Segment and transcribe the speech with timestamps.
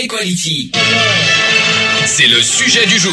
[0.00, 0.70] Equality.
[2.06, 3.12] C'est le sujet du jour.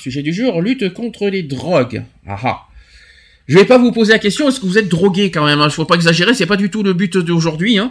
[0.00, 2.04] Sujet du jour, lutte contre les drogues.
[2.26, 2.60] Ah ah.
[3.46, 5.62] Je vais pas vous poser la question, est-ce que vous êtes drogué quand même Il
[5.62, 5.68] hein?
[5.68, 7.78] Faut pas exagérer, c'est pas du tout le but d'aujourd'hui.
[7.78, 7.90] Hein.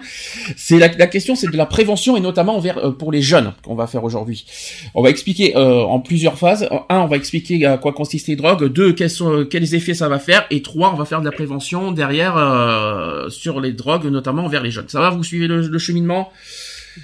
[0.58, 3.76] C'est la, question, c'est de la prévention et notamment envers, euh, pour les jeunes qu'on
[3.76, 4.48] va faire aujourd'hui.
[4.96, 6.68] On va expliquer euh, en plusieurs phases.
[6.90, 8.66] Un, on va expliquer à quoi consistent les drogues.
[8.74, 9.12] Deux, quels,
[9.52, 10.48] quels effets ça va faire.
[10.50, 14.64] Et trois, on va faire de la prévention derrière euh, sur les drogues, notamment envers
[14.64, 14.90] les jeunes.
[14.90, 16.32] Ça va Vous suivez le cheminement?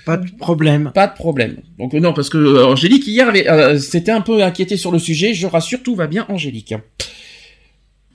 [0.05, 0.91] Pas de problème.
[0.93, 1.57] Pas de problème.
[1.77, 4.99] Donc non, parce que euh, Angélique hier avait, euh, s'était un peu inquiétée sur le
[4.99, 5.33] sujet.
[5.33, 6.73] Je rassure, tout va bien, Angélique.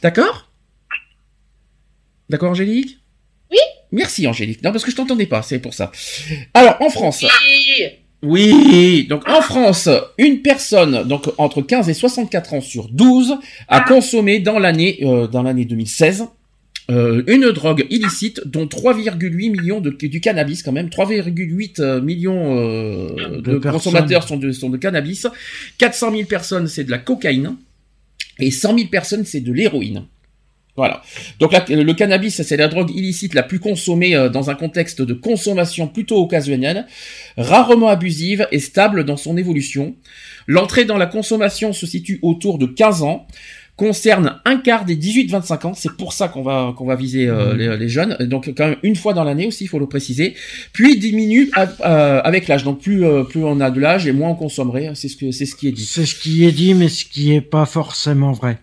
[0.03, 0.51] D'accord?
[2.29, 2.99] D'accord, Angélique?
[3.51, 3.59] Oui.
[3.93, 4.63] Merci, Angélique.
[4.63, 5.91] Non, parce que je t'entendais pas, c'est pour ça.
[6.55, 7.25] Alors, en France.
[7.25, 7.87] Oui.
[8.23, 13.81] Oui, donc en France, une personne donc entre 15 et 64 ans sur 12 a
[13.81, 16.27] consommé dans l'année euh, dans l'année 2016
[16.91, 20.89] euh, une drogue illicite dont 3,8 millions de du cannabis quand même.
[20.89, 25.27] 3,8 millions euh, de, De consommateurs sont de, sont de cannabis.
[25.79, 27.57] 400 000 personnes c'est de la cocaïne.
[28.39, 30.05] Et 100 000 personnes c'est de l'héroïne.
[30.77, 31.03] Voilà.
[31.41, 35.03] Donc la- le cannabis, c'est la drogue illicite la plus consommée euh, dans un contexte
[35.03, 36.87] de consommation plutôt occasionnelle,
[37.37, 39.97] rarement abusive et stable dans son évolution.
[40.47, 43.27] L'entrée dans la consommation se situe autour de 15 ans,
[43.85, 47.55] concerne un quart des 18-25 ans, c'est pour ça qu'on va qu'on va viser euh,
[47.55, 50.35] les, les jeunes, donc quand même une fois dans l'année aussi, il faut le préciser,
[50.75, 54.13] puis diminue à- euh, avec l'âge, donc plus euh, plus on a de l'âge et
[54.13, 55.85] moins on consommerait, c'est ce que c'est ce qui est dit.
[55.87, 58.59] C'est ce qui est dit, mais ce qui est pas forcément vrai.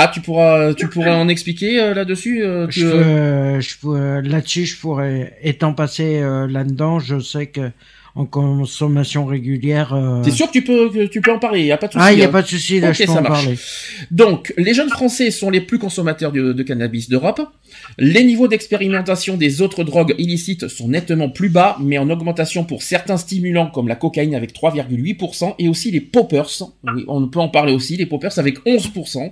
[0.00, 4.20] Ah, tu pourras tu pourras en expliquer euh, là-dessus euh, tu, Je, euh, je peux-
[4.20, 7.70] là-dessus, je pourrais, étant passé euh, là-dedans, je sais que
[8.18, 9.94] en consommation régulière.
[9.94, 11.92] euh, T'es sûr que tu peux que tu peux en parler, y a pas de
[11.92, 12.04] souci.
[12.04, 12.30] Ah, il y a hein.
[12.30, 13.42] pas de souci, là, Ok, je peux ça en marche.
[13.44, 13.58] parler.
[14.10, 17.40] Donc, les jeunes Français sont les plus consommateurs de, de cannabis d'Europe.
[17.96, 22.82] Les niveaux d'expérimentation des autres drogues illicites sont nettement plus bas, mais en augmentation pour
[22.82, 26.48] certains stimulants comme la cocaïne avec 3,8% et aussi les poppers.
[26.84, 29.30] Oui, on peut en parler aussi, les poppers avec 11%.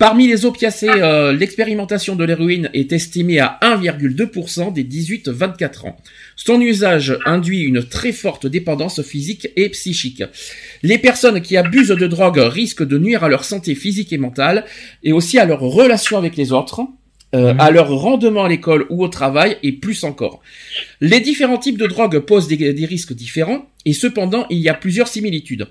[0.00, 5.96] Parmi les opiacés, euh, l'expérimentation de l'héroïne est estimée à 1,2% des 18-24 ans.
[6.36, 10.22] Son usage induit une très forte dépendance physique et psychique.
[10.82, 14.64] Les personnes qui abusent de drogue risquent de nuire à leur santé physique et mentale,
[15.02, 16.80] et aussi à leur relation avec les autres,
[17.34, 20.40] euh, à leur rendement à l'école ou au travail, et plus encore.
[21.02, 24.74] Les différents types de drogues posent des, des risques différents, et cependant, il y a
[24.74, 25.66] plusieurs similitudes.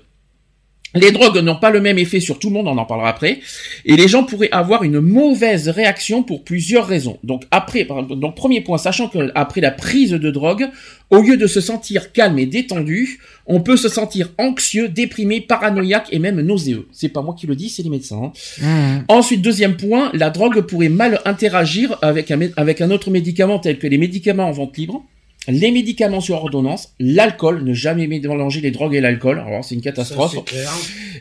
[0.94, 3.40] Les drogues n'ont pas le même effet sur tout le monde, on en parlera après,
[3.84, 7.18] et les gens pourraient avoir une mauvaise réaction pour plusieurs raisons.
[7.22, 10.68] Donc après, donc premier point, sachant que après la prise de drogue,
[11.10, 16.08] au lieu de se sentir calme et détendu, on peut se sentir anxieux, déprimé, paranoïaque
[16.10, 16.86] et même nauséeux.
[16.92, 18.22] C'est pas moi qui le dis, c'est les médecins.
[18.24, 18.32] hein.
[18.62, 19.04] Mmh.
[19.08, 23.78] Ensuite, deuxième point, la drogue pourrait mal interagir avec un, avec un autre médicament tel
[23.78, 25.04] que les médicaments en vente libre,
[25.48, 29.80] les médicaments sur ordonnance, l'alcool, ne jamais mélanger les drogues et l'alcool, alors c'est une
[29.80, 30.36] catastrophe,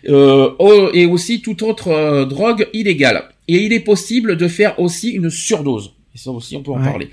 [0.09, 3.23] euh, oh, et aussi toute autre euh, drogue illégale.
[3.47, 5.93] Et il est possible de faire aussi une surdose.
[6.13, 6.85] Et ça aussi, on peut en Ouais.
[6.85, 7.09] parler.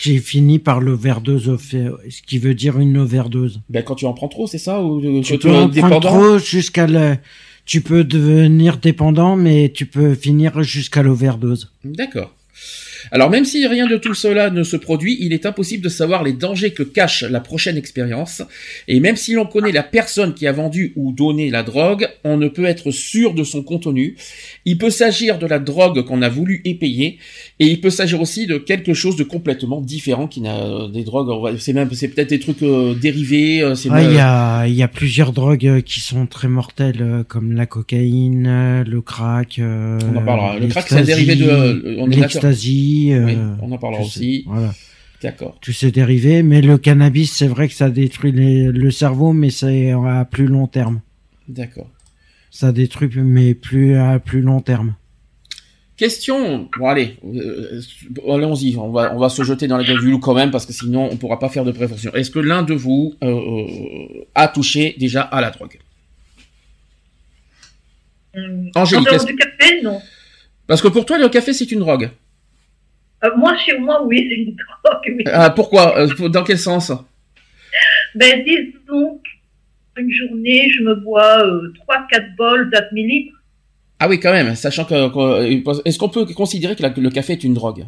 [0.00, 3.60] Qui finit par l'overdose, ce qui veut dire une overdose.
[3.68, 6.38] Ben, quand tu en prends trop, c'est ça ou euh, Tu peux en prendre trop
[6.38, 7.16] jusqu'à le,
[7.66, 11.70] tu peux devenir dépendant, mais tu peux finir jusqu'à l'overdose.
[11.84, 12.32] D'accord.
[13.12, 16.22] Alors même si rien de tout cela ne se produit, il est impossible de savoir
[16.22, 18.42] les dangers que cache la prochaine expérience.
[18.88, 22.36] Et même si l'on connaît la personne qui a vendu ou donné la drogue, on
[22.36, 24.16] ne peut être sûr de son contenu.
[24.64, 27.18] Il peut s'agir de la drogue qu'on a voulu épayer,
[27.60, 31.04] et il peut s'agir aussi de quelque chose de complètement différent qui n'a euh, des
[31.04, 31.56] drogues.
[31.58, 33.62] C'est même, c'est peut-être des trucs euh, dérivés.
[33.62, 37.24] euh, Ah, il même- y a, il y a plusieurs drogues qui sont très mortelles,
[37.28, 39.58] comme la cocaïne, le crack.
[39.58, 40.58] euh, On en parlera.
[40.58, 42.16] Le crack, c'est un dérivé de- euh, on est
[43.12, 44.44] euh, Oui, on en parlera sais, aussi.
[44.46, 44.74] Voilà.
[45.22, 45.58] D'accord.
[45.60, 49.50] Tous ces dérivés, mais le cannabis, c'est vrai que ça détruit les- le cerveau, mais
[49.50, 51.00] c'est à plus long terme.
[51.48, 51.88] D'accord.
[52.50, 54.94] Ça détruit, mais plus à plus long terme.
[55.96, 56.68] Question.
[56.78, 57.80] Bon allez, euh,
[58.32, 58.76] allons-y.
[58.76, 60.72] On va on va se jeter dans la gueule du loup quand même parce que
[60.72, 62.12] sinon on pourra pas faire de prévention.
[62.14, 63.66] Est-ce que l'un de vous euh,
[64.36, 65.76] a touché déjà à la drogue?
[68.36, 70.00] Hum, Angélique, en dehors est-ce- du café, non.
[70.68, 72.10] Parce que pour toi le café c'est une drogue.
[73.24, 75.16] Euh, moi, chez moi, oui, c'est une drogue.
[75.16, 75.24] oui.
[75.26, 75.98] Ah, pourquoi?
[75.98, 76.92] Euh, Dans quel sens?
[78.14, 79.20] Ben, disons
[79.96, 83.34] une journée, je me bois euh, 3-4 bols d'un demi-litre.
[83.98, 87.32] Ah oui, quand même, sachant que, que- est-ce qu'on peut considérer que la- le café
[87.32, 87.84] est une drogue?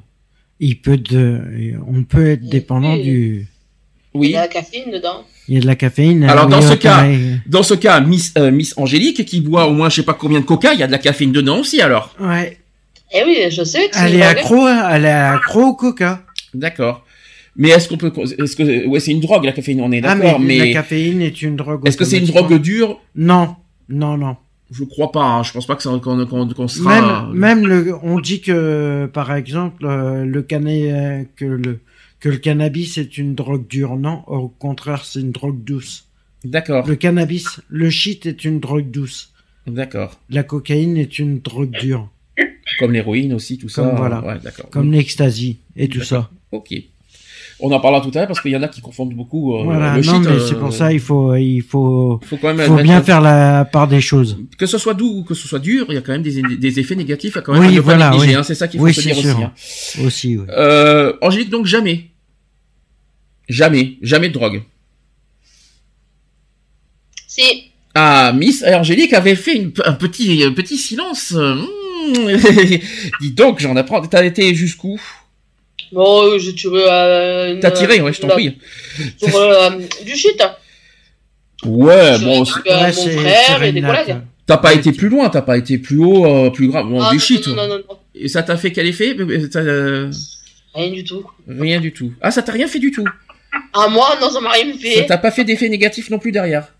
[0.58, 1.40] Il peut de,
[1.86, 3.02] on peut être dépendant Oui.
[3.04, 3.46] du.
[4.14, 4.28] Il Oui.
[4.30, 5.24] y a la caféine dedans.
[5.46, 6.24] Il y a de la caféine.
[6.24, 7.40] Alors, oui, dans ce cas- pareil.
[7.46, 10.40] Dans ce cas, Miss, euh, Miss Angélique, qui boit au moins je sais pas combien
[10.40, 12.12] de coca, il y a de la caféine dedans aussi alors.
[12.18, 12.58] Ouais.
[13.12, 14.38] Eh oui, je sais que c'est Elle une est drogue.
[14.38, 16.22] accro, elle est accro au coca.
[16.54, 17.04] D'accord.
[17.56, 20.14] Mais est-ce qu'on peut, est-ce que, ouais, c'est une drogue la caféine, on est Ah,
[20.14, 21.86] mais, d'accord, la mais, caféine est une drogue.
[21.86, 23.00] est-ce que c'est une drogue dure?
[23.16, 23.56] Non,
[23.88, 24.36] non, non.
[24.70, 25.24] Je crois pas.
[25.24, 25.42] Hein.
[25.42, 27.24] Je pense pas que ça qu'on qu'on qu'on sera.
[27.26, 31.80] Même, même le, on dit que, par exemple, euh, le cannabis, que le,
[32.20, 33.96] que le cannabis est une drogue dure.
[33.96, 36.06] Non, au contraire, c'est une drogue douce.
[36.44, 36.86] D'accord.
[36.86, 39.32] Le cannabis, le shit est une drogue douce.
[39.66, 40.20] D'accord.
[40.30, 42.08] La cocaïne est une drogue dure,
[42.78, 43.82] Comme l'héroïne aussi, tout ça.
[43.82, 44.20] Comme voilà.
[44.24, 44.70] Ouais, d'accord.
[44.70, 46.30] comme l'ecstasy et tout ça.
[46.52, 46.74] Ok.
[47.62, 49.64] On en parlera tout à l'heure parce qu'il y en a qui confondent beaucoup euh,
[49.64, 50.22] voilà, le non, shit.
[50.30, 53.20] mais euh, c'est pour ça, il faut, il faut, faut quand même faut bien faire
[53.20, 54.38] la part des choses.
[54.56, 56.40] que ce soit doux ou que ce soit dur, il y a quand même des,
[56.56, 58.34] des effets négatifs à quand même Oui, à voilà, oui.
[58.34, 59.36] hein, c'est ça qu'il faut Oui, se c'est dire sûr.
[59.36, 59.42] aussi.
[59.44, 60.06] hein.
[60.06, 60.46] Aussi, oui.
[60.48, 62.06] Euh, Angélique, donc jamais.
[63.46, 64.62] Jamais, jamais de drogue.
[67.26, 67.42] Si.
[67.94, 71.32] Ah, Miss Angélique avait fait une- un petit, un petit silence.
[71.32, 71.64] Hmm.
[73.20, 74.00] Dis donc, j'en apprends.
[74.06, 75.00] T'as été jusqu'où?
[75.92, 76.82] Bon, euh, j'ai tiré.
[76.88, 78.56] Euh, une- T'as tiré, ouais, je t'en la- prie.
[79.18, 79.70] Sur euh,
[80.04, 80.40] du shit.
[81.64, 84.16] Ouais, J'ai bon, c'est- à Ouais, mon c'est- frère c'est et des collègues.
[84.46, 86.86] t'as pas été plus loin, t'as pas été plus haut, euh, plus grave.
[86.88, 87.46] Bon, Ah, du non, shit.
[87.48, 87.98] Non, non, non, non.
[88.14, 89.14] Et ça t'a fait quel effet?
[89.18, 90.10] Euh, t'as, euh,
[90.74, 91.24] Rien du tout.
[91.48, 92.12] Rien du tout.
[92.20, 93.04] Ah, ça t'a rien fait du tout?
[93.74, 95.06] À moi, non, ça m'a rien Ça fait.
[95.06, 96.72] t'a pas fait d'effet négatif non plus derrière?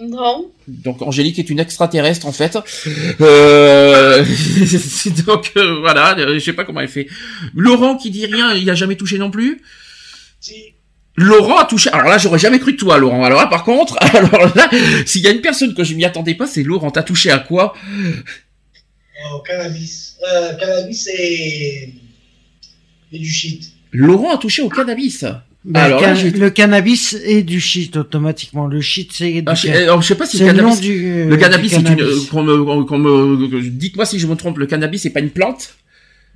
[0.00, 0.50] Non.
[0.66, 2.58] Donc Angélique est une extraterrestre en fait.
[3.20, 4.24] Euh...
[5.26, 7.06] Donc euh, voilà, euh, je sais pas comment elle fait.
[7.54, 9.62] Laurent qui dit rien, il a jamais touché non plus.
[10.40, 10.74] Si.
[11.16, 11.90] Laurent a touché.
[11.90, 13.22] Alors là, j'aurais jamais cru de toi, Laurent.
[13.24, 14.68] Alors là, par contre, alors là,
[15.06, 16.90] s'il y a une personne que je m'y attendais pas, c'est Laurent.
[16.90, 17.74] T'as touché à quoi
[19.30, 20.16] Oh, cannabis.
[20.28, 21.94] Euh, cannabis et...
[23.12, 23.72] et du shit.
[23.92, 25.24] Laurent a touché au cannabis.
[25.64, 28.66] Ben, Alors le, là, le cannabis est du shit automatiquement.
[28.66, 30.58] Le shit, c'est du Ah, je, ca- alors, je sais pas si le le nom
[30.64, 30.80] cannabis.
[30.80, 31.04] du.
[31.06, 31.84] euh, Le cannabis, c'est une.
[31.84, 32.04] cannabis.
[32.04, 34.58] euh, qu'on me- qu'on me- Dites-moi si je me trompe.
[34.58, 35.74] Le cannabis, c'est pas une plante?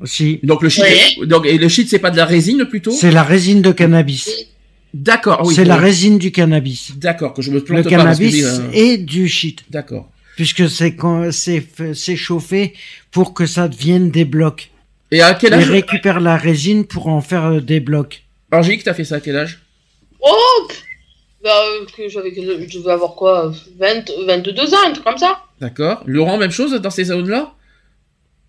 [0.04, 0.40] Si.
[0.42, 0.84] Donc le shit.
[1.26, 2.90] Donc et le shit, c'est pas de la résine plutôt?
[2.92, 4.30] C'est la résine de cannabis.
[4.94, 5.42] D'accord.
[5.44, 6.92] oui, c'est la résine du cannabis.
[6.96, 9.64] D'accord, que je me plante Le pas parce que cannabis euh, est du shit.
[9.70, 10.08] D'accord.
[10.36, 12.72] Puisque c'est quand c'est c'est chauffé
[13.10, 14.70] pour que ça devienne des blocs.
[15.10, 15.70] Et à quel Il âge?
[15.70, 18.22] récupère la résine pour en faire euh, des blocs.
[18.52, 19.58] Angélique, t'as fait ça à quel âge?
[20.20, 20.68] Oh.
[21.44, 25.18] Bah, euh, que j'avais, que je devais avoir quoi 20, 22 ans, un truc comme
[25.18, 25.42] ça.
[25.60, 26.02] D'accord.
[26.06, 27.52] Laurent, même chose dans ces zones-là?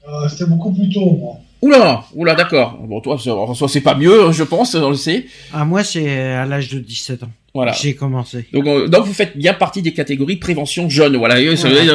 [0.08, 1.36] Euh, C'était beaucoup plus tôt, moi.
[1.62, 2.78] Oula, oula, d'accord.
[2.80, 5.28] Bon, toi, c'est- en soi, c'est pas mieux, je pense, on le sait.
[5.54, 7.32] Ah, moi, c'est à l'âge de 17 ans.
[7.54, 7.72] Voilà.
[7.74, 8.48] J'ai commencé.
[8.54, 11.36] Donc, euh, donc, vous faites bien partie des catégories prévention jeune, voilà.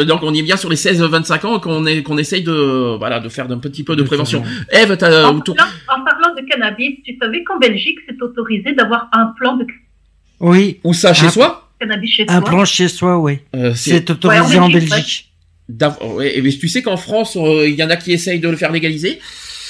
[0.05, 3.29] Donc, on est bien sur les 16-25 ans qu'on est, qu'on essaye de, voilà, de
[3.29, 4.43] faire un petit peu de De prévention.
[4.73, 8.73] Eve, t'as, En autour- parlant, en parlant de cannabis, tu savais qu'en Belgique, c'est autorisé
[8.75, 9.65] d'avoir un plan de
[10.41, 11.71] Oui, où ça, chez Un- soi?
[11.81, 13.39] cannabis chez un plan chez soi, oui.
[13.55, 15.29] Euh, c'est, autorisé Ouais, en en Belgique, Belgique.
[15.69, 18.49] d'av- ouais, mais tu sais qu'en France, euh, il y en a qui essayent de
[18.49, 19.21] le faire légaliser.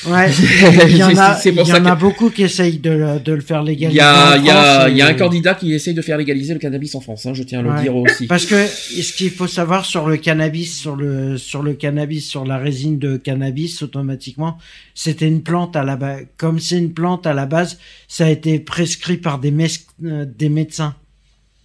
[0.06, 0.30] Ouais.
[0.88, 2.90] Il y en a, C'est il y ça en que- a beaucoup qui essayent de,
[2.90, 3.98] le- de le faire Il légaliser.
[3.98, 5.94] y a, en il y a, France, il y a un et- candidat qui essaye
[5.94, 7.82] de faire légaliser le cannabis en France, hein, je tiens à le Ouais.
[7.82, 8.26] dire aussi.
[8.26, 12.44] Parce que ce qu'il faut savoir sur le cannabis, sur le sur le cannabis, sur
[12.44, 14.58] la résine de cannabis, automatiquement,
[14.94, 16.22] c'était une plante à la base.
[16.36, 17.78] Comme c'est une plante à la base,
[18.08, 19.68] ça a été prescrit par des mes-
[20.04, 20.94] euh, des médecins.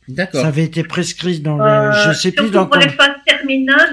[0.07, 0.41] D'accord.
[0.41, 2.87] Ça avait été prescrit dans le, Euh, je sais plus dans pour les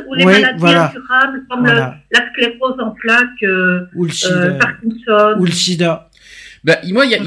[0.08, 0.86] ou les Oui, maladies voilà.
[0.86, 1.96] incurables comme le- Voilà.
[2.12, 5.34] la sclérose en plaques, euh, ou le euh, Parkinson.
[5.38, 6.08] ou le sida.
[6.66, 7.20] Ben, moi, y a-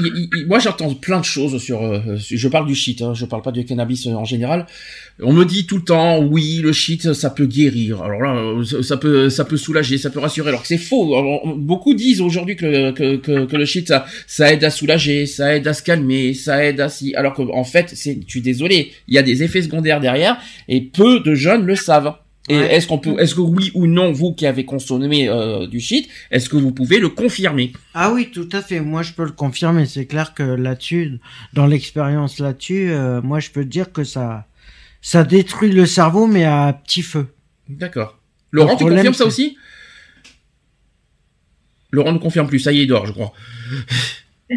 [0.46, 1.82] moi, j'entends plein de choses sur.
[1.82, 4.66] euh, je parle du shit, hein, je parle pas du cannabis euh, en général.
[5.22, 8.02] On me dit tout le temps, oui, le shit, ça peut guérir.
[8.02, 10.50] Alors là, euh, ça- peut, ça peut soulager, ça peut rassurer.
[10.50, 11.16] Alors que c'est faux.
[11.16, 14.70] Alors, beaucoup disent aujourd'hui que, le- que, que, que le shit, ça, ça aide à
[14.70, 17.14] soulager, ça aide à se calmer, ça aide à si.
[17.14, 20.36] Alors qu'en fait, c'est, je suis désolé, il y a des effets secondaires derrière
[20.68, 22.12] et peu de jeunes le savent.
[22.48, 22.74] Et Ouais.
[22.74, 26.08] est-ce qu'on peut, est-ce que oui ou non, vous qui avez consommé euh, du shit,
[26.30, 27.72] est-ce que vous pouvez le confirmer?
[27.94, 28.80] Ah oui, tout à fait.
[28.80, 29.86] Moi, je peux le confirmer.
[29.86, 31.20] C'est clair que là-dessus,
[31.52, 34.46] dans l'expérience là-dessus, euh, moi, je peux te dire que ça,
[35.02, 37.28] ça détruit le cerveau, mais à petit feu.
[37.68, 38.18] D'accord.
[38.50, 39.56] Laurent, Le tu confirmes ça aussi?
[41.92, 43.32] Laurent ne confirme plus, ça y est, il dort, je crois.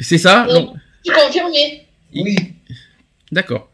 [0.00, 0.46] c'est ça?
[0.48, 0.54] Oui.
[0.54, 0.74] Non.
[1.04, 2.36] Tu confirmé Oui.
[3.32, 3.71] D'accord.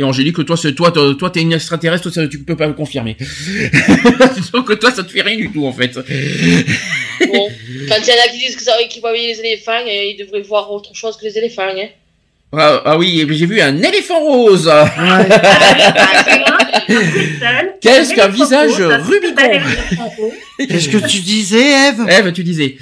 [0.00, 3.18] Et Angélique, toi, c'est toi, toi, t'es une extraterrestre, ça, tu peux pas le confirmer.
[4.54, 5.94] Donc toi, ça te fait rien du tout, en fait.
[7.20, 7.50] Bon.
[7.86, 10.40] Quand il y en a qui disent que ça, qu'ils voient les éléphants, ils devraient
[10.40, 11.68] voir autre chose que les éléphants.
[11.68, 11.88] Hein.
[12.50, 14.66] Ah, ah oui, j'ai vu un éléphant rose.
[14.66, 14.72] Ouais.
[17.42, 19.60] Ah, Qu'est-ce qu'un visage Rubicon
[20.58, 22.06] Qu'est-ce que tu disais, Eve?
[22.08, 22.78] Eve, tu disais.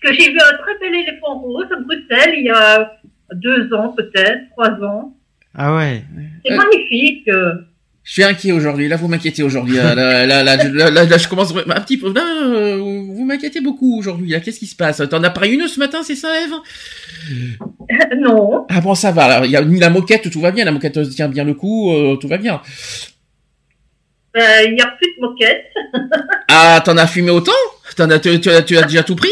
[0.00, 2.98] Que j'ai vu un très bel éléphant rose à Bruxelles il y a
[3.34, 5.12] deux ans peut-être, trois ans.
[5.54, 6.02] Ah ouais.
[6.44, 6.56] C'est Euh.
[6.56, 7.28] magnifique.
[7.28, 7.54] euh.
[8.02, 8.88] Je suis inquiet aujourd'hui.
[8.88, 9.76] Là, vous m'inquiétez aujourd'hui.
[9.76, 12.12] Là, là, là, là, là, là, là, je commence un petit peu.
[12.12, 14.30] Là, euh, vous m'inquiétez beaucoup aujourd'hui.
[14.30, 15.02] Là, qu'est-ce qui se passe?
[15.10, 16.54] T'en as pris une ce matin, c'est ça, Eve?
[18.18, 19.24] Non, Ah bon, ça va.
[19.24, 20.64] Alors, Il y a ni la moquette, tout va bien.
[20.64, 22.60] La moquette tient bien le coup, euh, tout va bien.
[24.36, 25.64] euh, il n'y a plus de moquette.
[26.52, 27.52] Ah, t'en as fumé autant?
[27.96, 29.28] T'en as, tu, tu as, tu as déjà tout pris?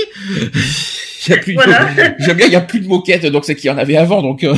[1.29, 1.89] Il y a plus de- Voilà.
[2.19, 4.23] J'aime bien, il y a plus de moquette, donc c'est qu'il y en avait avant,
[4.23, 4.45] donc.
[4.45, 4.55] euh,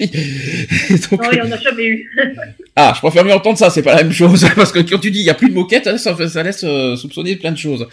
[0.00, 2.10] donc, Non, il n'y en a jamais eu.
[2.80, 5.10] Ah, je préfère mieux entendre ça, c'est pas la même chose, parce que quand tu
[5.10, 7.88] dis il y a plus de moquette, ça, ça laisse euh, soupçonner plein de choses.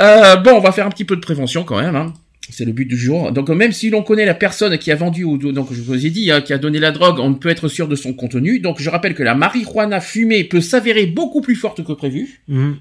[0.00, 1.94] Euh, bon, on va faire un petit peu de prévention quand même.
[1.94, 2.14] Hein.
[2.48, 3.32] C'est le but du jour.
[3.32, 6.10] Donc même si l'on connaît la personne qui a vendu ou donc je vous ai
[6.10, 8.60] dit hein, qui a donné la drogue, on ne peut être sûr de son contenu.
[8.60, 12.40] Donc je rappelle que la marijuana fumée peut s'avérer beaucoup plus forte que prévu.
[12.48, 12.76] Mhm.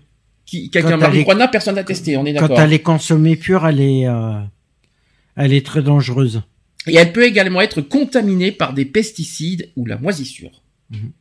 [0.49, 3.79] Qui, elle est- marijuana, personne n'a testé, on est Quand elle est consommée pure, elle
[3.79, 4.39] est, euh,
[5.35, 6.41] elle est très dangereuse.
[6.87, 10.63] Et elle peut également être contaminée par des pesticides ou la moisissure.
[10.89, 11.11] Mhm.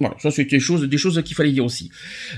[0.00, 1.90] Voilà, ça c'est des choses, des choses qu'il fallait dire aussi.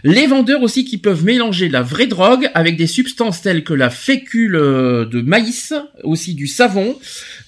[0.03, 3.91] Les vendeurs aussi qui peuvent mélanger la vraie drogue avec des substances telles que la
[3.91, 6.99] fécule euh, de maïs, aussi du savon,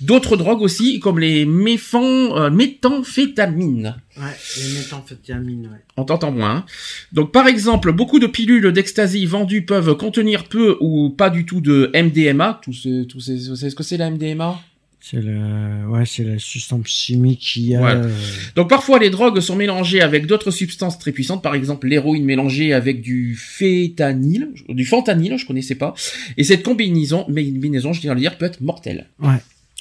[0.02, 3.96] d'autres drogues aussi comme les méfan, euh, méthamphétamines.
[4.18, 4.24] Ouais,
[4.58, 5.80] les méthamphétamines, ouais.
[5.96, 6.56] On t'entend moins.
[6.56, 6.64] hein.
[7.12, 11.62] Donc par exemple, beaucoup de pilules d'ecstasy vendues peuvent contenir peu ou pas du tout
[11.62, 12.60] de MDMA.
[12.62, 14.60] Tout ce, tout ces, vous savez ce que c'est la MDMA
[15.04, 17.84] C'est le, ouais, c'est la substance chimique qui a.
[17.84, 18.08] Euh,
[18.54, 22.72] Donc parfois les drogues sont mélangées avec d'autres substances très puissantes, par exemple l'héroïne mélangée
[22.72, 25.94] avec du fétanil, du fentanyl, je connaissais pas.
[26.36, 29.08] Et cette combinaison, mais une combinaison, je tiens à le dire, peut être mortelle.
[29.20, 29.38] Ouais.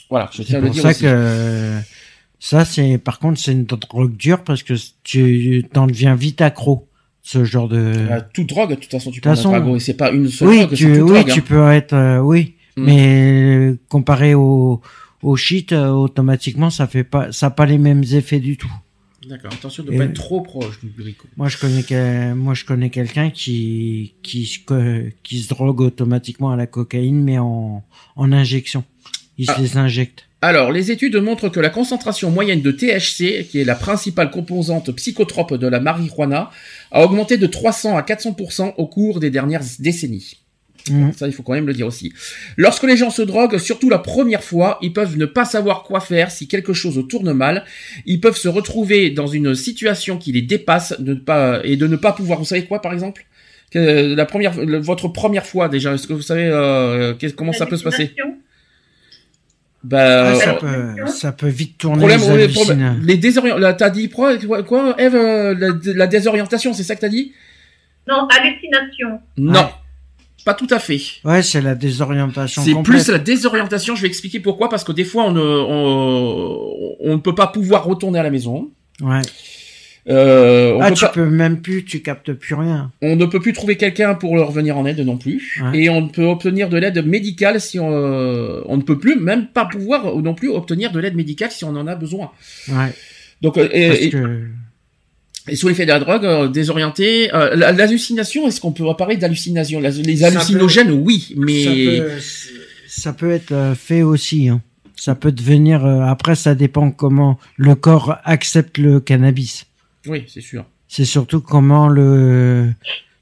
[0.10, 1.02] Voilà, je C'est tiens à le pour dire ça aussi.
[1.04, 1.78] que
[2.40, 4.74] ça, c'est par contre, c'est une drogue dure parce que
[5.04, 6.88] tu t'en deviens vite accro.
[7.22, 7.78] Ce genre de.
[7.78, 10.48] Euh, toute drogue, de toute façon, tu peux façon, être et c'est pas une seule
[10.48, 11.32] oui, drogue, tu, oui, drogue.
[11.32, 11.44] tu hein.
[11.48, 12.84] peux être, euh, oui, Mm.
[12.86, 14.82] mais euh, comparé au
[15.24, 18.72] au shit, euh, automatiquement, ça fait pas, ça a pas les mêmes effets du tout.
[19.28, 21.28] D'accord, attention de Et- pas être trop proche du bricot.
[21.38, 24.66] Moi, je connais que, moi, je connais quelqu'un qui qui
[25.24, 27.84] qui se drogue automatiquement à la cocaïne, mais en
[28.16, 28.84] en injection.
[29.38, 29.56] Il Ah.
[29.56, 30.28] se les injecte.
[30.44, 34.92] Alors, les études montrent que la concentration moyenne de THC, qui est la principale composante
[34.92, 36.50] psychotrope de la marijuana,
[36.92, 40.38] a augmenté de 300 à 400% au cours des dernières décennies.
[40.90, 41.14] Mhm.
[41.14, 42.12] Ça, il faut quand même le dire aussi.
[42.58, 46.00] Lorsque les gens se droguent, surtout la première fois, ils peuvent ne pas savoir quoi
[46.00, 47.66] faire si quelque chose tourne mal.
[48.06, 51.88] Ils peuvent se retrouver dans une situation qui les dépasse de ne pas, et de
[51.88, 52.40] ne pas pouvoir.
[52.40, 53.26] Vous savez quoi, par exemple?
[53.72, 55.94] Que la première, le- votre première fois déjà.
[55.94, 58.14] Est-ce que vous savez euh, comment ça peut se passer?
[59.84, 63.76] Bah, Ah, ça euh, peut, ça peut vite tourner problème, les problème- les désorientations.
[63.78, 67.34] T'as dit quoi, quoi, quoi, Eve, euh, la, la désorientation, c'est ça que t'as dit?
[68.08, 69.20] Non, hallucination.
[69.38, 69.68] Non, Ouais.
[70.44, 71.00] Pas tout à fait.
[71.24, 73.96] Ouais, c'est la désorientation C'est plus la désorientation.
[73.96, 74.70] Je vais expliquer pourquoi.
[74.70, 78.30] Parce que des fois, on ne, on, on ne peut pas pouvoir retourner à la
[78.32, 78.70] maison.
[79.02, 79.22] Ouais.
[80.10, 82.92] Euh, on, Ah, peut tu pas- peux même plus, tu captes plus rien.
[83.04, 85.62] on ne peut plus trouver quelqu'un pour leur venir en aide non plus.
[85.64, 85.78] Ouais.
[85.80, 89.66] Et on peut obtenir de l'aide médicale si on, on ne peut plus, même pas
[89.66, 92.32] pouvoir non plus obtenir de l'aide médicale si on en a besoin.
[92.70, 92.92] Ouais.
[93.44, 94.42] Donc, euh, et- Parce et- que,
[95.52, 99.82] Et sous l'effet de la drogue, euh, désorienté, euh, l'hallucination, est-ce qu'on peut parler d'hallucination?
[99.82, 102.10] Les hallucinogènes, oui, mais ça peut,
[102.88, 104.48] ça peut être euh, fait aussi.
[104.48, 104.62] Hein.
[104.96, 105.86] Ça peut devenir.
[105.86, 109.66] euh, après, ça dépend comment le corps accepte le cannabis.
[110.08, 110.64] oui, c'est sûr.
[110.88, 112.72] C'est surtout comment le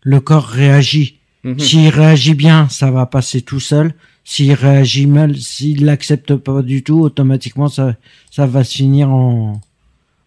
[0.04, 1.18] le corps réagit.
[1.44, 1.60] Mhm.
[1.60, 3.94] S'il réagit bien, ça va passer tout seul.
[4.24, 7.96] S'il réagit mal, s'il l'accepte pas du tout, automatiquement ça
[8.30, 9.60] ça va se finir en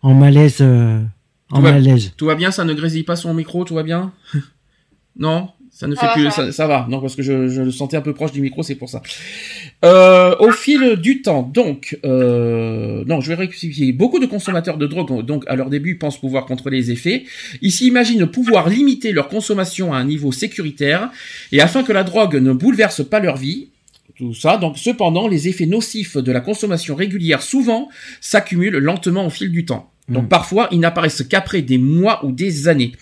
[0.02, 1.00] en malaise euh,
[1.52, 1.72] en Ouais.
[1.72, 2.12] malaise.
[2.16, 4.12] Tout va bien, ça ne grésille pas son micro, tout va bien
[5.16, 6.86] Non ça ne fait va, plus, ça va.
[6.90, 9.02] Non, parce que je, je le sentais un peu proche du micro, c'est pour ça.
[9.86, 13.90] Euh, au fil du temps, donc, euh, non, je vais rectifier.
[13.92, 17.24] Beaucoup de consommateurs de drogue, donc, à leur début, pensent pouvoir contrôler les effets.
[17.62, 21.10] Ils s'imaginent pouvoir limiter leur consommation à un niveau sécuritaire,
[21.52, 23.70] et afin que la drogue ne bouleverse pas leur vie,
[24.16, 24.58] tout ça.
[24.58, 27.88] Donc, cependant, les effets nocifs de la consommation régulière souvent
[28.20, 29.91] s'accumulent lentement au fil du temps.
[30.08, 30.28] Donc, Mm.
[30.28, 32.92] parfois, ils n'apparaissent qu'après des mois ou des années.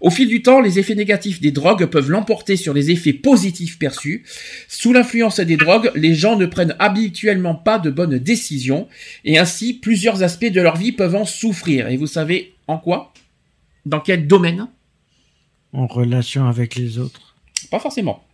[0.00, 3.78] Au fil du temps, les effets négatifs des drogues peuvent l'emporter sur les effets positifs
[3.78, 4.24] perçus.
[4.68, 8.88] Sous l'influence des drogues, les gens ne prennent habituellement pas de bonnes décisions,
[9.24, 11.88] et ainsi, plusieurs aspects de leur vie peuvent en souffrir.
[11.88, 13.14] Et vous savez en quoi?
[13.86, 14.66] Dans quel domaine?
[15.72, 17.34] En relation avec les autres.
[17.70, 18.24] Pas forcément.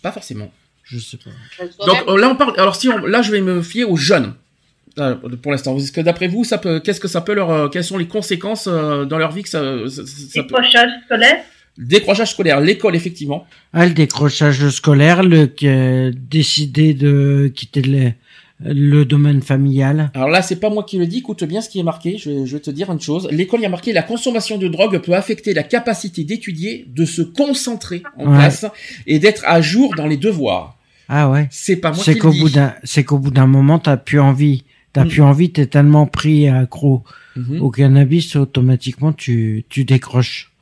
[0.00, 0.50] Pas forcément.
[0.84, 1.30] Je sais pas.
[1.86, 2.54] Donc euh, là on parle.
[2.58, 4.34] Alors si on, là je vais me fier aux jeunes.
[4.98, 7.68] Euh, pour l'instant, est-ce que d'après vous, ça peut, qu'est-ce que ça peut leur, euh,
[7.68, 10.48] quelles sont les conséquences euh, dans leur vie que ça, ça, ça peut...
[10.48, 11.36] Décrochage scolaire.
[11.76, 13.46] Décrochage scolaire, l'école effectivement.
[13.72, 18.12] Ah, le décrochage scolaire, le que- décider de quitter le,
[18.64, 20.12] le domaine familial.
[20.14, 21.18] Alors là, c'est pas moi qui le dis.
[21.18, 22.16] Écoute bien ce qui est marqué.
[22.16, 23.26] Je vais, je vais te dire une chose.
[23.32, 27.04] L'école il y a marqué la consommation de drogue peut affecter la capacité d'étudier, de
[27.04, 28.38] se concentrer en Ouais.
[28.38, 28.66] classe
[29.08, 30.76] et d'être à jour dans les devoirs.
[31.08, 31.48] Ah ouais.
[31.50, 32.40] C'est pas moi qui C'est le qu'au dis.
[32.40, 34.62] bout d'un, c'est qu'au bout d'un moment, t'as plus envie.
[34.94, 35.08] T'as Mm.
[35.08, 37.02] plus envie, t'es tellement pris accro
[37.36, 37.60] Mhm.
[37.60, 40.52] au cannabis, automatiquement, tu, tu décroches.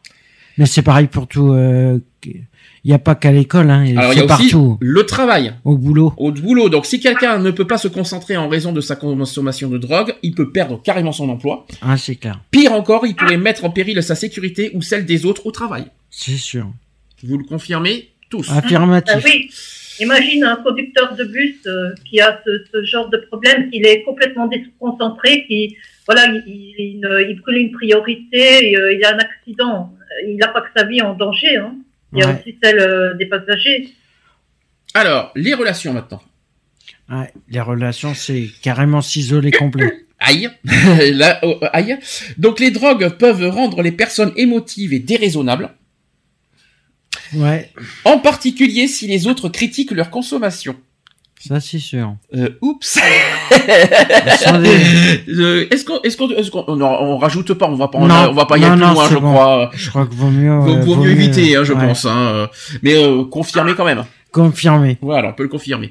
[0.59, 3.85] Mais c'est pareil pour tout, euh, il y a pas qu'à l'école, hein.
[3.97, 4.79] Alors il y a aussi partout.
[4.81, 5.53] le travail.
[5.65, 6.13] Au boulot.
[6.17, 6.69] Au boulot.
[6.71, 10.15] Donc si quelqu'un ne peut pas se concentrer en raison de sa consommation de drogue,
[10.23, 11.67] il peut perdre carrément son emploi.
[11.83, 12.41] Ah, c'est clair.
[12.51, 15.85] Pire encore, il pourrait mettre en péril sa sécurité ou celle des autres au travail.
[16.11, 16.71] C'est sûr.
[17.23, 18.51] Vous le confirmez tous.
[18.51, 19.15] Affirmatif.
[19.15, 19.51] Ah oui.
[20.01, 24.03] Imagine un conducteur de bus euh, qui a ce, ce genre de problème, qu'il est
[24.03, 29.05] complètement déconcentré, qui voilà, il, il, il, ne- il brûle une priorité, et, euh, il
[29.05, 29.95] a un accident,
[30.27, 31.57] il n'a pas que sa vie en danger.
[31.57, 31.75] Hein.
[32.13, 32.41] Il y a Ouais.
[32.41, 33.89] aussi celle euh, des passagers.
[34.95, 36.23] Alors, les relations maintenant.
[37.11, 39.91] Ouais, les relations, c'est carrément s'isoler complet.
[40.19, 40.49] Aïe.
[41.15, 41.99] Là, oh, aïe.
[42.39, 45.71] Donc les drogues peuvent rendre les personnes émotives et déraisonnables,
[47.35, 47.71] Ouais,
[48.05, 50.77] en particulier si les autres critiquent leur consommation.
[51.39, 52.15] ça c'est sûr.
[52.35, 52.99] Euh, oups.
[55.29, 58.07] Euh, est-ce qu'on, est-ce qu'on, est-ce qu'on, non, on rajoute pas, on va pas, on,
[58.07, 59.33] Non, on va pas y non, aller plus non, loin, je bon.
[59.33, 59.71] crois.
[59.75, 60.55] Je crois que vaut mieux.
[60.59, 61.87] Vaut, euh, vaut mieux éviter, hein, je ouais.
[61.87, 62.05] pense.
[62.07, 62.49] Hein.
[62.83, 64.05] Mais euh, confirmer quand même.
[64.31, 64.99] Confirmé.
[65.03, 65.91] Voilà, on peut le confirmer.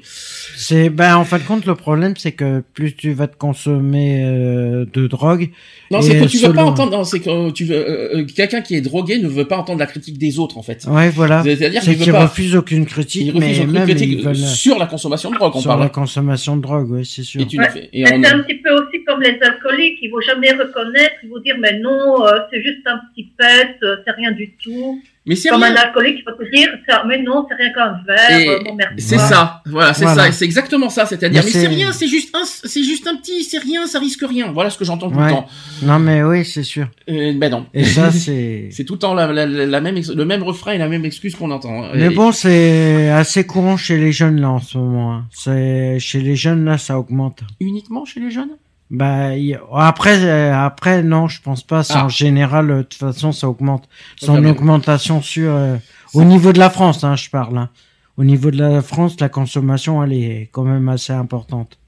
[0.64, 4.22] C'est ben en fin de compte le problème c'est que plus tu vas te consommer
[4.24, 5.50] euh, de drogue.
[5.90, 6.92] Non, c'est que tu veux pas entendre.
[6.92, 7.74] Non, c'est que tu veux.
[7.74, 10.62] euh, euh, quelqu'un qui est drogué ne veut pas entendre la critique des autres, en
[10.62, 10.84] fait.
[10.88, 11.42] Ouais voilà.
[11.42, 12.26] C'est-à-dire C'est qu'il veut qu'ils pas.
[12.26, 15.36] refusent aucune critique, Il refuse mais aucune même critique ils veulent sur la consommation de
[15.36, 15.80] drogue, on sur parle.
[15.82, 17.40] la consommation de drogue, oui c'est sûr.
[17.40, 17.64] Et tu Ouais.
[17.64, 17.88] l'as fait.
[17.92, 21.14] Et Mais on- c'est un petit peu aussi comme les alcooliques, ils vont jamais reconnaître,
[21.24, 24.52] ils vont dire mais non, euh, c'est juste un petit pet, euh, c'est rien du
[24.62, 25.02] tout.
[25.24, 25.72] Mais c'est Comme rien.
[25.72, 28.74] un alcoolique, il va te dire ça, mais non, c'est rien qu'un verre, euh, mon
[28.74, 28.90] merde.
[28.98, 29.28] C'est Voilà.
[29.30, 30.24] ça, voilà, c'est Voilà.
[30.26, 31.06] ça, c'est exactement ça.
[31.06, 34.00] C'est-à-dire, Mais mais c'est rien, c'est juste un, c'est juste un petit, c'est rien, ça
[34.00, 34.50] risque rien.
[34.50, 35.26] Voilà ce que j'entends tout Ouais.
[35.26, 35.46] le temps.
[35.82, 36.88] Non mais oui c'est sûr.
[37.08, 37.66] Euh, ben non.
[37.72, 38.68] Et ça c'est.
[38.72, 40.88] C'est tout le temps la, la, la- la même, ex- le même refrain et la
[40.88, 41.92] même excuse qu'on entend.
[41.94, 45.12] Mais Et- bon, c'est assez courant chez les jeunes là en ce moment.
[45.14, 45.26] hein.
[45.30, 47.40] C'est chez les jeunes là, ça augmente.
[47.60, 48.50] Uniquement chez les jeunes?
[48.94, 51.82] Bah y- après, euh, après non, je pense pas.
[51.82, 52.04] C'est Ah.
[52.04, 53.88] en général, euh, de toute façon, ça augmente.
[54.20, 54.50] C'est en va.
[54.50, 55.76] augmentation sur euh,
[56.14, 57.56] au niveau de la France, hein, je parle.
[57.56, 57.70] hein.
[58.18, 61.78] Au niveau de la France, la consommation, elle est quand même assez importante.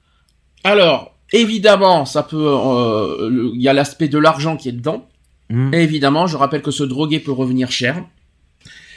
[0.65, 5.07] Alors, évidemment, ça peut, euh, il y a l'aspect de l'argent qui est dedans.
[5.73, 8.03] Et évidemment, je rappelle que ce drogué peut revenir cher.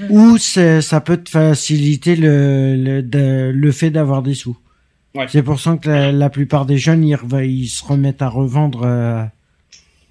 [0.10, 4.58] Ou ça peut te faciliter le le, de- le fait d'avoir des sous.
[5.18, 5.26] Ouais.
[5.30, 8.84] C'est pour ça que la, la plupart des jeunes, ils, ils se remettent à revendre
[8.84, 9.24] euh,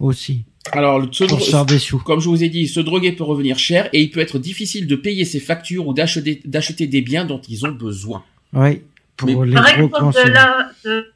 [0.01, 1.99] aussi Alors, le- se des sous.
[1.99, 4.87] comme je vous ai dit, ce drogué peut revenir cher et il peut être difficile
[4.87, 8.25] de payer ses factures ou d'acheter, d'acheter des biens dont ils ont besoin.
[8.53, 8.83] Oui,
[9.17, 10.33] pour Mais- les Par gros exemple, de consommateurs.
[10.85, 11.07] la, de,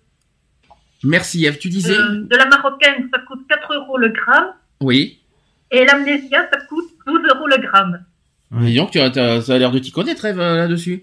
[1.03, 4.49] Merci Eve, tu disais de, de la marocaine, ça coûte 4 euros le gramme,
[4.83, 5.19] Oui.
[5.71, 8.05] et l'amnésia, ça coûte 12 euros le gramme.
[8.53, 11.03] Dis donc, tu as, ça a l'air de t'y connaître, Eve, euh, là-dessus.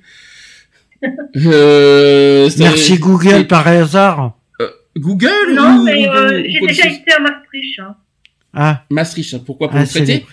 [1.45, 4.33] Euh, Merci Google par hasard.
[4.97, 7.79] Google Non, ou- mais euh, j'ai déjà été à Maastricht.
[7.79, 7.95] Hein.
[8.53, 10.25] Ah, Maastricht, pourquoi pour ah le traité les-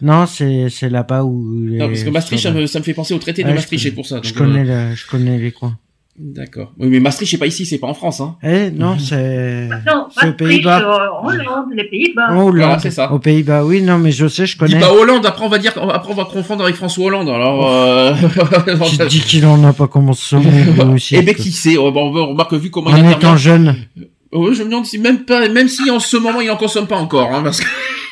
[0.00, 1.66] non, c'est c'est là-bas où.
[1.66, 3.54] les- Non, parce que Maastricht, ça me, ça me fait penser au traité Ouais, de
[3.54, 3.90] Maastricht, connais.
[3.90, 4.20] c'est pour ça.
[4.24, 5.78] Je connais euh, le, je connais les coins.
[6.22, 6.72] D'accord.
[6.78, 8.36] Oui, mais Maastricht, c'est pas ici, c'est pas en France, hein.
[8.42, 9.78] Eh non, c'est Non,
[10.14, 10.80] c'est aux Maastricht, Pays-Bas.
[10.82, 12.26] euh, Hollande, les Pays-Bas.
[12.30, 12.56] En Hollande.
[12.56, 13.10] Voilà, c'est ça.
[13.10, 14.78] Aux Pays-Bas, oui, non, mais je sais, je Dis connais.
[14.80, 18.12] pas Hollande, après on va dire, après on va confondre avec François Hollande, alors, euh...
[18.90, 20.36] Tu te dis qu'il en a pas commencé
[20.94, 21.16] aussi.
[21.16, 23.16] Eh ben, qui sait, oh, bon, on remarque vu comment il En intervient.
[23.18, 23.76] étant jeune.
[24.32, 26.86] Oh, je me demande si même pas, même si en ce moment il en consomme
[26.86, 27.66] pas encore, hein, parce que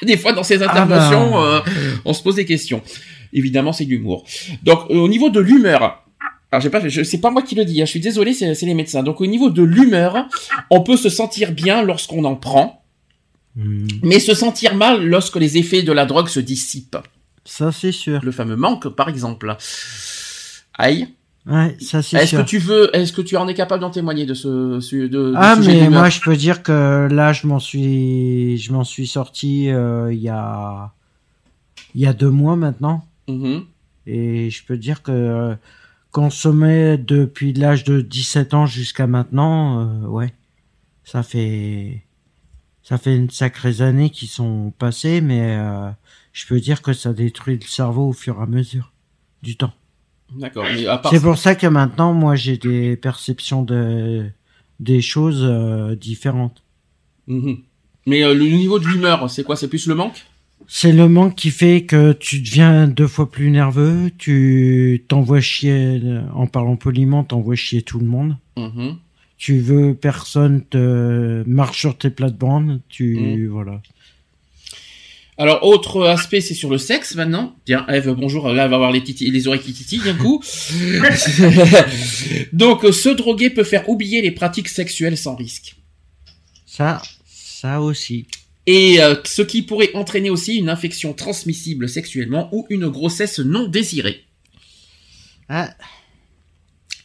[0.07, 1.63] des fois dans ses interventions, bah.
[1.67, 1.71] euh,
[2.07, 2.81] on se pose des questions.
[3.35, 4.25] Évidemment, c'est de l'humour.
[4.63, 6.03] Donc, euh, au niveau de l'humeur,
[6.51, 8.75] alors j'ai pas, c'est pas moi qui le dis, hein, je suis désolé, c'est, les
[8.75, 9.03] médecins.
[9.03, 10.27] Donc, au niveau de l'humeur,
[10.71, 12.75] on peut se sentir bien lorsqu'on en prend,
[13.57, 16.99] Hmm, mais se sentir mal lorsque les effets de la drogue se dissipent.
[17.45, 18.21] Ça, c'est sûr.
[18.23, 19.57] Le fameux manque, par exemple.
[20.75, 21.09] Aïe.
[21.47, 24.27] Ouais, ça, c'est Est-ce que tu veux, est-ce que tu en es capable d'en témoigner
[24.27, 27.59] de ce, de, de Ah sujet mais moi je peux dire que là je m'en
[27.59, 30.93] suis je m'en suis sorti euh, il y a
[31.95, 33.65] il y a deux mois maintenant Mhm.
[34.07, 35.57] et je peux dire que
[36.11, 40.33] consommer depuis l'âge de 17 ans jusqu'à maintenant euh, ouais
[41.05, 42.05] ça fait
[42.83, 45.91] ça fait une sacrée années qui sont passées mais euh,
[46.33, 48.93] je peux dire que ça détruit le cerveau au fur et à mesure
[49.43, 49.73] du temps
[50.37, 50.67] D'accord.
[51.11, 54.27] C'est pour ça que maintenant, moi, j'ai des perceptions de
[54.81, 56.63] des choses euh, différentes.
[57.27, 57.59] Mhm.
[58.07, 59.57] Mais euh, le niveau de l'humeur, c'est quoi?
[59.57, 60.25] C'est plus le manque?
[60.71, 65.99] C'est le manque qui fait que tu deviens deux fois plus nerveux, tu t'envoies chier,
[66.05, 68.37] euh, en parlant poliment, t'envoies chier tout le monde.
[68.57, 68.97] Mhm.
[69.39, 73.81] Tu veux personne te marche sur tes plates-bandes, tu voilà.
[75.41, 77.55] Alors, autre aspect, c'est sur le sexe maintenant.
[77.65, 78.49] Tiens, Eve, bonjour.
[78.49, 80.43] Là, elle va avoir les, titi- les oreilles qui titillent d'un coup.
[82.53, 85.77] Donc, euh, se droguer peut faire oublier les pratiques sexuelles sans risque.
[86.67, 88.27] Ça, ça aussi.
[88.71, 93.67] Et euh, ce qui pourrait entraîner aussi une infection transmissible sexuellement ou une grossesse non
[93.67, 94.25] désirée.
[95.49, 95.71] Ah,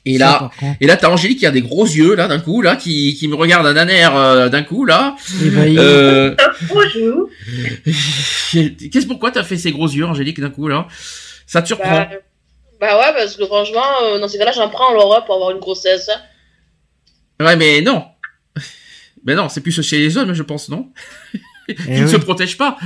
[0.05, 2.75] Et là, et là, t'as Angélique qui a des gros yeux là d'un coup là,
[2.75, 5.15] qui, qui me regarde d'un air euh, d'un coup là.
[5.41, 6.35] Eh ben, il- Euh,
[6.67, 7.29] Bonjour.
[8.91, 10.87] Qu'est-ce pourquoi t'as fait ces gros yeux, Angélique, d'un coup là?
[11.47, 12.09] Ça te surprend Bah,
[12.81, 15.59] bah ouais, parce que franchement, euh, dans ces cas-là, j'en prends Laura pour avoir une
[15.59, 16.09] grossesse.
[16.09, 17.45] hein.
[17.45, 18.03] Ouais, mais non.
[19.25, 20.91] Mais non, c'est plus chez les hommes, je pense, non?
[21.67, 22.09] Qui ne oui.
[22.11, 22.77] se protègent pas.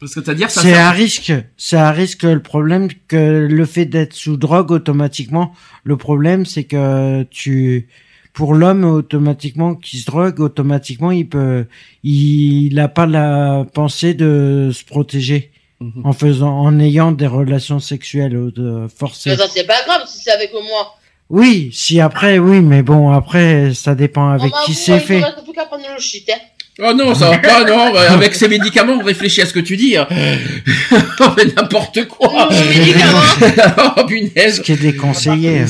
[0.00, 0.60] Parce que c'est-à-dire ça.
[0.62, 1.32] C'est ça- à risque.
[1.56, 5.52] C'est à risque le problème que le fait d'être sous drogue automatiquement.
[5.84, 7.88] Le problème, c'est que tu,
[8.32, 11.66] pour l'homme automatiquement qui se drogue, automatiquement il peut,
[12.02, 15.50] il n'a pas la pensée de se protéger
[15.80, 16.02] Mhm.
[16.06, 19.30] en faisant, en ayant des relations sexuelles euh, forcées.
[19.30, 20.94] Mais ça, c'est pas grave si c'est avec moi.
[21.30, 25.20] Oui, si après, oui, mais bon, après, ça dépend avec On qui c'est fait.
[25.20, 26.38] faudrait plus qu'à prendre le shit, hein.
[26.82, 27.92] Oh non, ça va pas, non.
[27.92, 29.96] bah, Avec ces médicaments, on réfléchit à ce que tu dis.
[29.96, 30.08] hein.
[31.20, 32.48] On fait n'importe quoi.
[32.50, 33.94] Médicaments.
[33.96, 34.56] oh punaise.
[34.56, 35.64] Ce qui est déconseillé.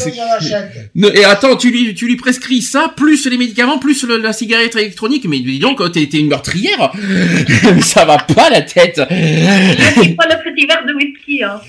[0.94, 4.32] Ne- Et attends, tu lui, tu lui prescris ça, plus les médicaments, plus le- la
[4.32, 5.26] cigarette électronique.
[5.28, 6.90] Mais dis donc, t'es t'es une meurtrière.
[7.82, 9.00] ça va pas la tête.
[9.10, 11.42] Il pas le petit verre de whisky.
[11.42, 11.60] Hein.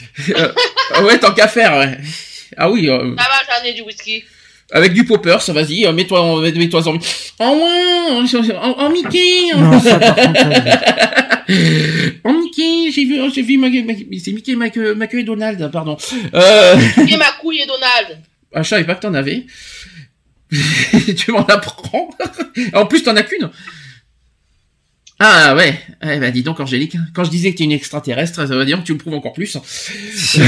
[0.94, 1.98] Ah ouais, tant qu'à faire.
[2.56, 4.24] Ah oui, euh, Ça va, j'en ai du whisky.
[4.76, 6.96] Avec du popper, ça vas-y, euh, mets-toi en, mets-toi en,
[7.40, 9.48] en, en, en, en Mickey.
[9.56, 10.40] Non, ça par contre,
[11.50, 15.96] euh, En Mickey, j'ai vu, j'ai vu, c'est Mickey, Mac, Mac et Donald, pardon.
[16.34, 16.76] Euh,
[17.08, 18.20] Et ma couille et Donald.
[18.54, 19.46] ah, je savais pas que t'en avais.
[21.18, 22.10] tu m'en apprends.
[22.74, 23.50] en plus, t'en as qu'une.
[25.18, 25.74] Ah ouais,
[26.04, 28.80] eh ben dis donc Angélique, quand je disais que t'es une extraterrestre, ça veut dire
[28.82, 29.54] que tu le prouves encore plus.
[30.34, 30.42] T'es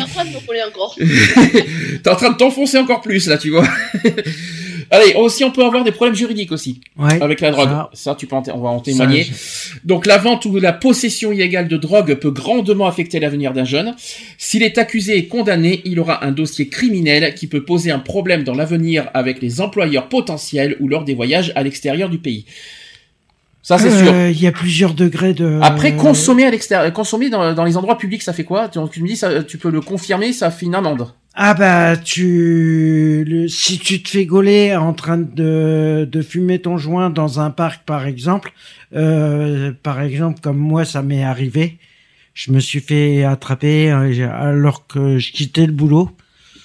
[0.00, 0.94] en train de me coller encore.
[2.02, 3.66] T'es en train de t'enfoncer encore plus là, tu vois.
[4.90, 7.22] Allez, aussi on peut avoir des problèmes juridiques aussi ouais.
[7.22, 7.68] avec la drogue.
[7.70, 9.24] Ça- Ça, tu peux on va en témoigner.
[9.24, 13.64] Ça, Donc la vente ou la possession illégale de drogue peut grandement affecter l'avenir d'un
[13.64, 13.94] jeune.
[14.36, 18.44] S'il est accusé et condamné, il aura un dossier criminel qui peut poser un problème
[18.44, 22.44] dans l'avenir avec les employeurs potentiels ou lors des voyages à l'extérieur du pays.
[23.66, 24.12] Ça c'est sûr.
[24.12, 25.58] Euh, Il y a plusieurs degrés de.
[25.62, 28.68] Après consommer à l'extérieur, consommer dans, dans les endroits publics, ça fait quoi?
[28.68, 31.08] Tu, tu me dis, ça, tu peux le confirmer, ça fait une amende.
[31.34, 36.76] Ah bah tu le, si tu te fais gauler en train de de fumer ton
[36.76, 38.52] joint dans un parc par exemple,
[38.94, 41.78] euh, par exemple comme moi ça m'est arrivé,
[42.34, 46.10] je me suis fait attraper euh, alors que je quittais le boulot.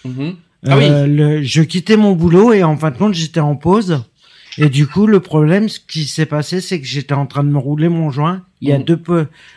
[0.05, 0.35] Mhm.
[0.67, 0.83] Ah oui.
[0.87, 4.03] Euh, le- je quittais mon boulot et en fin de compte j'étais en pause.
[4.61, 7.49] Et du coup, le problème, ce qui s'est passé, c'est que j'étais en train de
[7.49, 8.43] me rouler mon joint.
[8.61, 8.83] Il y a Mhm.
[8.83, 8.99] deux,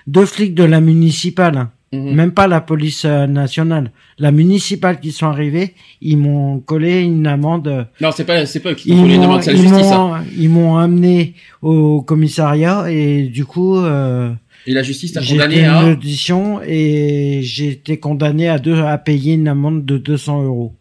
[0.06, 2.14] deux flics de la municipale, Mhm.
[2.14, 5.74] même pas la police euh, nationale, la municipale qui sont arrivés.
[6.00, 7.66] Ils m'ont collé une amende.
[7.68, 9.90] euh, Non, c'est pas, c'est pas eux qui Ils les m'ont, demandes, c'est la justice.
[9.92, 10.08] hein.
[10.18, 14.32] m'ont, ils m'ont amené au commissariat et du coup, euh,
[14.68, 15.84] Et la justice t'a condamné une à.
[15.90, 20.74] audition et j'ai été condamné à deux, à payer une amende de 200 euros.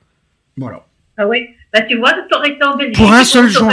[0.58, 0.86] Voilà.
[1.18, 1.40] Ah oui.
[1.74, 2.96] Bah tu vois, t'aurais été en Belgique.
[2.98, 3.70] Pour un seul joint.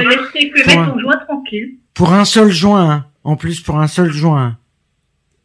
[0.65, 1.75] Pour un- ton joint tranquille.
[1.95, 3.05] Pour un seul joint, hein.
[3.25, 4.57] en plus pour un seul joint.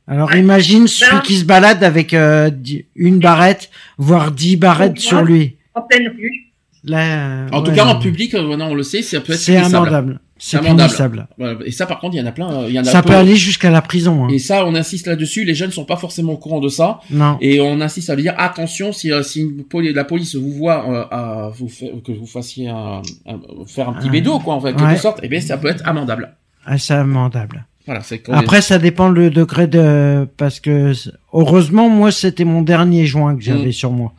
[0.07, 0.39] Alors Ouais.
[0.39, 2.51] imagine celui Ben- qui se balade avec euh,
[2.95, 5.55] une barrette, voire dix barrettes sur lui.
[5.73, 6.51] En pleine rue.
[6.83, 9.55] Là, En tout cas, en public, euh, maintenant on le sait, ça peut être c'est
[9.57, 10.19] amendable.
[10.45, 10.89] C'est amendable.
[10.89, 11.27] punissable.
[11.65, 12.51] Et ça, par contre, il y en a plein.
[12.63, 13.09] euh, y en a Ça peu.
[13.09, 14.25] peut aller jusqu'à la prison.
[14.25, 14.29] Hein.
[14.29, 15.45] Et ça, on insiste là-dessus.
[15.45, 17.37] Les jeunes sont pas forcément au courant de ça, Non.
[17.39, 21.05] et on insiste à dire attention si, euh, si une la police vous voit euh,
[21.11, 24.83] à vous fa- que vous fassiez un, un- faire un petit bédo, quoi, en quelque
[24.83, 24.97] Ouais.
[24.97, 25.23] sorte.
[25.23, 26.33] Et bien, ça peut être amendable.
[26.65, 27.65] Ah, c'est amendable.
[27.85, 28.01] Voilà.
[28.33, 30.93] Après, ça dépend le degré de parce que
[31.33, 33.71] heureusement moi c'était mon dernier joint que j'avais Mm.
[33.73, 34.13] sur moi.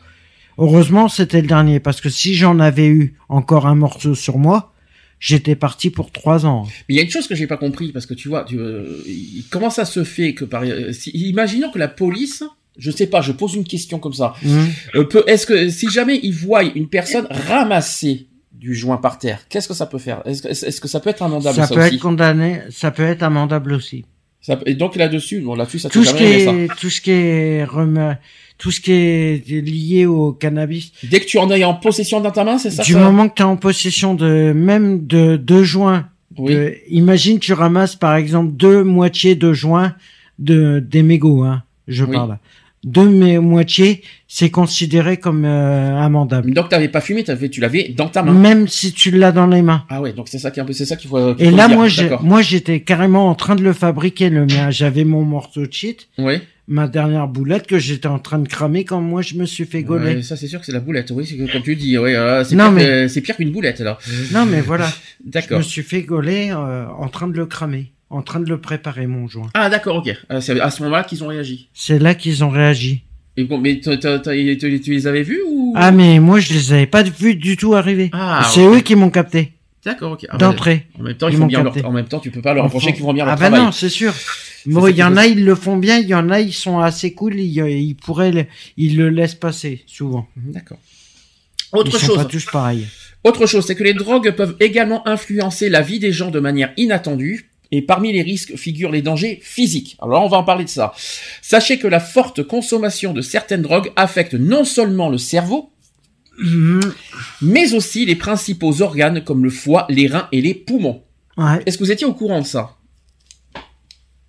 [0.58, 4.73] Heureusement c'était le dernier parce que si j'en avais eu encore un morceau sur moi,
[5.26, 6.66] j'étais parti pour trois ans.
[6.88, 8.58] Mais il y a une chose que j'ai pas compris parce que tu vois, tu,
[8.58, 8.84] euh,
[9.50, 12.42] comment ça se fait que par, euh, si, imaginons que la police,
[12.76, 14.64] je sais pas, je pose une question comme ça, Mm.
[14.96, 19.40] euh, peut, est-ce que si jamais ils voient une personne ramasser du joint par terre,
[19.48, 20.20] qu'est-ce que ça peut faire?
[20.26, 21.94] Est-ce que, est-ce que ça peut être amendable Ça ça, peut aussi?
[21.94, 24.04] être condamné, ça peut être amendable aussi.
[24.42, 26.52] Ça- et donc là-dessus, bon là-dessus, ça Tout ce qui aimé ça.
[26.52, 27.64] est, tout ce qui est
[28.58, 30.92] tout ce qui est lié au cannabis.
[31.02, 33.28] Dès que tu en es en possession dans ta main, c'est ça du ça moment
[33.28, 36.54] que tu es en possession de même de deux joints, Oui.
[36.54, 39.94] de- imagine tu ramasses par exemple deux moitiés de joints
[40.38, 42.12] de des mégots, hein, je Oui.
[42.16, 42.38] parle.
[42.84, 46.52] Deux mé- moitiés, c'est considéré comme euh, amendable.
[46.52, 48.32] Donc t'avais pas fumé, t'avais, tu l'avais dans ta main.
[48.34, 49.84] Même si tu l'as dans les mains.
[49.88, 51.34] Ah ouais, donc c'est ça qui est un peu, c'est ça qu'il faut.
[51.34, 51.76] qu'il Et faut là, dire.
[51.78, 51.88] moi,
[52.22, 54.70] moi, j'étais carrément en train de le fabriquer, le mien.
[54.70, 56.34] J'avais mon morceau de shit, Oui.
[56.66, 59.82] Ma dernière boulette que j'étais en train de cramer quand moi je me suis fait
[59.82, 60.16] gauler.
[60.16, 61.10] Ouais, ça c'est sûr que c'est la boulette.
[61.14, 61.98] Oui, c'est que- comme tu dis.
[61.98, 63.98] Ouais, euh, c'est pire, mais- qu'une boulette alors.
[64.32, 64.88] Non, mais voilà.
[65.26, 65.58] Je D'accord.
[65.58, 69.06] me suis fait gauler euh, en train de le cramer, en train de le préparer,
[69.06, 69.50] mon joint.
[69.54, 70.14] Ah d'accord, ok.
[70.30, 71.68] Euh, c'est à ce moment-là qu'ils ont réagi.
[71.74, 73.02] C'est là qu'ils ont réagi.
[73.36, 75.72] Et bon, mais t'as- t'as- t'as- tu, tu les avais vus ou?
[75.76, 78.08] Ah, mais moi, je les avais pas vus du tout arriver.
[78.12, 79.52] Ah, c'est eux qui m'ont capté,
[79.84, 80.26] D'accord, ok.
[80.28, 80.38] Ah, ouais.
[80.38, 80.86] d'entrée.
[80.98, 81.84] En même temps, Ils ils font bien leur...
[81.86, 83.48] En même temps, tu peux pas leur reprocher font- qu'ils font bien leur Ah, bah
[83.48, 83.64] travail.
[83.66, 84.12] non, c'est sûr.
[84.66, 86.54] Bon, ça il y en a, ils le font bien, il y en a, ils
[86.54, 88.46] sont assez cool, ils, ils pourraient, le-
[88.78, 90.26] ils le laissent passer, souvent.
[90.36, 90.78] D'accord.
[91.72, 92.16] Autre ils sont chose.
[92.16, 92.86] pas tous pareils.
[93.24, 96.72] Autre chose, c'est que les drogues peuvent également influencer la vie des gens de manière
[96.76, 97.50] inattendue.
[97.72, 99.96] Et parmi les risques figurent les dangers physiques.
[100.00, 100.92] Alors on va en parler de ça.
[101.42, 105.70] Sachez que la forte consommation de certaines drogues affecte non seulement le cerveau,
[106.38, 106.80] Mhm.
[107.42, 111.02] mais aussi les principaux organes comme le foie, les reins et les poumons.
[111.36, 111.62] Ouais.
[111.64, 112.70] Est-ce que vous étiez au courant de ça?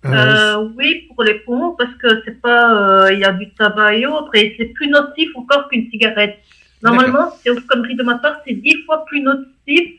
[0.04, 3.94] Euh, oui, pour les poumons, parce que c'est pas, euh, il y a du tabac
[3.94, 6.38] et autres, et c'est plus nocif encore qu'une cigarette.
[6.82, 9.98] Normalement, c'est aux conneries de ma part, c'est dix fois plus nocif.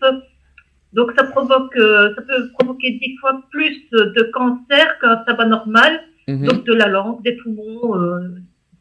[0.93, 6.01] Donc ça provoque, euh, ça peut provoquer dix fois plus de cancer qu'un tabac normal.
[6.27, 6.45] Mhm.
[6.45, 8.35] Donc de la langue, des poumons, euh,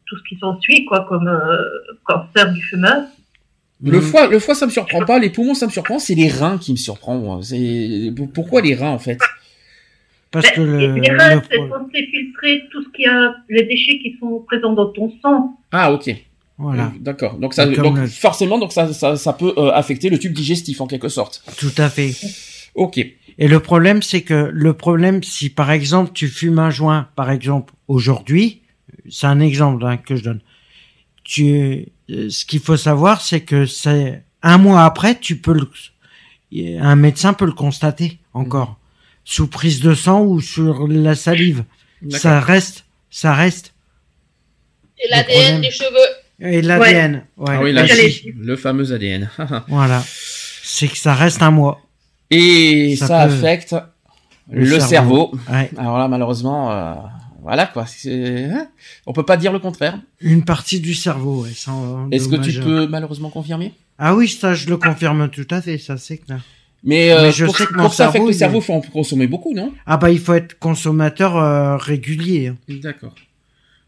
[0.05, 1.57] tout ce qui s'ensuit, quoi, comme euh,
[2.05, 3.03] cancer du fumeur.
[3.83, 4.01] Le mhm.
[4.01, 5.19] foie, le foie, ça me surprend pas.
[5.19, 5.99] Les poumons, ça me surprend.
[5.99, 7.17] C'est les reins qui me surprend.
[7.17, 7.39] moi.
[7.43, 9.19] C'est pourquoi les reins en fait?
[10.31, 13.63] Parce que Ben, le, les reins, le c'est censé filtrer tout ce qui a, les
[13.63, 15.57] déchets qui sont présents dans ton sang.
[15.71, 16.13] Ah ok.
[16.57, 17.37] voilà, D'accord.
[17.37, 20.81] Donc ça, donc le- forcément, donc ça, ça, ça peut euh, affecter le tube digestif
[20.81, 21.43] en quelque sorte.
[21.57, 22.11] tout à fait.
[22.75, 22.97] Ok.
[23.39, 27.31] Et le problème, c'est que le problème, si par exemple tu fumes un joint, par
[27.31, 28.61] exemple aujourd'hui,
[29.09, 30.41] c'est un exemple hein, que je donne.
[31.23, 35.69] Tu, ce qu'il faut savoir, c'est que c'est un mois après, tu peux le,
[36.79, 38.77] un médecin peut le constater encore
[39.25, 41.63] sous prise de sang ou sur la salive.
[42.09, 43.73] Ça reste, ça reste.
[45.03, 45.89] Et l'ADN des cheveux.
[46.39, 47.45] Et l'ADN, ouais.
[47.49, 47.85] Ah oui, là,
[48.37, 49.29] le fameux ADN.
[49.67, 50.01] voilà.
[50.07, 51.81] C'est que ça reste un mois.
[52.29, 53.75] Et ça, Ça peut- affecte
[54.49, 54.87] le, le cerveau.
[54.87, 55.31] cerveau.
[55.49, 55.69] Ouais.
[55.77, 56.93] Alors là, malheureusement, euh,
[57.47, 57.85] voilà quoi.
[58.07, 58.67] hein
[59.05, 59.99] On peut pas dire le contraire.
[60.19, 61.51] Une partie du cerveau, ouais.
[62.11, 63.73] Est-ce que tu peux malheureusement confirmer?
[63.97, 66.41] Ah oui, ça, je le confirme tout à fait, ça c'est clair.
[66.83, 68.81] Mais, euh, Mais je pour, sais que pour ça le il cerveau, est- faut en
[68.81, 69.73] consommer beaucoup, non?
[69.85, 72.57] Ah bah il faut être consommateur euh, régulier, hein.
[72.67, 73.15] D'accord.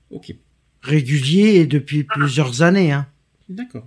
[0.10, 0.34] Ok.
[0.82, 2.92] régulier et depuis plusieurs années.
[2.94, 3.06] Hein.
[3.50, 3.86] D'accord.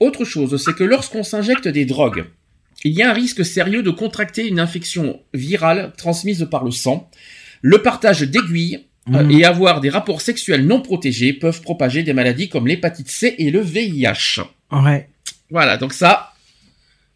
[0.00, 2.24] Autre chose, c'est que lorsqu'on s'injecte des drogues,
[2.84, 7.10] il y a un risque sérieux de contracter une infection virale transmise par le sang.
[7.62, 8.80] Le partage d'aiguilles
[9.14, 9.30] euh, Mhm.
[9.30, 13.50] et avoir des rapports sexuels non protégés peuvent propager des maladies comme l'hépatite C et
[13.50, 14.40] le VIH.
[14.70, 15.08] Ouais.
[15.50, 16.32] Voilà, donc ça,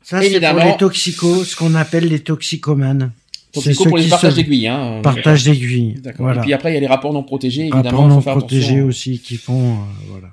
[0.02, 3.12] Ça c'est pour les toxicos, ce qu'on appelle les toxicomanes.
[3.52, 4.68] Toxico pour les partages d'aiguilles.
[4.68, 5.00] Hein.
[5.02, 5.96] partagent d'aiguilles.
[6.00, 6.24] D'accord.
[6.24, 6.40] Voilà.
[6.40, 7.82] Et puis après, il y a les rapports non protégés, évidemment.
[7.82, 8.86] Rapports faut non faire protégés attention.
[8.86, 9.76] aussi qui font, euh,
[10.08, 10.28] voilà,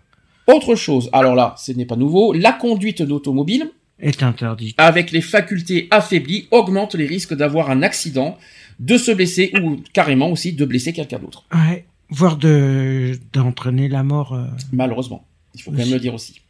[0.48, 3.70] Autre chose, alors là, ce n'est pas nouveau, la conduite d'automobile,
[4.00, 4.74] est interdit.
[4.78, 8.38] avec les facultés affaiblies, augmente les risques d'avoir un accident,
[8.80, 11.46] de se blesser ou carrément aussi de blesser quelqu'un d'autre.
[11.54, 11.86] Ouais.
[12.10, 14.34] Voire de d'entraîner la mort.
[14.34, 15.26] euh, Malheureusement.
[15.56, 16.42] Il faut quand même le dire aussi.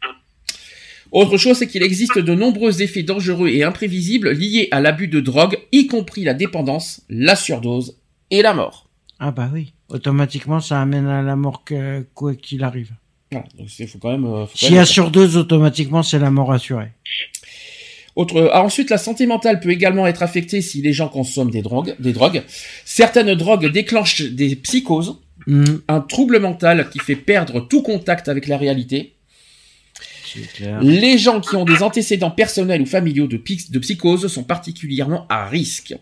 [1.12, 5.18] Autre chose, c'est qu'il existe de nombreux effets dangereux et imprévisibles liés à l'abus de
[5.20, 7.96] drogue, y compris la dépendance, la surdose
[8.30, 8.88] et la mort.
[9.18, 9.72] Ah bah oui.
[9.88, 12.92] Automatiquement, ça amène à la mort que- quoi qu'il arrive.
[13.32, 14.24] Voilà, donc il faut quand même.
[14.24, 16.92] euh, S'il y a surdose, automatiquement, c'est la mort assurée.
[18.20, 21.62] Autre, ah, ensuite, la santé mentale peut également être affectée si les gens consomment des
[21.62, 21.96] drogues.
[21.98, 22.42] Des drogues.
[22.84, 25.80] Certaines drogues déclenchent des psychoses, Mhm.
[25.88, 29.14] un trouble mental qui fait perdre tout contact avec la réalité.
[30.54, 30.80] Clair.
[30.82, 35.94] Les gens qui ont des antécédents personnels ou familiaux de, psychose sont particulièrement à risque.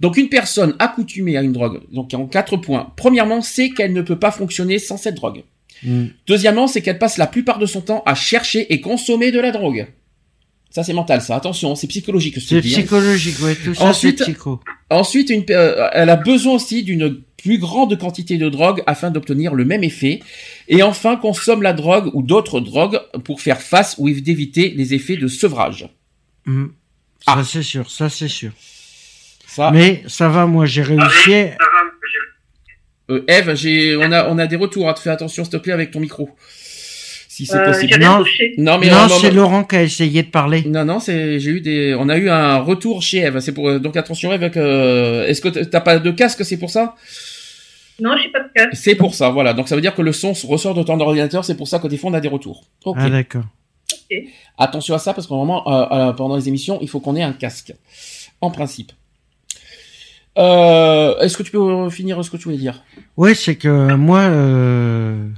[0.00, 2.92] Donc une personne accoutumée à une drogue, donc en quatre points.
[2.96, 5.44] Premièrement, c'est qu'elle ne peut pas fonctionner sans cette drogue.
[5.84, 6.10] Mhm.
[6.26, 9.52] Deuxièmement, c'est qu'elle passe la plupart de son temps à chercher et consommer de la
[9.52, 9.86] drogue.
[10.70, 11.34] Ça c'est mental, ça.
[11.36, 12.34] Attention, c'est psychologique.
[12.36, 12.60] ce que C'est hein.
[12.82, 14.60] psychologique, ouais, tout ça Ensuite- c'est psycho.
[14.88, 19.54] Ensuite, une, euh, elle a besoin aussi d'une plus grande quantité de drogue afin d'obtenir
[19.54, 20.20] le même effet.
[20.68, 25.16] Et enfin, consomme la drogue ou d'autres drogues pour faire face ou d'éviter les effets
[25.16, 25.88] de sevrage.
[26.46, 26.72] Mhm.
[27.26, 27.42] Ça Ah.
[27.44, 28.52] c'est sûr, ça c'est sûr.
[29.46, 31.32] Ça, Mais ça va, moi j'ai réussi
[33.10, 34.88] Euh, Eve, j'ai, on a, on a des retours.
[34.88, 34.94] hein.
[34.96, 36.30] Fais attention, s'il te plaît, avec ton micro.
[37.40, 37.92] Si c'est Euh, possible.
[37.94, 38.18] J'ai Non.
[38.58, 40.62] Non, mais non, euh, c'est Laurent qui a essayé de parler.
[40.66, 43.40] non, non, c'est, j'ai eu des, on a eu un retour chez Eve.
[43.40, 46.68] C'est pour, euh, donc attention, Eve, que, est-ce que t'as pas de casque, c'est pour
[46.68, 46.94] ça?
[47.98, 48.70] Non, je sais pas de casque.
[48.74, 49.54] C'est pour ça, voilà.
[49.54, 51.88] Donc ça veut dire que le son ressort de ton ordinateur, c'est pour ça que
[51.88, 52.64] des fois on a des retours.
[52.96, 53.44] Ah d'accord.
[54.58, 57.22] Attention à ça parce qu'au moment, euh, euh, pendant les émissions, il faut qu'on ait
[57.22, 57.72] un casque.
[58.42, 58.92] En principe.
[60.38, 62.82] Euh, Est-ce que tu peux finir ce que tu voulais dire?
[63.16, 65.28] Ouais, c'est que moi, euh,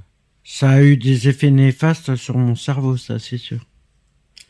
[0.44, 3.58] ça a eu des effets néfastes sur mon cerveau, ça, c'est sûr.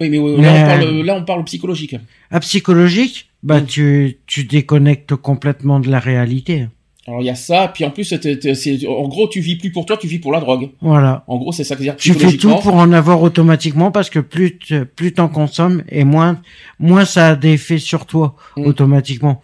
[0.00, 1.96] Oui, mais, oui, Mais, là, on euh, parle, là on parle psychologique.
[2.30, 3.66] À psychologique, bah Mm.
[3.66, 6.66] tu tu déconnectes complètement de la réalité.
[7.06, 9.86] Alors il y a ça, puis en plus, c'est- en gros, tu vis plus pour
[9.86, 10.70] toi, tu vis pour la drogue.
[10.80, 11.24] Voilà.
[11.26, 14.20] En gros, c'est ça que dire Tu fais tout pour en avoir automatiquement parce que
[14.20, 16.40] plus tu- plus t'en consommes et moins
[16.78, 18.66] moins ça a d'effet sur toi Mm.
[18.66, 19.42] automatiquement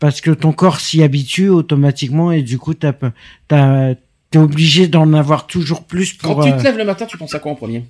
[0.00, 2.92] parce que ton corps s'y habitue automatiquement et du coup t'as
[4.30, 7.16] t'es obligé d'en avoir toujours plus Quand pour tu euh, te lèves le matin, tu
[7.18, 7.84] penses à quoi en premier?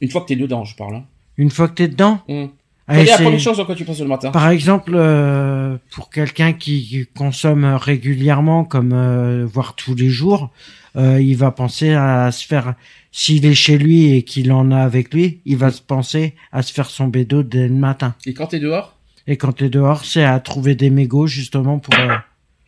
[0.00, 0.96] Une fois que t'es dedans, je parle.
[0.96, 1.04] Hein.
[1.36, 2.20] une fois que t'es dedans?
[2.28, 2.50] Hum.
[2.86, 4.30] à Quelle est la première chose à quoi tu penses le matin?
[4.30, 10.50] Par exemple, euh, pour quelqu'un qui qui consomme régulièrement, comme euh, voire tous les jours,
[10.96, 12.74] euh, il va penser à se faire.
[13.10, 16.62] S'il est chez lui et qu'il en a avec lui, il va se penser à
[16.62, 18.14] se faire son bédo dès le matin.
[18.26, 18.96] Et quand t'es dehors?
[19.26, 22.16] Et quand t'es dehors, c'est à trouver des mégots justement pour euh,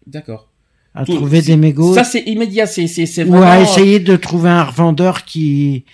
[0.07, 0.49] D'accord.
[0.97, 3.47] À Tout- trouver des mégots Ça, c'est immédiat, c'est c'est c'est ou vraiment...
[3.47, 5.85] à essayer de trouver un revendeur qui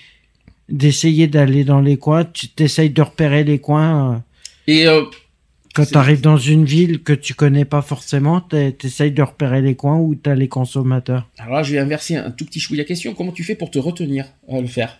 [0.69, 2.25] d'essayer d'aller dans les coins.
[2.25, 4.15] Tu t'essayes de repérer les coins.
[4.15, 4.19] euh,
[4.73, 5.03] Et euh,
[5.75, 9.61] Quand tu arrives dans une ville que tu connais pas forcément, t'es- t'essayes de repérer
[9.61, 11.29] les coins où t'as les consommateurs.
[11.39, 13.13] alors là, je vais inverser un tout petit chouïa la question.
[13.15, 14.99] Comment tu fais pour te retenir à le faire?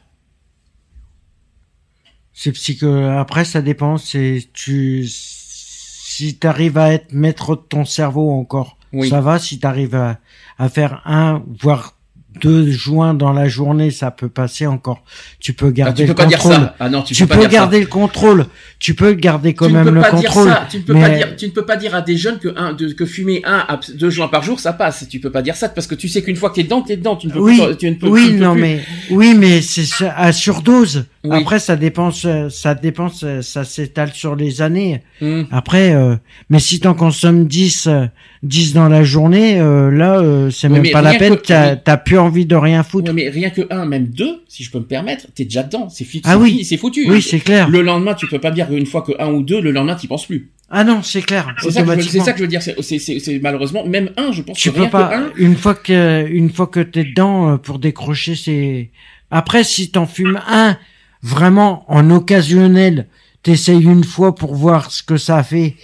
[2.35, 2.93] C'est psycho.
[2.93, 3.99] Après, ça dépend.
[3.99, 9.09] C'est tu si t'arrives à être maître de ton cerveau encore, Oui.
[9.09, 9.39] ça va.
[9.39, 10.19] Si t'arrives à
[10.59, 11.95] à faire un voire
[12.41, 15.05] deux joints dans la journée, ça peut passer encore.
[15.39, 16.63] Tu peux Ah, garder tu peux le pas dire contrôle.
[16.65, 16.75] ça.
[16.81, 18.47] Ah non, tu, Tu, peux pas peux dire garder le contrôle.
[18.79, 19.67] Tu peux garder quand.
[19.67, 20.45] Tu même peux le contrôle.
[20.47, 20.67] dire ça.
[20.71, 21.37] Tu ne peux mais- pas dire.
[21.37, 23.79] Tu ne peux pas dire à des jeunes que un, de, que fumer un à
[23.97, 25.07] deux joints par jour, ça passe.
[25.11, 26.97] Tu peux pas dire ça parce que tu sais qu'une fois que t'es dedans, t'es
[26.97, 27.17] dedans.
[27.17, 27.77] Tu ne peux Oui, plus.
[27.77, 28.63] Tu ne peux, oui, tu ne peux non, plus.
[28.63, 31.05] mais oui, mais c'est à surdose.
[31.25, 31.37] Oui.
[31.39, 35.03] Après, ça dépense, ça dépense, ça s'étale sur les années.
[35.21, 35.47] Hum.
[35.53, 36.17] Après, euh,
[36.49, 38.07] mais si t'en consommes 10, euh,
[38.43, 41.37] 10 dans la journée, euh, là, euh, c'est Oui, même pas la peine.
[41.47, 43.13] T'as plus envie de rien foutre.
[43.13, 45.89] Mais rien que un, même deux, si je peux me permettre, t'es déjà dedans.
[45.89, 46.65] C'est fi- Ah oui.
[46.65, 47.09] c'est foutu.
[47.09, 47.69] Oui, c'est clair.
[47.69, 50.09] Le lendemain, tu peux pas dire une fois que un ou deux, le lendemain, t'y
[50.09, 50.51] penses plus.
[50.75, 51.55] Ah non, c'est clair.
[51.63, 52.25] C'est ça, que je veux- c'est Automatiquement.
[52.25, 52.63] ça que je veux dire.
[52.63, 55.09] C'est, malheureusement, même un, je pense tu que peux rien pas.
[55.09, 58.91] que un, Une fois que, une fois que t'es dedans euh, pour décrocher, c'est.
[59.31, 60.77] Après, si t'en fumes un,
[61.23, 63.07] vraiment en occasionnel,
[63.43, 65.77] t'essayes une fois pour voir ce que ça fait,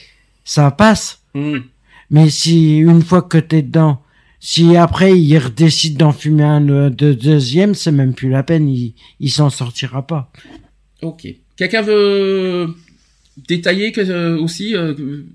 [0.44, 1.20] ça passe.
[1.34, 1.62] Hum.
[2.10, 4.02] Mais si une fois que t'es dedans,
[4.40, 8.94] si après il décide d'en fumer un de deuxième, c'est même plus la peine, il,
[9.20, 10.30] il s'en sortira pas.
[11.02, 11.26] Ok.
[11.56, 12.74] Quelqu'un veut
[13.36, 15.26] détailler que, euh, aussi euh, euh,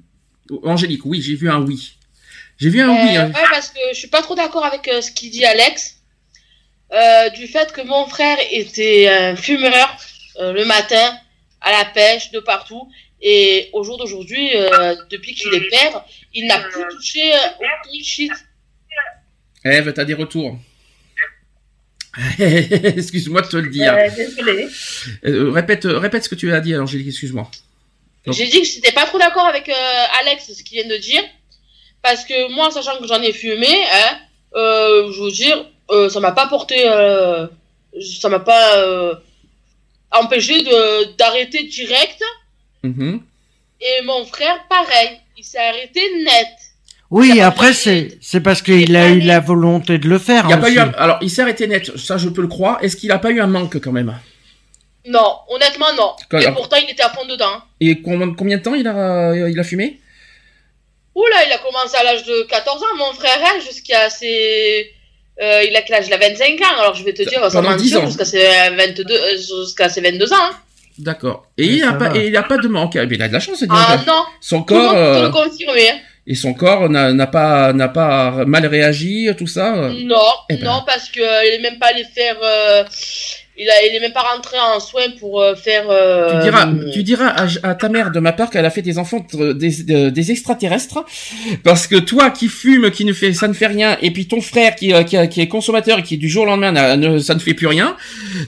[0.64, 1.98] Angélique, oui, j'ai vu un oui.
[2.58, 3.18] J'ai vu un oui.
[3.18, 3.28] Hein.
[3.28, 5.98] ouais, parce que je suis pas trop d'accord avec euh, ce qu'il dit Alex.
[6.92, 9.98] Euh, du fait que mon frère était un fumeur
[10.40, 11.18] euh, le matin,
[11.62, 12.88] à la pêche, de partout.
[13.26, 18.32] Et au jour d'aujourd'hui, euh, depuis qu'il est père, il n'a plus touché aucun shit.
[19.66, 20.58] Eve, t'as des retours.
[22.40, 23.94] Excuse-moi de te le dire.
[23.94, 24.68] Euh, désolé.
[25.26, 27.50] Euh, répète, répète ce que tu as dit, Angélique, excuse-moi.
[28.28, 31.24] J'ai dit que j'étais pas trop d'accord avec euh, Alex, ce qu'il vient de dire.
[32.02, 34.18] Parce que moi, sachant que j'en ai fumé, hein,
[34.56, 35.66] je veux dire,
[36.10, 39.22] ça m'a pas porté, ça m'a pas
[40.12, 42.22] empêché de d'arrêter direct.
[42.84, 43.22] Mhm.
[43.82, 46.48] Et mon frère, pareil, il s'est arrêté net.
[47.12, 50.46] Oui, après c'est c'est parce qu'il a eu la volonté de le faire.
[50.46, 50.76] Il y a pas aussi.
[50.76, 52.78] eu un- Alors, il s'est arrêté net, ça je peux le croire.
[52.82, 54.18] Est-ce qu'il a pas eu un manque quand même?
[55.06, 56.14] Non, honnêtement, non.
[56.30, 57.62] Quand- Et pourtant, il était à fond dedans.
[57.82, 58.96] Et combien, combien de temps il a,
[59.32, 60.00] euh, il a fumé?
[61.14, 64.90] Oula, il a commencé à l'âge de 14 ans, mon frère, hein, jusqu'à ses...
[65.42, 66.08] Euh, il a quel âge?
[66.08, 68.08] Il a 25 ans, alors je vais te dire, ça Pendant 10 mentir, ans.
[68.08, 70.38] jusqu'à ses, 22, euh, jusqu'à ses 22 ans.
[70.40, 70.58] hein.
[71.00, 71.48] D'accord.
[71.58, 72.10] Et Mais il a ça pas,
[72.44, 72.96] pas de manque.
[72.96, 75.00] Eh il a de la chance, c'est Ah non, Son tout le corps monde peut
[75.00, 76.02] euh, le confirmer.
[76.28, 79.90] et son corps n'a n'a pas n'a pas mal réagi, tout ça.
[80.04, 80.18] Non,
[80.50, 80.66] Eh ben.
[80.66, 82.38] non, parce que euh, il est même pas allé faire...
[82.44, 82.84] euh,
[83.58, 85.86] il, a, il est même pas rentré en soins pour euh, faire...
[85.90, 88.82] euh, Tu diras, tu diras à, à ta mère de ma part qu'elle a fait
[88.82, 91.04] des enfants euh, des, de- des extraterrestres,
[91.64, 94.42] parce que toi qui fumes, qui ne fait, ça ne fait rien, et puis ton
[94.42, 97.36] frère qui, euh, qui, qui est consommateur et qui du jour au lendemain, ne, ça
[97.36, 97.96] ne fait plus rien.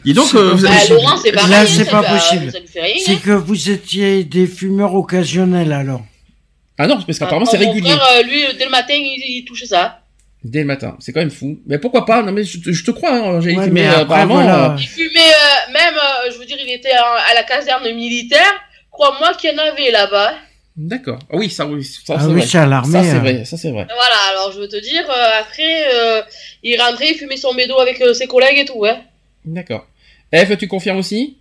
[0.04, 0.94] Dis donc, C'est euh, vous Bah, avez-.
[0.94, 1.52] Laurent, c'est pareil.
[1.52, 2.52] Là, c'est ça pas possible.
[2.52, 2.96] Ça lui fait rien.
[3.06, 3.20] C'est hein.
[3.24, 6.02] que vous étiez des fumeurs occasionnels alors.
[6.80, 7.92] ah non, parce qu'apparemment c'est Ah, mon régulier.
[7.92, 10.00] frère, euh, lui, dès le matin, il, il touchait ça.
[10.48, 11.60] Dès le matin, c'est quand même fou.
[11.66, 12.22] Mais pourquoi pas?
[12.22, 14.36] Non mais je, te- je te crois, hein, Angélique, Ouais, mais, mais euh, après, apparemment,
[14.36, 14.72] voilà.
[14.74, 18.54] euh, Il fumait euh, même, euh, je veux dire, il était à la caserne militaire.
[18.92, 20.36] Crois-moi qu'il y en avait là-bas.
[20.78, 21.18] d'accord.
[21.32, 22.46] Ah oui, ça, oui, ça Ah c'est oui, vrai.
[22.46, 22.92] c'est à l'armée.
[22.94, 23.88] Ça c'est vrai, ça c'est vrai.
[23.90, 26.22] Voilà, alors je veux te dire, euh, après, euh,
[26.64, 29.00] il rentrait, il fumait son bédo avec euh, ses collègues et tout, hein.
[29.46, 29.88] D'accord.
[30.32, 31.38] Eve, tu confirmes aussi?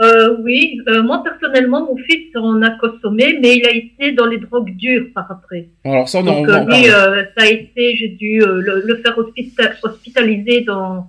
[0.00, 4.26] Euh, oui, euh, moi personnellement, mon fils en a consommé, mais il a été dans
[4.26, 5.68] les drogues dures par après.
[5.84, 6.90] Alors ça, on en Donc en euh, lui, parler.
[6.90, 11.08] euh, ça a été, j'ai dû euh, le, le faire hospita- hospitaliser dans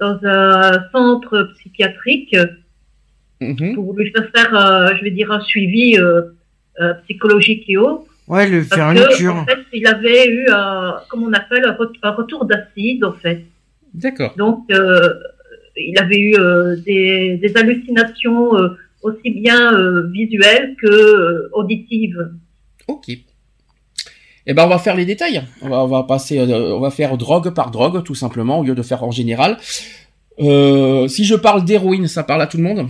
[0.00, 2.36] dans un centre psychiatrique
[3.40, 3.74] Mhm.
[3.76, 6.22] pour lui faire faire, euh, je vais dire, un suivi euh,
[6.80, 8.04] euh, psychologique et autres.
[8.26, 9.34] Ouais, le faire une cure.
[9.36, 13.12] en fait, il avait eu, un, comme on appelle, un, ret- un retour d'acide, en
[13.12, 13.44] fait.
[13.94, 14.34] D'accord.
[14.36, 15.14] Donc, euh,
[15.78, 18.68] il avait eu euh, des, des hallucinations euh,
[19.02, 22.30] aussi bien euh, visuelles que euh, auditives.
[22.86, 23.06] Ok.
[24.50, 25.42] Eh ben, on va faire les détails.
[25.62, 28.64] On va, on va passer, euh, on va faire drogue par drogue, tout simplement, au
[28.64, 29.58] lieu de faire en général.
[30.40, 32.88] Euh, si je parle d'héroïne, ça parle à tout le monde?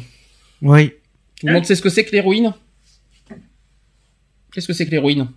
[0.63, 0.93] Oui.
[1.41, 2.53] Tout le monde sait ce que c'est que l'héroïne?
[4.53, 5.29] Qu'est-ce que c'est que l'héroïne?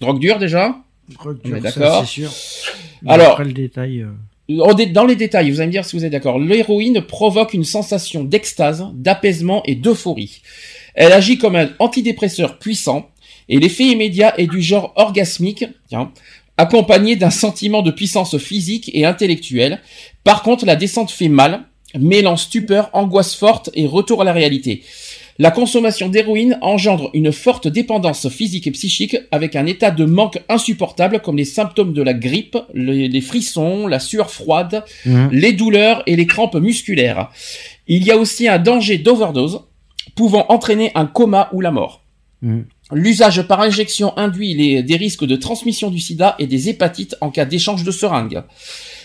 [0.00, 0.76] Drogue dure déjà?
[1.10, 2.00] Drogue dure, d'accord.
[2.06, 2.30] c'est sûr.
[3.02, 4.02] Mais Alors- Après le détail.
[4.02, 4.10] euh,
[4.50, 6.40] Dans les détails, vous allez me dire si vous êtes d'accord.
[6.40, 10.42] L'héroïne provoque une sensation d'extase, d'apaisement et d'euphorie.
[10.94, 13.10] Elle agit comme un antidépresseur puissant
[13.48, 15.64] et l'effet immédiat est du genre orgasmique,
[16.56, 19.80] accompagné d'un sentiment de puissance physique et intellectuelle.
[20.24, 21.62] Par contre, la descente fait mal,
[21.96, 24.82] mêlant stupeur, angoisse forte et retour à la réalité.
[25.38, 30.40] La consommation d'héroïne engendre une forte dépendance physique et psychique avec un état de manque
[30.48, 35.28] insupportable comme les symptômes de la grippe, les, les frissons, la sueur froide, hum.
[35.32, 37.30] les douleurs et les crampes musculaires.
[37.86, 39.62] Il y a aussi un danger d'overdose
[40.14, 42.04] pouvant entraîner un coma ou la mort.
[42.42, 42.66] Mhm.
[42.92, 47.30] L'usage par injection induit les- des risques de transmission du sida et des hépatites en
[47.30, 48.42] cas d'échange de seringues.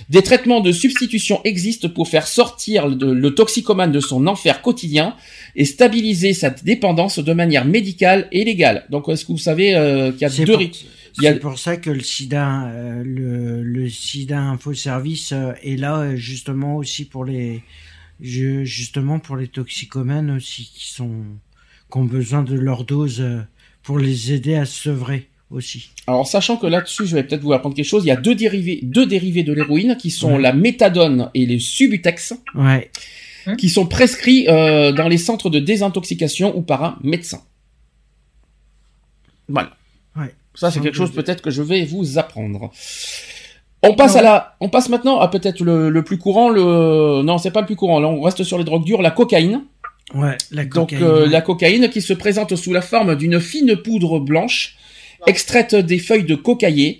[0.09, 5.15] Des traitements de substitution existent pour faire sortir le, le toxicomane de son enfer quotidien
[5.55, 8.85] et stabiliser sa dépendance de manière médicale et légale.
[8.89, 10.85] Donc, est-ce que vous savez euh, qu'il y a deux pour, ri-
[11.17, 15.31] il y a- c'est pour ça que le SIDA, euh, le, le SIDA Info Service
[15.31, 17.63] euh, est là euh, justement aussi pour les,
[18.19, 21.23] justement pour les toxicomanes aussi qui sont,
[21.91, 23.39] qui ont besoin de leur dose euh,
[23.85, 25.89] pour les aider à se sevrer aussi.
[26.07, 28.35] Alors, sachant que là-dessus, je vais peut-être vous apprendre quelque chose, il y a deux
[28.35, 30.41] dérivés, deux dérivés de l'héroïne qui sont Ouais.
[30.41, 32.89] la méthadone et le subutex, Ouais.
[33.59, 37.41] qui sont prescrits euh, dans les centres de désintoxication ou par un médecin.
[39.47, 39.69] Voilà.
[40.15, 40.33] Ouais.
[40.55, 42.71] Ça, c'est quelque chose peut-être que je vais vous apprendre.
[43.83, 47.37] On passe à la, on passe maintenant à peut-être le, le plus courant, le, non,
[47.37, 47.99] c'est pas le plus courant.
[47.99, 49.63] Là, on reste sur les drogues dures, la cocaïne.
[50.13, 50.37] Ouais.
[50.51, 51.03] La Donc cocaïne.
[51.03, 54.75] euh, la cocaïne qui se présente sous la forme d'une fine poudre blanche
[55.27, 56.99] extraite des feuilles de cocaïer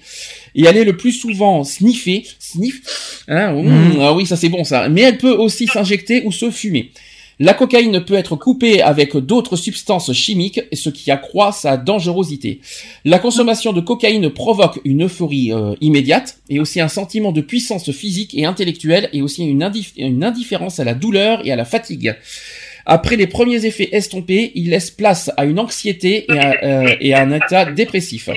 [0.56, 3.98] et elle est le plus souvent sniffée, sniff, hein, Mhm.
[4.02, 6.92] ah oui ça c'est bon ça, mais elle peut aussi s'injecter ou se fumer.
[7.38, 12.62] La cocaïne peut être coupée avec d'autres substances chimiques, ce qui accroît sa dangerosité.
[13.04, 17.92] La consommation de cocaïne provoque une euphorie euh, immédiate et aussi un sentiment de puissance
[17.92, 21.66] physique et intellectuelle et aussi une, indif- une indifférence à la douleur et à la
[21.66, 22.16] fatigue.
[22.86, 27.14] Après les premiers effets estompés, il laisse place à une anxiété et à, euh, et
[27.14, 28.30] à un état dépressif.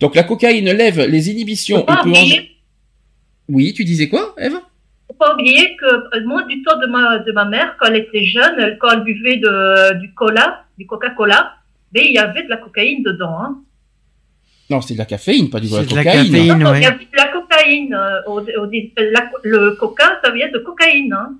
[0.00, 2.08] Donc la cocaïne lève les inhibitions Faut pas et peut...
[2.10, 4.58] oublier, en- Oui, tu disais quoi, Eve?
[5.08, 7.96] Faut pas oublier que euh, moi, du temps de ma, de ma mère, quand elle
[7.96, 11.54] était jeune, quand elle buvait de, du cola, du Coca-Cola,
[11.94, 13.38] mais il y avait de la cocaïne dedans.
[13.42, 13.58] Hein.
[14.70, 16.30] Non, c'est de la caféine, pas du C'est de la cocaïne.
[16.30, 16.58] caféine.
[16.58, 16.78] Non, ouais.
[16.80, 17.94] Il y avait de la cocaïne.
[17.94, 21.12] euh, au, au- la- le coca, ça vient de cocaïne.
[21.12, 21.38] Hein.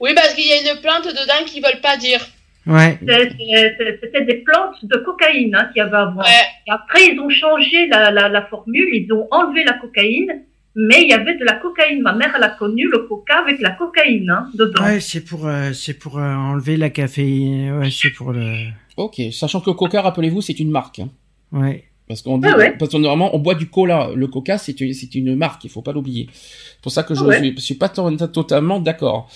[0.00, 2.20] Oui, parce qu'il y a une plante dedans qu'ils veulent pas dire.
[2.66, 2.98] Ouais.
[3.00, 6.20] C'était des plantes de cocaïne hein, qu'il y avait avant.
[6.22, 6.44] Ouais.
[6.66, 10.42] Et après, ils ont changé la, la, la formule, ils ont enlevé la cocaïne,
[10.74, 12.00] mais il y avait de la cocaïne.
[12.02, 14.82] Ma mère, elle a connu le coca avec la cocaïne hein, dedans.
[14.84, 17.78] Ouais, c'est pour, euh, c'est pour euh, enlever la caféine.
[17.78, 18.54] Ouais, c'est pour le.
[18.96, 21.00] Ok, sachant que Coca, rappelez-vous, c'est une marque.
[21.00, 21.10] hein.
[21.52, 21.84] Ouais.
[22.06, 22.74] Parce qu'on dit, Ah ouais.
[22.78, 24.10] parce que normalement, on boit du cola.
[24.14, 26.28] Le Coca, c'est une, c'est une marque, il faut pas l'oublier.
[26.32, 27.54] C'est pour ça que je Ah ouais.
[27.58, 29.28] suis, pas to- totalement d'accord.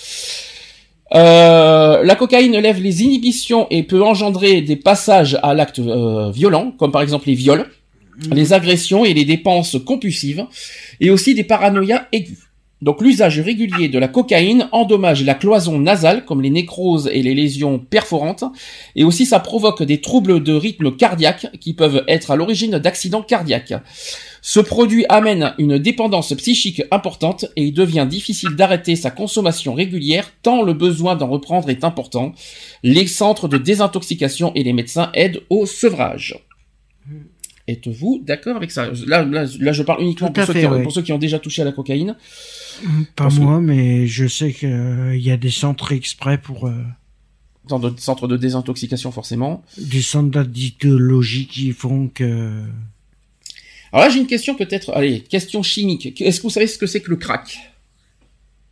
[1.14, 6.72] Euh, la cocaïne lève les inhibitions et peut engendrer des passages à l'acte euh, violent,
[6.78, 7.66] comme par exemple les viols,
[8.30, 10.44] les agressions et les dépenses compulsives,
[11.00, 12.47] et aussi des paranoïas aigus.
[12.80, 17.34] Donc l'usage régulier de la cocaïne endommage la cloison nasale, comme les nécroses et les
[17.34, 18.44] lésions perforantes,
[18.94, 23.22] et aussi ça provoque des troubles de rythme cardiaque qui peuvent être à l'origine d'accidents
[23.22, 23.74] cardiaques.
[24.42, 30.32] Ce produit amène une dépendance psychique importante et il devient difficile d'arrêter sa consommation régulière
[30.42, 32.32] tant le besoin d'en reprendre est important.
[32.84, 36.47] Les centres de désintoxication et les médecins aident au sevrage.
[37.68, 38.90] Êtes-vous d'accord avec ça?
[39.06, 40.82] Là, là, là, je parle uniquement pour ceux, fait, qui ont, oui.
[40.82, 42.16] pour ceux qui ont déjà touché à la cocaïne.
[43.14, 46.82] Pas Parce que- moi, mais je sais qu'il y a des centres exprès pour euh,
[47.68, 49.62] Dans d'autres centres de désintoxication, forcément.
[49.76, 52.62] des centres d'addictologie qui font que
[53.92, 54.90] Alors là, j'ai une question peut-être.
[54.94, 56.18] Allez, question chimique.
[56.22, 57.58] Est-ce que vous savez ce que c'est que le crack?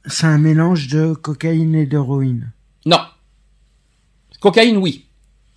[0.07, 2.51] C'est un mélange de cocaïne et d'héroïne.
[2.87, 3.01] Non.
[4.41, 5.05] Cocaïne, oui.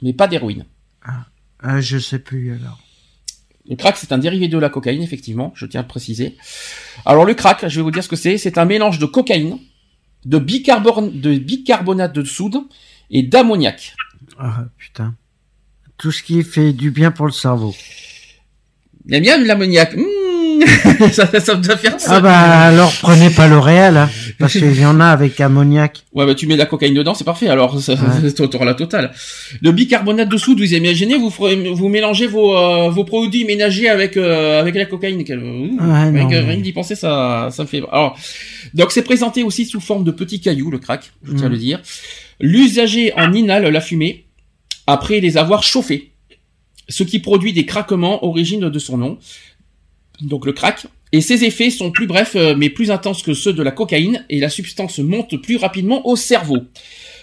[0.02, 0.66] Mais pas d'héroïne.
[1.62, 2.80] Ah, je sais plus alors.
[3.70, 6.36] Le crack, c'est un dérivé de la cocaïne, effectivement, je tiens à le préciser.
[7.06, 8.38] Alors le crack, je vais vous dire ce que c'est.
[8.40, 9.60] C'est un mélange de cocaïne,
[10.26, 12.62] de, bicarbon- de bicarbonate de soude
[13.12, 13.96] et d'ammoniac.
[14.40, 15.14] Ah putain.
[15.98, 17.76] Tout ce qui fait du bien pour le cerveau.
[19.06, 19.96] Il y a bien de l'ammoniac.
[19.96, 22.16] Mmh, ça, ça doit faire ça.
[22.16, 24.10] Ah bah alors prenez pas L'Oréal, hein,
[24.40, 26.04] parce qu'il y en a avec ammoniac.
[26.14, 27.48] Ouais, bah tu mets de la cocaïne dedans, c'est parfait.
[27.50, 28.48] Alors, ça, Ouais.
[28.48, 29.12] t'auras la totale.
[29.62, 34.18] Le bicarbonate de soude, vous imaginez, vous vous mélangez vos euh, vos produits ménagers avec
[34.18, 35.24] euh, avec la cocaïne.
[35.28, 37.82] Rien non, mais- d'y penser, ça ça me fait.
[37.92, 38.18] Alors,
[38.74, 41.52] donc c'est présenté aussi sous forme de petits cailloux, le crack, je tiens à Mm.
[41.52, 41.80] le dire.
[42.40, 44.26] L'usager en inhale la fumée
[44.88, 46.14] après les avoir chauffés,
[46.88, 49.18] ce qui produit des craquements, origine de son nom.
[50.22, 50.86] Donc le crack.
[51.12, 54.26] Et ses effets sont plus brefs euh, mais plus intenses que ceux de la cocaïne
[54.30, 56.58] et la substance monte plus rapidement au cerveau.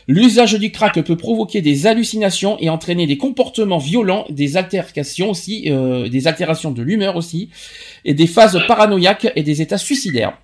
[0.09, 5.65] L'usage du crack peut provoquer des hallucinations et entraîner des comportements violents, des altérations aussi,
[5.67, 7.51] euh, des altérations de l'humeur aussi,
[8.05, 10.39] et des phases paranoïaques et des états suicidaires.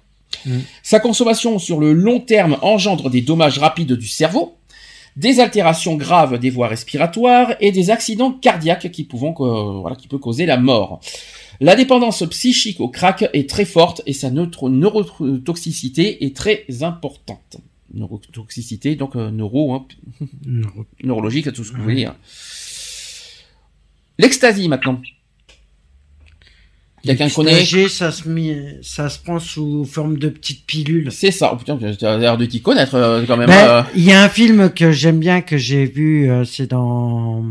[0.47, 0.59] Mm.
[0.83, 4.57] Sa consommation sur le long terme engendre des dommages rapides du cerveau,
[5.17, 10.09] des altérations graves des voies respiratoires et des accidents cardiaques qui, pouvant, euh, voilà, qui
[10.09, 11.01] peut causer la mort.
[11.61, 17.59] La dépendance psychique au crack est très forte et sa neurotoxicité est très importante.
[17.95, 19.87] Neurotoxicité, donc euh, neuro, hein,
[21.03, 22.15] neurologique, tout ce que vous voulez dire.
[24.19, 25.01] L'ecstasy maintenant.
[27.03, 31.11] Quelqu'un connaît ça se mit, ça se prend sous forme de petites pilules.
[31.11, 31.51] C'est ça.
[31.53, 33.49] Oh putain, tu as l'air de t'y connaître euh, quand même.
[33.49, 33.83] Ben, euh.
[33.97, 37.45] Il y a un film que j'aime bien que j'ai vu, euh, c'est dans,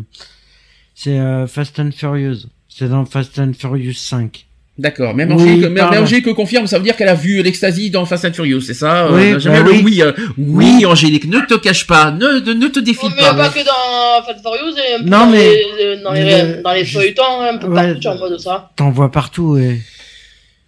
[0.96, 2.48] c'est euh, Fast and Furious.
[2.74, 4.46] C'est dans Fast and Furious 5.
[4.78, 5.14] D'accord.
[5.14, 5.64] Même Oui,
[6.00, 9.10] Angélique, confirme, ça veut dire qu'elle a vu l'ecstasy dans Fast and Furious, c'est ça
[9.12, 9.82] Oui, euh, bah le oui.
[9.84, 10.02] oui.
[10.02, 13.34] euh, oui, Angélique, ne te cache pas, ne, ne, ne te Oh, défile mais pas.
[13.36, 16.86] pas que dans Fast Furious, et un peu Non, dans, mais- les, dans, les, dans
[16.86, 18.72] feuilletons, un peu Ouais, partout, tu en vois de ça.
[18.78, 19.82] T'en vois partout, et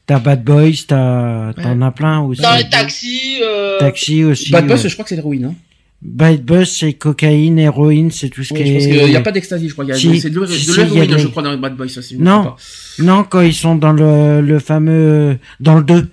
[0.06, 2.42] t'as Bad Boys, t'as, t'en as plein aussi.
[2.42, 4.52] Dans les taxis, euh, Taxi aussi.
[4.52, 4.78] Bad ouais.
[4.78, 5.46] je crois que c'est l'héroïne.
[5.46, 5.56] Hein.
[6.04, 8.90] Bad Boss, c'est cocaïne, héroïne, c'est tout ce Oui, qui je pense est.
[9.00, 9.86] qu'il n'y a pas d'ecstasy, je crois.
[9.86, 11.44] Il y a Si, c'est de, si, de si, il y a l'héroïne, je crois,
[11.44, 11.88] dans Bad Boys.
[11.90, 12.56] Ça, si Non.
[13.00, 16.08] Non, quand ils sont dans le, le fameux, dans le 2.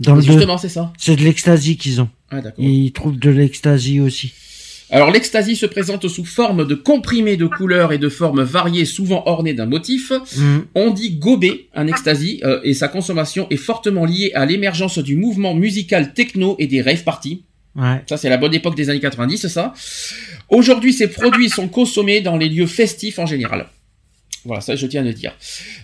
[0.00, 0.26] Dans le 2.
[0.32, 0.92] Justement, c'est ça.
[0.98, 2.08] C'est de l'ecstasy qu'ils ont.
[2.30, 2.62] Ah, d'accord.
[2.64, 4.32] Ils trouvent de l'ecstasy aussi.
[4.90, 9.22] Alors l'ecstasy se présente sous forme de comprimés de couleurs et de formes variées, souvent
[9.26, 10.12] ornées d'un motif.
[10.36, 10.58] Mm.
[10.74, 15.14] On dit gober un ecstasy euh, et sa consommation est fortement liée à l'émergence du
[15.14, 17.42] mouvement musical techno et des rave parties.
[18.08, 19.72] Ça c'est la bonne époque des années 90, ça.
[20.48, 23.66] Aujourd'hui, ces produits sont consommés dans les lieux festifs en général.
[24.44, 25.36] Voilà, ça je tiens à le dire.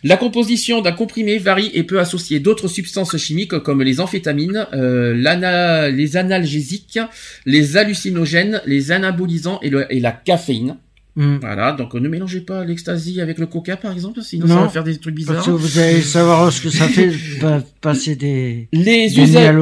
[0.05, 5.91] La composition d'un comprimé varie et peut associer d'autres substances chimiques comme les amphétamines, euh,
[5.91, 6.99] les analgésiques,
[7.47, 10.77] les hallucinogènes, les anabolisants et la caféine.
[11.17, 11.37] Mm.
[11.41, 14.61] Voilà, donc euh, ne mélangez pas l'ecstasy avec le coca par exemple, sinon Non, ça
[14.63, 15.57] va faire des trucs Parce que bizarres.
[15.57, 19.53] vous allez savoir ce que ça fait de pa- passer des, usa-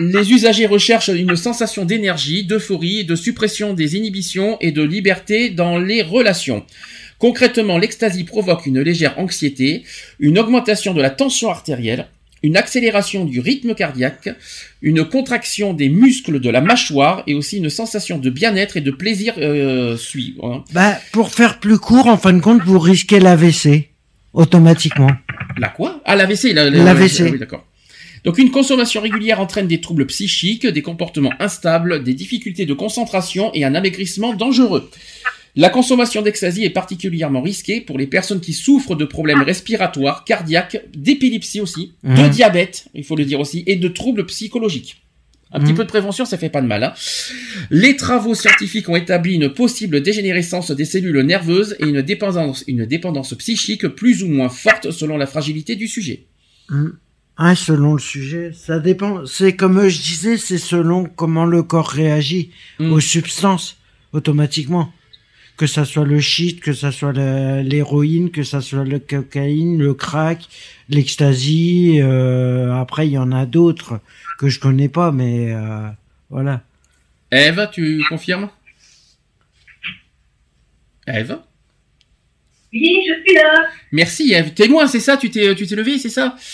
[0.00, 5.78] les usagers recherchent une sensation d'énergie, d'euphorie, de suppression des inhibitions et de liberté dans
[5.78, 6.64] les relations.
[7.18, 9.84] Concrètement, l'ecstasy provoque une légère anxiété,
[10.20, 12.06] une augmentation de la tension artérielle,
[12.44, 14.28] une accélération du rythme cardiaque,
[14.82, 18.90] une contraction des muscles de la mâchoire et aussi une sensation de bien-être et de
[18.90, 20.36] plaisir euh, suit.
[20.42, 20.62] hein.
[20.72, 23.88] Bah, pour faire plus court, en fin de compte, vous risquez l'AVC.
[24.34, 25.10] Automatiquement.
[25.56, 26.02] La quoi?
[26.04, 26.52] Ah, l'AVC.
[26.52, 27.20] La, L'AVC.
[27.20, 27.64] Ah oui, d'accord.
[28.24, 33.50] Donc une consommation régulière entraîne des troubles psychiques, des comportements instables, des difficultés de concentration
[33.54, 34.90] et un amaigrissement dangereux.
[35.56, 40.84] La consommation d'ecstasy est particulièrement risquée pour les personnes qui souffrent de problèmes respiratoires, cardiaques,
[40.96, 42.28] d'épilepsie aussi, de Mhm.
[42.30, 45.00] diabète, il faut le dire aussi, et de troubles psychologiques.
[45.52, 45.76] Un petit Mhm.
[45.76, 46.82] peu de prévention, ça fait pas de mal.
[46.82, 46.94] Hein.
[47.70, 52.84] Les travaux scientifiques ont établi une possible dégénérescence des cellules nerveuses et une dépendance, une
[52.86, 56.24] dépendance psychique plus ou moins forte selon la fragilité du sujet.
[56.68, 56.88] Mm.
[57.36, 59.24] Ah, selon le sujet, ça dépend.
[59.26, 62.50] C'est comme je disais, c'est selon comment le corps réagit
[62.80, 62.90] Mm.
[62.92, 63.76] aux substances
[64.12, 64.92] automatiquement.
[65.56, 67.12] Que ça soit le shit, que ça soit
[67.62, 70.48] l'héroïne, que ça soit le cocaïne, le crack,
[70.88, 72.00] l'ecstasy.
[72.02, 74.00] euh, après, il y en a d'autres
[74.38, 75.86] que je connais pas, mais euh,
[76.28, 76.62] voilà.
[77.30, 78.48] Eve, tu confirmes?
[81.06, 81.38] Eve
[82.72, 83.66] Oui, je suis là.
[83.92, 84.32] Merci.
[84.32, 84.54] Eve.
[84.54, 85.16] T'es loin, c'est ça?
[85.16, 86.36] Tu t'es, tu t'es levé, c'est ça?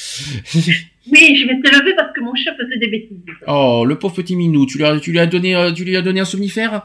[1.10, 3.16] Oui, je m'étais levée parce que mon chat faisait des bêtises.
[3.48, 4.66] Oh, le pauvre petit minou.
[4.66, 6.84] Tu lui as, tu lui as donné, euh, tu lui as donné un somnifère?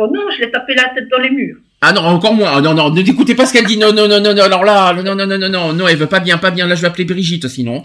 [0.00, 1.56] Oh non, je l'ai tapé la tête dans les murs.
[1.80, 2.52] Ah non, encore moins.
[2.54, 3.76] Ah Non, non, ne n'écoutez pas ce qu'elle dit.
[3.76, 4.42] Non, non, non, non, non.
[4.42, 6.68] Alors là, non, non, non, non, non, non, elle veut pas bien, pas bien.
[6.68, 7.82] Là, je vais appeler Brigitte, sinon.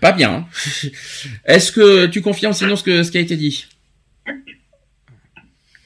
[0.00, 0.46] Pas bien.
[1.44, 3.66] Est-ce que tu confirmes sinon ce que, ce qui a été dit?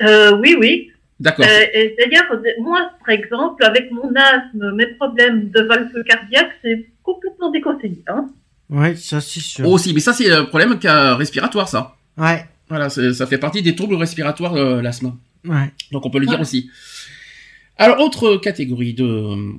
[0.02, 0.90] Euh, oui, oui.
[1.18, 1.44] D'accord.
[1.44, 2.22] Euh, C'est-à-dire,
[2.60, 8.04] moi, par exemple, avec mon asthme, mes problèmes de valve cardiaque, c'est complètement déconseillé.
[8.06, 8.28] Hein.
[8.70, 9.66] Ouais, ça c'est sûr.
[9.68, 11.96] Aussi, mais ça, c'est un problème respiratoire, ça.
[12.16, 15.14] Ouais, Voilà, ça fait partie des troubles respiratoires, euh, l'asthme.
[15.44, 15.70] Ouais.
[15.92, 16.70] Donc on peut le dire aussi.
[17.76, 19.52] Alors autre catégorie de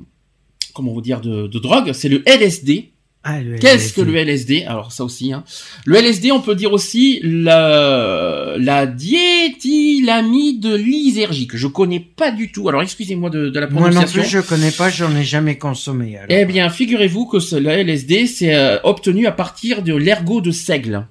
[0.74, 2.92] comment vous dire de, de drogue, c'est le LSD.
[3.22, 4.12] Ah, le Qu'est-ce que LSD.
[4.14, 5.34] le LSD Alors ça aussi.
[5.34, 5.44] Hein.
[5.86, 11.56] Le LSD, on peut dire aussi la la diéthylamide lysergique.
[11.58, 12.70] Je connais pas du tout.
[12.70, 14.22] Alors excusez-moi de, de la Moi non prononciation.
[14.22, 16.16] plus, je connais pas, j'en ai jamais consommé.
[16.18, 16.28] alors.
[16.30, 20.52] Eh bien, figurez-vous que ce- le LSD, c'est euh, obtenu à partir de l'ergot de
[20.52, 21.06] seigle.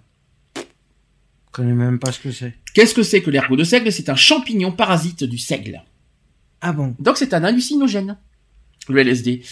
[0.57, 0.63] Je
[1.53, 2.55] connais même pas ce que c'est.
[2.79, 3.91] Qu'est-ce que c'est que l'ergot de seigle?
[3.91, 5.83] C'est un champignon parasite du seigle.
[6.61, 8.19] Ah bon Donc c'est un hallucinogène,
[8.89, 9.43] le LSD.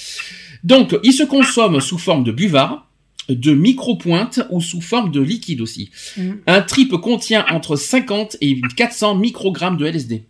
[0.62, 2.88] Donc il se consomme sous forme de buvard,
[3.28, 5.90] de micro-pointe ou sous forme de liquide aussi.
[6.16, 6.30] Mm.
[6.46, 10.22] Un trip contient entre 50 et 400 microgrammes de LSD.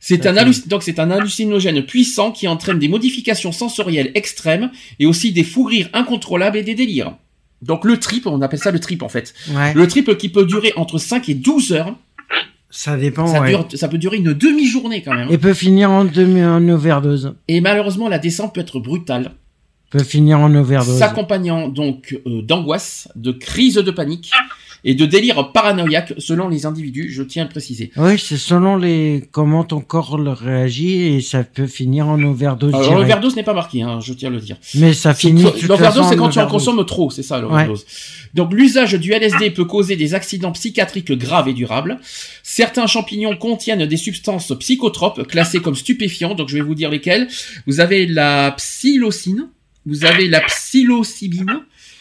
[0.00, 4.70] C'est un, donc c'est un hallucinogène puissant qui entraîne des modifications sensorielles extrêmes
[5.00, 7.18] et aussi des fous rires incontrôlables et des délires.
[7.64, 9.34] Donc le trip, on appelle ça le trip en fait.
[9.54, 11.94] Ouais, Le trip qui peut durer entre 5 et 12 heures,
[12.70, 13.48] ça dépend, ça, ouais.
[13.50, 15.28] dure- ça peut durer une demi-journée quand même.
[15.30, 17.34] Et peut finir en demi en overdose.
[17.48, 19.32] Et malheureusement, la descente peut être brutale,
[19.90, 20.98] Peut finir en overdose.
[20.98, 24.32] s'accompagnant donc euh, d'angoisse, de crises de panique
[24.84, 27.90] et de délires paranoïaques selon les individus, je tiens à le préciser.
[27.96, 32.74] Oui, c'est selon les comment ton corps le réagit et ça peut finir en overdose.
[32.74, 34.56] Alors l'overdose n'est pas marqué, hein, je tiens à le dire.
[34.74, 35.44] Mais ça finit.
[35.66, 37.86] L'overdose, c'est quand tu en consommes trop, c'est ça l'overdose.
[38.34, 41.98] Donc l'usage du LSD peut causer des accidents psychiatriques graves et durables.
[42.42, 47.28] Certains champignons contiennent des substances psychotropes classées comme stupéfiants, donc je vais vous dire lesquelles.
[47.66, 49.48] Vous avez la psilocine,
[49.86, 51.60] vous avez la psilocybine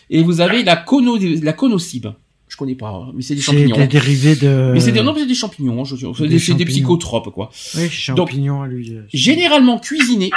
[0.10, 2.08] et vous avez la, cono la conocybe.
[2.54, 3.76] Je connais pas, hein, mais c'est des C'est champignons.
[3.76, 4.70] des dérivés de.
[4.76, 7.50] Mais c'est des, non, mais c'est des champignons, je- c'est Des des, c'est psychotropes, quoi.
[7.76, 8.92] Oui, champignons à lui.
[8.94, 10.30] euh, Généralement cuisinés,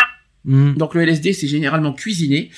[0.49, 0.75] Hmm.
[0.75, 2.51] donc le LSD c'est généralement cuisiné.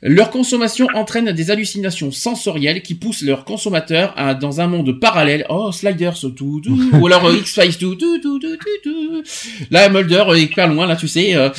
[0.00, 5.44] Leur consommation entraîne des hallucinations sensorielles qui poussent leurs consommateurs à dans un monde parallèle.
[5.50, 9.22] Oh Sliders tout, tout ou alors euh, X-Files tout, tout, tout, tout, tout.
[9.70, 11.34] Là Mulder euh, est pas loin là tu sais.
[11.34, 11.50] euh,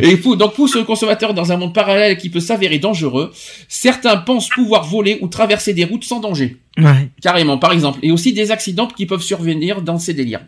[0.00, 3.30] et donc pousse le consommateur dans un monde parallèle qui peut s'avérer dangereux.
[3.68, 6.56] Certains pensent pouvoir voler ou traverser des routes sans danger.
[6.78, 7.10] Ouais.
[7.20, 7.98] Carrément par exemple.
[8.02, 10.40] Et aussi des accidents qui peuvent survenir dans ces délires.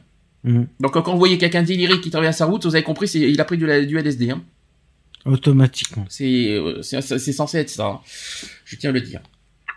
[0.43, 0.63] Hmm.
[0.81, 3.45] Donc quand vous voyez quelqu'un déliré qui traverse sa route, vous avez compris, il a
[3.45, 4.31] pris du, du LSD.
[4.31, 4.41] Hein.
[5.25, 6.05] Automatiquement.
[6.09, 7.87] C'est, euh, c'est, c'est censé être ça.
[7.87, 8.01] hein.
[8.65, 9.21] Je tiens à le dire.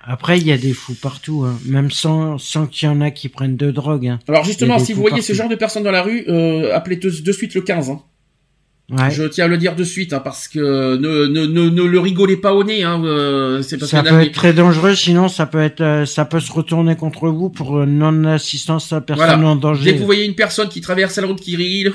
[0.06, 1.58] Après, il y a des fous partout, hein.
[1.66, 4.08] même sans, sans qu'il y en a qui prennent de drogue.
[4.08, 4.20] Hein.
[4.28, 7.10] Alors justement, si vous voyez ce genre de personnes dans la rue, euh, appelez de,
[7.10, 7.90] de suite le 15.
[7.90, 8.02] Hein.
[8.98, 9.12] Ouais.
[9.12, 12.00] Je tiens à le dire de suite, hein, parce que ne, ne, ne, ne le
[12.00, 12.84] rigolez pas au nez.
[12.84, 16.06] Hein, euh, c'est parce Ça que peut être très dangereux, sinon ça peut être, euh,
[16.06, 19.48] ça peut se retourner contre vous pour euh, non-assistance à personne Voilà.
[19.48, 19.94] en Dès danger.
[19.96, 21.86] que vous voyez une personne qui traverse la route, qui rit,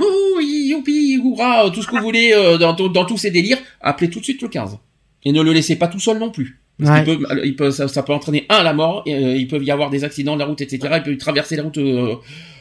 [0.69, 4.11] youpi, hurrah, tout ce que vous voulez euh, dans, dans, dans tous ces délires, appelez
[4.11, 4.79] tout de suite le 15.
[5.25, 6.61] Et ne le laissez pas tout seul non plus.
[6.81, 7.05] Parce Ouais.
[7.05, 9.61] qu'il peut, il peut, ça, ça peut entraîner un la mort, et, euh, il peut
[9.63, 10.79] y avoir des accidents de la route, etc.
[10.99, 12.15] Il peut traverser la route euh,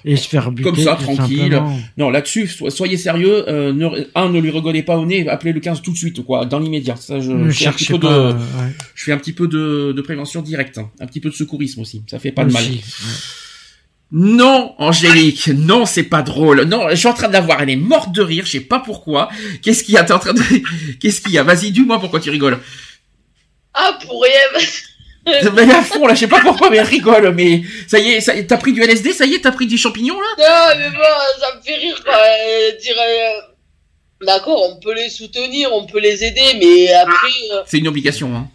[0.06, 0.64] Et se faire buter.
[0.70, 1.38] Comme ça, tranquille.
[1.38, 1.78] simplement.
[1.98, 3.48] Non, là-dessus, so- soyez sérieux.
[3.48, 5.30] Euh, ne, un, ne lui rigolez pas au nez.
[5.30, 6.96] Appelez le 15 tout de suite, quoi, dans l'immédiat.
[6.96, 8.08] Ça, je, Ne je fais un petit peu pas.
[8.10, 8.72] de, euh, ouais.
[8.96, 10.90] je fais un petit peu de, de prévention directe, hein.
[11.00, 12.02] un petit peu de secourisme aussi.
[12.08, 12.64] Ça fait pas de mal.
[12.64, 12.70] Ouais.
[14.12, 16.62] Non, Angélique, non, c'est pas drôle.
[16.64, 17.62] Non, je suis en train de la voir.
[17.62, 18.46] Elle est morte de rire.
[18.46, 19.28] Je sais pas pourquoi.
[19.62, 20.42] Qu'est-ce qu'il y a T'es en train de,
[21.02, 21.44] qu'est-ce qu'il y a?
[21.44, 22.58] Vas-y, dis-moi pourquoi tu rigoles.
[23.80, 24.62] Ah, pour rien.
[25.54, 27.34] Mais à fond là, je sais pas pourquoi, mais elle rigole.
[27.34, 29.76] Mais ça y est, ça, t'as pris du LSD, ça y est, t'as pris des
[29.76, 30.28] champignons là?
[30.40, 31.04] Non, mais bon,
[31.42, 32.14] ça me fait rire, quoi.
[32.16, 33.42] Euh, dire, euh,
[34.26, 38.34] D'accord, on peut les soutenir, on peut les aider, mais après, euh, C'est une obligation.
[38.36, 38.48] Hein.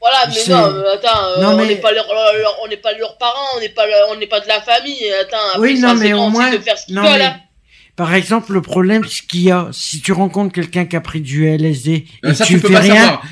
[0.00, 2.92] voilà, mais C'est- non, mais attends, euh, on n'est pas leur, leur- on n'est pas
[2.92, 5.08] leurs parents, on n'est pas, leur- on n'est pas de la famille.
[5.22, 6.50] Attends, après, Oui, ça, non, c'est mais bon au moins.
[6.50, 7.40] de faire ce qu'ils non, veulent, mais- hein.
[7.96, 11.20] Par exemple, le problème, ce qu'il y a, si tu rencontres quelqu'un qui a pris
[11.22, 13.22] du LSD et ça, tu tu peux fais pas rien, savoir.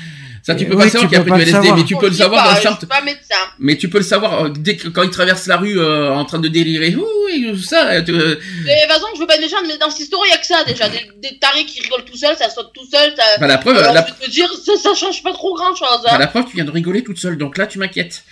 [0.45, 1.73] Ça, tu peux Euh, pas oui, savoir qu'il a peux pris du pas le LSD,
[1.75, 3.35] mais tu peux le savoir pas, dans pas médecin.
[3.57, 6.23] Mais tu peux le savoir euh, dès que quand il traverse la rue euh, en
[6.23, 6.95] train de délirer.
[6.95, 7.87] Ouh, et tout ça.
[7.87, 10.01] euh, tu- euh, Mais de toute façon, je veux pas être méchant, mais dans cette
[10.01, 10.87] histoire, il y a que ça, déjà.
[10.87, 13.23] Des, des tarés qui rigolent tout seuls, ça saute tout seul, ça...
[13.39, 15.87] bah, la preuve, Alors, la, je te dire, ça, ça change pas trop grand chose,
[16.03, 16.17] bah, hein.
[16.19, 17.39] la preuve, tu viens de rigoler toute seule.
[17.39, 18.23] Donc là, tu m'inquiètes.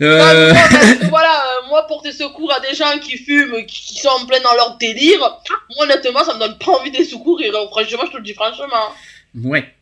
[0.00, 4.00] Euh, parce que voilà, euh, moi porter secours à des gens qui fument, qui, qui
[4.00, 5.40] sont en plein dans leur délire, moi
[5.80, 7.52] honnêtement ça me donne pas envie de les secourir.
[7.56, 7.66] hein.
[7.68, 8.66] Franchement, je te le dis franchement.
[9.42, 9.74] ouais.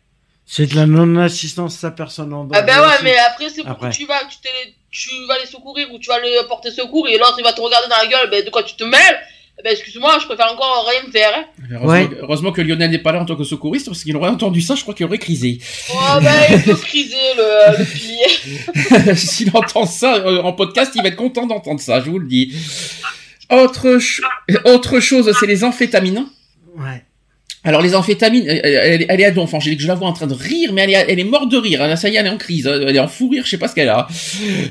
[0.48, 3.04] C'est de la non-assistance à personne en Ah danger ben ouais, aussi.
[3.04, 6.20] mais après c'est pour tu vas, tu, t'es- tu vas les secourir ou tu vas
[6.20, 8.62] les porter secours et l'autre il va te regarder dans la gueule, ben de quoi
[8.62, 9.18] tu te mêles?
[9.58, 11.30] Eh Ben excuse-moi, je préfère encore rien faire.
[11.34, 11.44] Hein.
[11.72, 12.10] Heureusement, Ouais.
[12.20, 14.74] heureusement que Lionel n'est pas là en tant que secouriste, parce qu'il aurait entendu ça,
[14.74, 15.58] je crois qu'il aurait crisé.
[15.94, 19.14] Oh ben il peut criser le, le pilier.
[19.16, 22.28] S'il entend ça euh, en podcast, il va être content d'entendre ça, je vous le
[22.28, 22.54] dis.
[23.50, 24.20] Autre, ch-
[24.66, 26.26] autre chose, c'est les amphétamines.
[26.76, 27.02] Ouais.
[27.66, 30.34] Alors les amphétamines, elle, elle- est à donf, Angélique, je la vois en train de
[30.34, 31.80] rire, mais elle est, elle est morte de rire.
[31.80, 33.58] Là, ça y est, elle est en crise, elle est en fou rire, je sais
[33.58, 34.06] pas ce qu'elle a.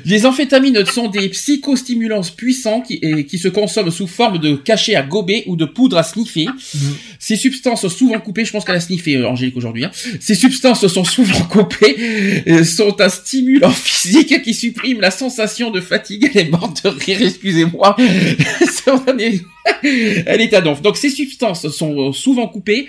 [0.06, 2.98] Les amphétamines sont des psychostimulants puissants qui,
[3.38, 6.46] se consomment sous forme de cachets à gober ou de poudre à sniffer.
[7.26, 9.84] Ces substances souvent coupées, je pense qu'elle a sniffé euh, Angélique aujourd'hui.
[9.84, 9.90] hein.
[10.20, 11.96] Ces substances sont souvent coupées,
[12.46, 16.30] euh, sont un stimulant physique qui supprime la sensation de fatigue.
[16.36, 17.96] Elle est morte de rire, excusez-moi.
[19.82, 20.80] Elle est- à donf.
[20.82, 22.86] Donc ces substances sont euh, souvent coupées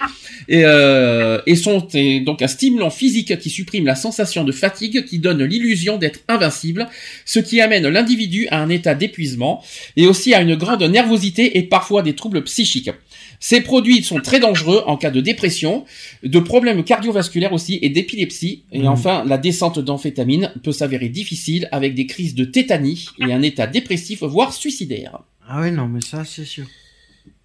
[0.48, 5.04] et, euh, et sont euh, donc un stimulant physique qui supprime la sensation de fatigue,
[5.06, 6.88] qui donne l'illusion d'être invincible,
[7.26, 9.64] ce qui amène l'individu à un état d'épuisement
[9.96, 12.92] et aussi à une grande nervosité et parfois des troubles psychiques.
[13.40, 15.86] Ces produits sont très dangereux en cas de dépression,
[16.24, 18.64] de problèmes cardiovasculaires aussi et d'épilepsie.
[18.72, 18.88] Et Mhm.
[18.88, 23.68] enfin, la descente d'amphétamines peut s'avérer difficile avec des crises de tétanie et un état
[23.68, 25.20] dépressif voire suicidaire.
[25.48, 26.66] Ah oui, non, mais ça, c'est sûr.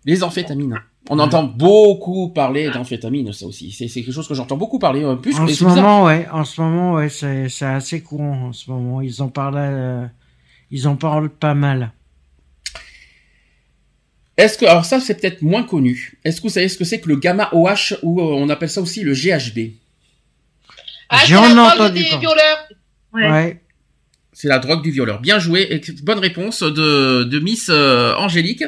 [0.05, 0.79] Les amphétamines.
[1.11, 1.25] On Ouais.
[1.25, 3.71] entend beaucoup parler d'amphétamines, ça aussi.
[3.73, 5.03] C'est quelque chose que j'entends beaucoup parler.
[5.05, 5.77] euh, Plus, En ce c'est bizarre.
[5.85, 9.01] moment, ouais, en ce moment, ouais, c'est c'est assez courant en ce moment.
[9.01, 10.07] Ils en parlent, euh,
[10.71, 11.93] ils en parlent pas mal.
[14.39, 16.19] Est-ce que, alors ça, c'est peut-être moins connu.
[16.25, 18.71] Est-ce que vous savez ce que c'est que le gamma OH ou euh, on appelle
[18.71, 19.73] ça aussi le GHB
[21.11, 22.21] Ah, c'est J'en la ai drogue entendu des parler.
[22.27, 22.69] violeurs.
[23.13, 23.31] Ouais.
[23.31, 23.61] Ouais.
[24.33, 25.21] C'est la drogue du violeur.
[25.21, 25.69] Bien joué.
[25.71, 28.65] Et bonne réponse de, de Miss euh, Angélique.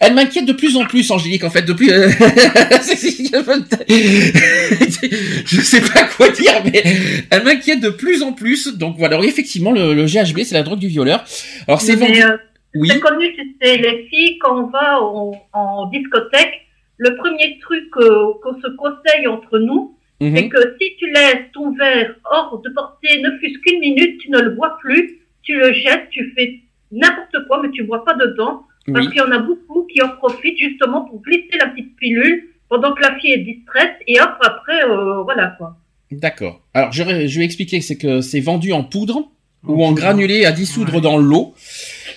[0.00, 1.92] Elle m'inquiète de plus en plus, Angélique, en fait, depuis...
[1.92, 2.10] euh,
[5.46, 6.82] je sais pas quoi dire, mais
[7.30, 8.74] elle m'inquiète de plus en plus.
[8.76, 11.24] Donc voilà, Alors, effectivement, le, le GHB, c'est la drogue du violeur.
[11.68, 12.22] Alors c'est vendu...
[12.22, 12.36] euh,
[12.74, 13.26] Oui, C'est connu,
[13.60, 16.60] c'est les filles quand on va en, en discothèque.
[16.98, 20.36] Le premier truc euh, qu'on se conseille entre nous, Mhm.
[20.36, 24.30] c'est que si tu laisses ton verre hors de portée, ne fût-ce qu'une minute, tu
[24.30, 26.60] ne le bois plus, tu le jettes, tu fais
[26.92, 28.62] n'importe quoi, mais tu bois pas dedans,
[28.92, 29.12] parce oui.
[29.12, 32.92] qu'il y en a beaucoup qui en profitent justement pour glisser la petite pilule pendant
[32.94, 35.76] que la fille est distraite, et hop, après, euh, voilà quoi.
[36.12, 36.60] D'accord.
[36.72, 39.28] Alors je, vais- je vais expliquer, c'est que c'est vendu en poudre
[39.66, 41.00] ou en granulé à dissoudre Ouais.
[41.00, 41.54] dans l'eau.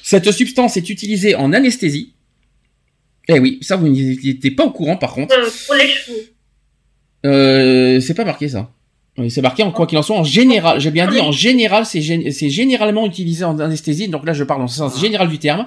[0.08, 2.14] Cette substance est utilisée en anesthésie.
[3.28, 5.34] Eh oui, ça vous n'étiez pas au courant par contre.
[5.36, 6.18] Euh, pour les chevaux.
[7.26, 8.72] Euh, c'est pas marqué ça.
[9.18, 10.80] Oui, C'est marqué en quoi qu'il en soit en général.
[10.80, 14.10] J'ai bien dit en général, c'est gén- c'est généralement utilisé en anesthésie.
[14.10, 15.66] Donc là, je parle en sens général du terme.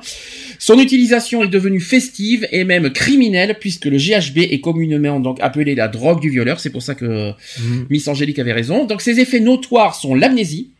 [0.61, 5.74] Son utilisation est devenue festive et même criminelle puisque le GHB est communément donc appelé
[5.74, 6.61] la drogue du violeur.
[6.61, 7.86] C'est pour ça que Mhm.
[7.91, 8.84] Miss Angélique avait raison.
[8.84, 10.70] Donc ses effets notoires sont l'amnésie.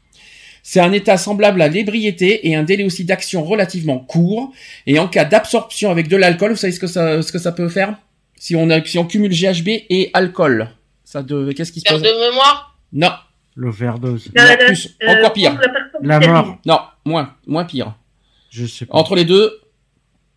[0.71, 4.53] C'est un état semblable à l'ébriété et un délai aussi d'action relativement court.
[4.87, 7.53] Et en cas d'absorption avec de l'alcool, vous savez ce que ça, ce que ça
[7.53, 7.95] peut faire?
[8.37, 10.69] Si on, a, si on cumule GHB et alcool.
[11.05, 12.03] Ça de, qu'est-ce qui se passe?
[12.03, 12.77] de mémoire?
[12.93, 13.13] Non,
[13.57, 14.29] L'overdose.
[14.37, 15.59] non, Euh, plus, euh, encore pire.
[16.03, 16.59] la La mort.
[16.67, 17.95] Non, moins, moins pire.
[18.51, 18.95] Je sais pas.
[18.95, 19.51] Entre les deux,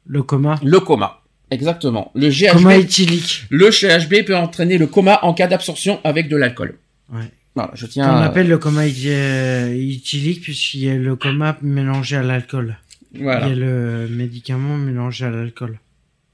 [0.05, 0.57] Le coma.
[0.63, 1.19] le coma.
[1.49, 2.09] Exactement.
[2.15, 3.43] Le GHB, Coma éthylique.
[3.49, 6.79] le GHB peut entraîner le coma en cas d'absorption avec de l'alcool.
[7.11, 7.29] Ouais.
[7.55, 8.07] Voilà, je On tiens.
[8.09, 12.77] à- appelle le coma éthi- euh, éthylique puisqu'il y a le coma mélangé à l'alcool.
[13.19, 13.47] Voilà.
[13.47, 15.79] Il y a le médicament mélangé à l'alcool.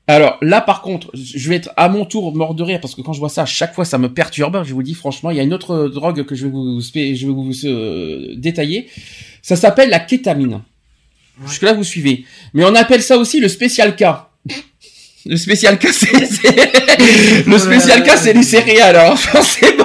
[0.10, 3.02] Alors là, par contre, je vais être à mon tour mort de rire parce que
[3.02, 4.64] quand je vois ça, à chaque fois, ça me perturbe.
[4.64, 6.94] Je vous dis franchement, il y a une autre drogue que je vais vous, je
[7.26, 8.88] vais vous euh, détailler.
[9.42, 10.62] Ça s'appelle la kétamine.
[11.46, 12.26] Jusque là, vous suivez.
[12.54, 14.04] Mais on appelle ça aussi le spécial K.
[15.26, 16.14] Le spécial K, c'est
[17.46, 18.96] le spécial K, c'est les céréales.
[18.96, 19.84] Alors forcément,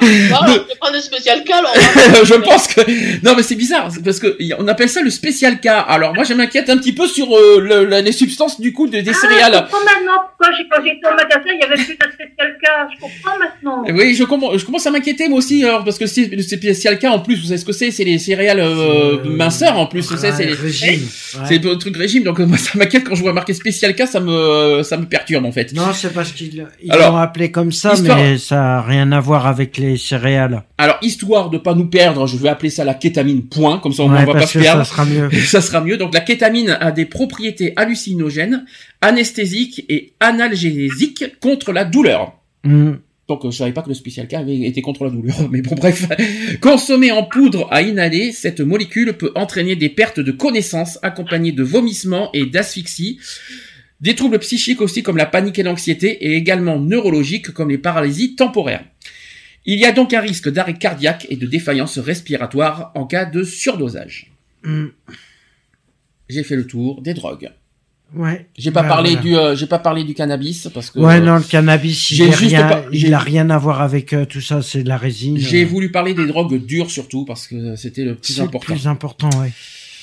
[0.92, 1.72] Des spécial cas, alors.
[2.24, 2.80] je pense que
[3.24, 5.68] non, mais c'est bizarre parce que on appelle ça le spécial K.
[5.86, 8.86] Alors moi, je m'inquiète un petit peu sur euh, le- la- les substances du coup
[8.88, 9.52] de- des Ah, céréales.
[9.52, 12.56] je comprends maintenant pourquoi j'ai- quand j'étais au magasin, il y avait plus de spécial
[12.62, 12.88] cas.
[12.92, 13.84] Je comprends maintenant.
[13.96, 16.98] Oui, je, commence, je commence à m'inquiéter moi aussi, alors, parce que c'est le spécial
[16.98, 19.86] K en plus, vous savez ce que c'est C'est les céréales euh, C'est, minceurs en
[19.86, 21.00] plus, vous savez, c'est Ouais, les- régime.
[21.34, 21.40] Ouais.
[21.48, 24.06] c'est le truc régime, donc euh, moi ça m'inquiète quand je vois marqué spécial K,
[24.06, 25.72] ça me, ça me perturbe en fait.
[25.72, 29.12] Non, c'est parce qu'ils ils Alors, l'ont appelé comme ça, histoire- mais ça a rien
[29.12, 30.62] à voir avec les céréales.
[30.78, 34.04] Alors, histoire de pas nous perdre, je vais appeler ça la kétamine, point, comme ça
[34.04, 34.86] moins Ouais, on va pas se que ça perdre.
[34.86, 35.30] sera mieux.
[35.46, 35.96] Ça sera mieux.
[35.96, 38.64] Donc la kétamine a des propriétés hallucinogènes,
[39.00, 42.32] anesthésiques et analgésiques contre la douleur.
[42.64, 42.94] Hmm.
[43.28, 45.62] Donc euh, je savais pas que le spécial K avait été contre la douleur, mais
[45.62, 46.06] bon bref.
[46.60, 51.62] Consommée en poudre à inhaler, cette molécule peut entraîner des pertes de connaissance accompagnées de
[51.62, 53.18] vomissements et d'asphyxie,
[54.00, 58.34] des troubles psychiques aussi comme la panique et l'anxiété et également neurologiques comme les paralysies
[58.34, 58.84] temporaires.
[59.66, 63.42] Il y a donc un risque d'arrêt cardiaque et de défaillance respiratoire en cas de
[63.44, 64.32] surdosage.
[64.64, 64.86] Hmm.
[66.28, 67.50] J'ai fait le tour des drogues.
[68.14, 68.48] Ouais.
[68.58, 69.22] J'ai pas Bah, parlé voilà.
[69.22, 72.28] du euh, j'ai pas parlé du cannabis parce que Ouais, euh, non, le cannabis, il
[72.30, 75.38] rien, pas- il a rien à voir avec euh, tout ça, c'est de la résine.
[75.38, 78.46] j'ai euh, voulu parler des drogues dures surtout parce que c'était le plus c'est le
[78.48, 78.74] important.
[78.74, 79.52] plus important, ouais.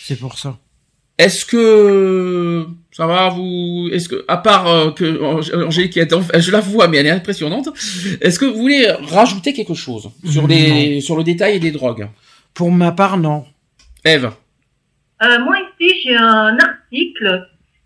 [0.04, 0.58] C'est pour ça.
[1.18, 2.68] Est-ce que
[2.98, 6.52] ça va vous Est-ce que à part euh, que Ang- Angélique qui est en- je
[6.52, 7.68] la vois mais elle est impressionnante.
[8.22, 8.86] Est-ce que vous voulez
[9.18, 12.08] rajouter quelque chose sur les sur le détail des drogues?
[12.54, 13.40] Pour ma part, non.
[14.14, 14.32] Eve,
[15.24, 17.28] Euh, moi ici, j'ai un article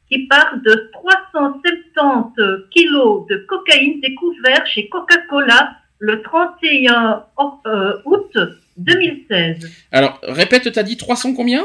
[0.09, 5.61] qui parle de 370 kilos de cocaïne découvert chez Coca-Cola
[5.99, 8.31] le 31 oc- euh, août
[8.77, 9.69] 2016.
[9.91, 11.63] alors répète, t'as dit 300 combien?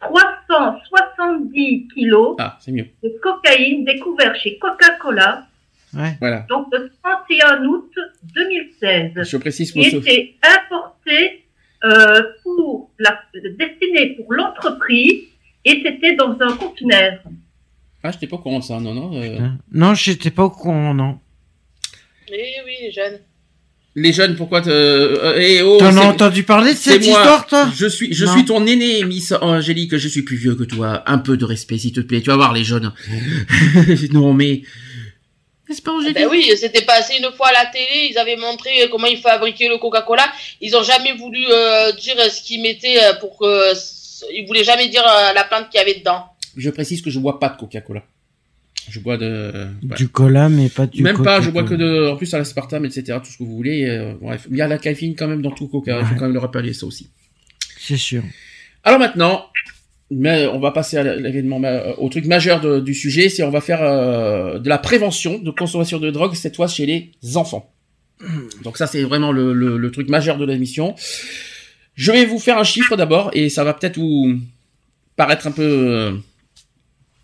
[0.00, 2.86] 370 kilos Ah, c'est mieux.
[3.02, 5.46] de cocaïne découvert chez Coca-Cola,
[5.94, 6.14] Ouais.
[6.20, 6.40] Voilà.
[6.50, 7.90] donc le 31 août
[8.34, 9.12] 2016.
[9.22, 11.44] Je précise qui était importé
[11.84, 15.22] euh, pour la, destiné pour l'entreprise
[15.64, 17.20] et c'était dans un conteneur.
[18.02, 18.78] Ah, j'étais pas au courant de ça.
[18.78, 19.14] Non, non.
[19.16, 19.58] euh, Hein?
[19.72, 21.18] Non, j'étais pas au courant, non.
[22.30, 23.18] Mais oui, les jeunes.
[23.98, 24.68] Les jeunes, pourquoi te...
[24.68, 27.18] euh, eh, oh, T'en as entendu parler de c'est cette moi.
[27.18, 28.32] histoire, toi Je suis, je Non.
[28.34, 29.96] suis ton aîné, Miss Angélique.
[29.96, 31.02] Je suis plus vieux que toi.
[31.06, 32.20] Un peu de respect, s'il te plaît.
[32.20, 32.92] Tu vas voir les jeunes.
[34.12, 34.60] non, mais
[35.66, 38.70] n'est-ce pas, Angélique Ben oui, c'était passé une fois à la télé, ils avaient montré
[38.90, 40.30] comment ils fabriquaient le Coca-Cola.
[40.60, 43.72] Ils ont jamais voulu euh, dire ce qu'ils mettaient euh, pour que.
[44.34, 46.24] Ils voulaient jamais dire euh, la plante qu'il y avait dedans.
[46.54, 48.02] Je précise que je bois pas de Coca-Cola.
[48.88, 49.66] Je bois de.
[49.96, 51.40] Du cola, mais pas du Même pas.
[51.40, 52.08] Je bois que de.
[52.08, 53.18] En plus, à l'aspartame, etc.
[53.22, 53.84] Tout ce que vous voulez.
[53.88, 55.98] euh, bref, il y a la caféine quand même dans tout Coca.
[56.00, 57.10] Il faut quand même le rappeler ça aussi.
[57.78, 58.22] C'est sûr.
[58.84, 59.46] Alors maintenant,
[60.10, 63.50] mais on va passer à l'événement ma- au truc majeur de- du sujet, c'est on
[63.50, 67.72] va faire euh, de la prévention de consommation de drogue cette fois chez les enfants.
[68.62, 70.94] Donc ça c'est vraiment le, le- le truc majeur de l'émission.
[71.96, 74.38] Je vais vous faire un chiffre d'abord et ça va peut-être vous
[75.16, 76.12] paraître un peu euh,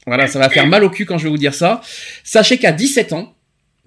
[0.07, 1.81] voilà, ça va faire mal au cul quand je vais vous dire ça.
[2.25, 3.35] Sachez qu'à 17 ans,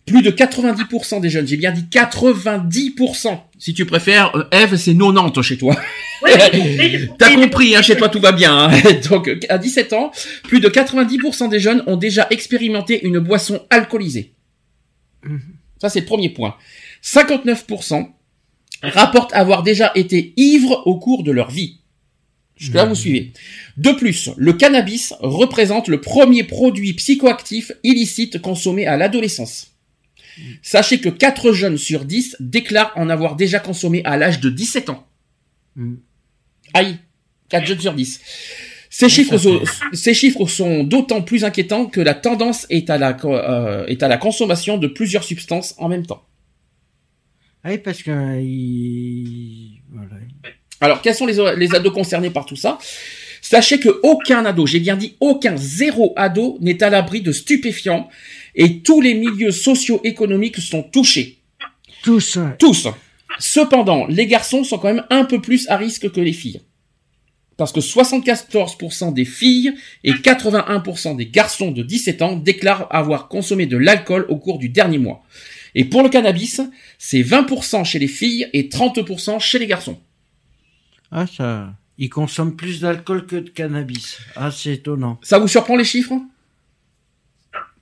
[0.05, 4.93] plus de 90% des jeunes, j'ai bien dit 90%, si tu préfères, euh, Eve, c'est
[4.93, 5.76] 90 chez toi.
[6.24, 6.32] Oui,
[7.20, 8.70] T'as compris, hein, chez toi tout va bien.
[8.70, 8.82] hein.
[9.09, 10.11] Donc, à 17 ans,
[10.43, 14.34] plus de 90% des jeunes ont déjà expérimenté une boisson alcoolisée.
[15.82, 16.55] Ça, c'est le premier point.
[17.03, 18.07] 59%
[18.84, 21.80] rapportent avoir déjà été ivres au cours de leur vie.
[22.57, 22.89] Jusque-là, Mhm.
[22.89, 23.33] vous suivez.
[23.77, 29.73] De plus, le cannabis représente le premier produit psychoactif illicite consommé à l'adolescence.
[30.61, 34.89] Sachez que 4 jeunes sur 10 déclarent en avoir déjà consommé à l'âge de 17
[34.89, 35.05] ans.
[35.75, 35.95] Mm.
[36.73, 36.97] Aïe,
[37.49, 38.21] 4 jeunes sur 10.
[38.89, 43.17] Ces chiffres, sont, ces chiffres sont d'autant plus inquiétants que la tendance est à la,
[43.25, 46.23] euh, est à la consommation de plusieurs substances en même temps.
[47.63, 49.81] Ah Oui, parce que euh, il...
[49.91, 50.15] voilà.
[50.82, 52.78] Alors, quels sont les, les ados concernés par tout ça?
[53.41, 58.09] Sachez que aucun ado, j'ai bien dit aucun, zéro ado n'est à l'abri de stupéfiants
[58.55, 61.38] et tous les milieux socio-économiques sont touchés.
[62.03, 62.39] tous.
[62.57, 62.88] Tous.
[63.38, 66.61] Cependant, les garçons sont quand même un peu plus à risque que les filles.
[67.57, 73.65] Parce que 74% des filles et 81% des garçons de 17 ans déclarent avoir consommé
[73.65, 75.23] de l'alcool au cours du dernier mois.
[75.76, 76.61] Et pour le cannabis,
[76.97, 79.99] c'est 20% chez les filles et 30% chez les garçons.
[81.11, 81.73] Ah ça.
[81.97, 84.19] Ils consomment plus d'alcool que de cannabis.
[84.35, 85.17] Ah c'est étonnant.
[85.21, 86.13] Ça vous surprend les chiffres?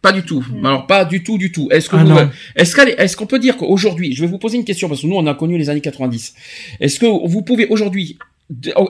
[0.02, 0.46] Pas du tout.
[0.64, 1.70] Alors pas du tout, du tout.
[1.72, 2.30] Est-ce que Ah vous- non.
[2.56, 5.26] est-ce qu'on peut dire qu'aujourd'hui, je vais vous poser une question parce que nous on
[5.28, 6.36] a connu les années 90.
[6.82, 8.18] Est-ce que vous pouvez aujourd'hui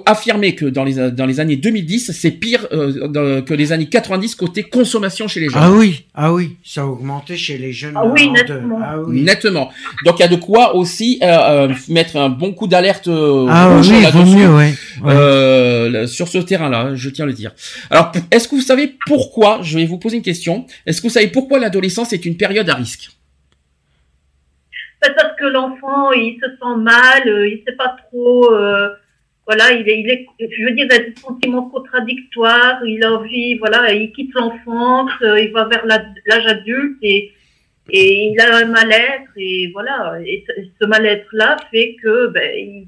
[0.05, 3.85] affirmer que dans les dans les années 2010 c'est pire euh, dans- que les années
[3.87, 7.71] 90 côté consommation chez les jeunes Ah oui, ah oui, ça a augmenté chez les
[7.71, 7.93] jeunes.
[7.95, 8.79] Ah oui, nettement.
[8.83, 9.21] Ah oui.
[9.21, 9.71] Nettement.
[10.05, 11.27] Donc il y a de quoi aussi euh,
[11.69, 14.35] euh, mettre un bon coup d'alerte euh, Ah rouge oui, vaut là-dessus.
[14.35, 14.73] mieux, ouais.
[15.03, 15.13] ouais.
[15.13, 17.51] Euh, là, sur ce terrain-là, je tiens à le dire.
[17.89, 20.65] Alors, est-ce que vous savez pourquoi Je vais vous poser une question.
[20.85, 23.11] Est-ce que vous savez pourquoi l'adolescence est une période à risque?
[25.01, 28.89] C'est parce que l'enfant, il se sent mal, euh, il sait pas trop, euh,
[29.45, 33.13] voilà, il est, il est, je veux dire, il a des sentiments contradictoires, il a
[33.13, 37.31] envie, voilà, il quitte l'enfance, euh, il va vers l'âge adulte et,
[37.89, 40.45] et il a un mal-être et voilà, et
[40.79, 42.87] ce, mal-être-là fait que, ben, il,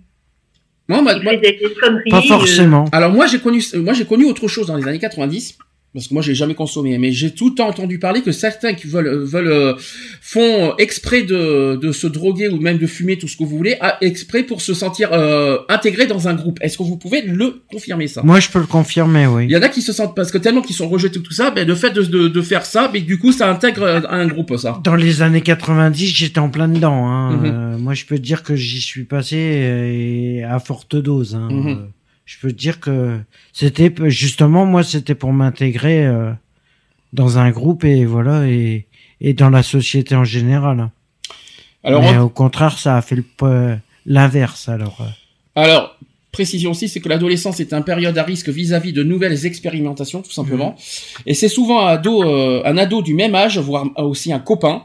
[0.88, 2.10] Moi, ma- il moi- fait des, des conneries.
[2.10, 2.86] Pas euh, forcément.
[2.92, 5.58] alors moi j'ai connu, moi j'ai connu autre chose dans les années 90.
[5.96, 8.74] Parce que moi j'ai jamais consommé, mais j'ai tout le temps entendu parler que certains
[8.76, 9.74] qui veulent euh, veulent euh,
[10.22, 13.78] font exprès de, de se droguer ou même de fumer tout ce que vous voulez,
[13.82, 16.60] à- exprès pour se sentir euh, intégré dans un groupe.
[16.62, 18.22] Est-ce que vous pouvez le confirmer ça?
[18.24, 19.46] Moi, je peux le confirmer, oui.
[19.46, 21.50] Il y en a qui se sentent parce que tellement qu'ils sont rejetés tout ça,
[21.50, 24.28] ben le fait de, de, de faire ça, mais du coup ça intègre euh, un
[24.28, 24.80] groupe ça.
[24.84, 27.08] Dans les années 90, j'étais en plein dedans.
[27.08, 27.38] Hein.
[27.38, 27.46] Mhm.
[27.46, 31.36] Euh, moi, je peux te dire que j'y suis passé euh, à forte dose.
[31.36, 31.48] Hein.
[31.52, 31.68] Mhm.
[31.68, 31.76] Euh,
[32.26, 33.20] je peux te dire que
[33.54, 36.32] c'était justement moi, c'était pour m'intégrer euh,
[37.14, 38.88] dans un groupe et voilà et,
[39.22, 40.90] et dans la société en général.
[41.84, 43.18] Alors Mais on- au contraire, ça a fait
[44.06, 44.70] l'inverse.
[44.70, 45.62] Alors, euh.
[45.62, 45.98] Alors,
[46.32, 50.32] précision aussi, c'est que l'adolescence est une période à risque vis-à-vis de nouvelles expérimentations, tout
[50.32, 50.76] simplement.
[51.26, 54.84] Et c'est souvent un ado, euh, un ado du même âge, voire aussi un copain,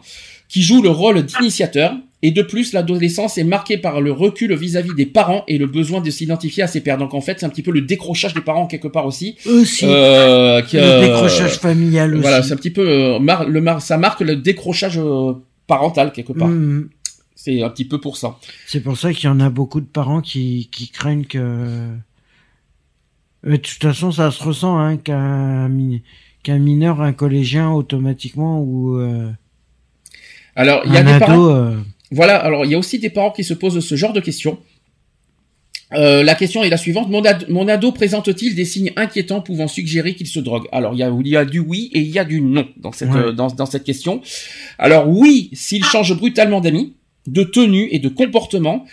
[0.49, 1.95] qui joue le rôle d'initiateur.
[2.23, 6.03] Et de plus, l'adolescence est marquée par le recul vis-à-vis des parents et le besoin
[6.03, 6.99] de s'identifier à ses pères.
[6.99, 9.37] Donc en fait, c'est un petit peu le décrochage des parents quelque part aussi.
[9.47, 12.21] aussi Euh, qui, le euh, décrochage familial aussi.
[12.23, 15.33] Voilà, c'est un petit peu euh, mar- le mar- ça marque le décrochage euh,
[15.67, 16.49] parental quelque part.
[16.49, 16.91] Mhm.
[17.35, 18.37] C'est un petit peu pour ça.
[18.67, 21.39] C'est pour ça qu'il y en a beaucoup de parents qui, qui craignent que.
[21.39, 21.93] Euh,
[23.45, 25.71] De toute façon, ça se ressent hein, qu'un
[26.43, 29.31] qu'un mineur, un collégien, automatiquement ou euh,
[30.55, 31.25] Alors, il y a des ado.
[31.25, 31.49] parents.
[31.55, 31.77] euh,
[32.11, 34.59] Voilà, alors il y a aussi des parents qui se posent ce genre de questions.
[35.93, 37.09] Euh, la question est la suivante.
[37.11, 40.67] Mon, ad- mon ado présente-t-il des signes inquiétants pouvant suggérer qu'il se drogue?
[40.71, 42.69] Alors, il y, a, il y a du oui et il y a du non
[42.77, 43.19] dans cette, Ouais.
[43.19, 44.21] euh, dans, dans cette question.
[44.79, 46.95] Alors, oui, s'il change brutalement d'amis,
[47.27, 48.87] de tenue et de comportement,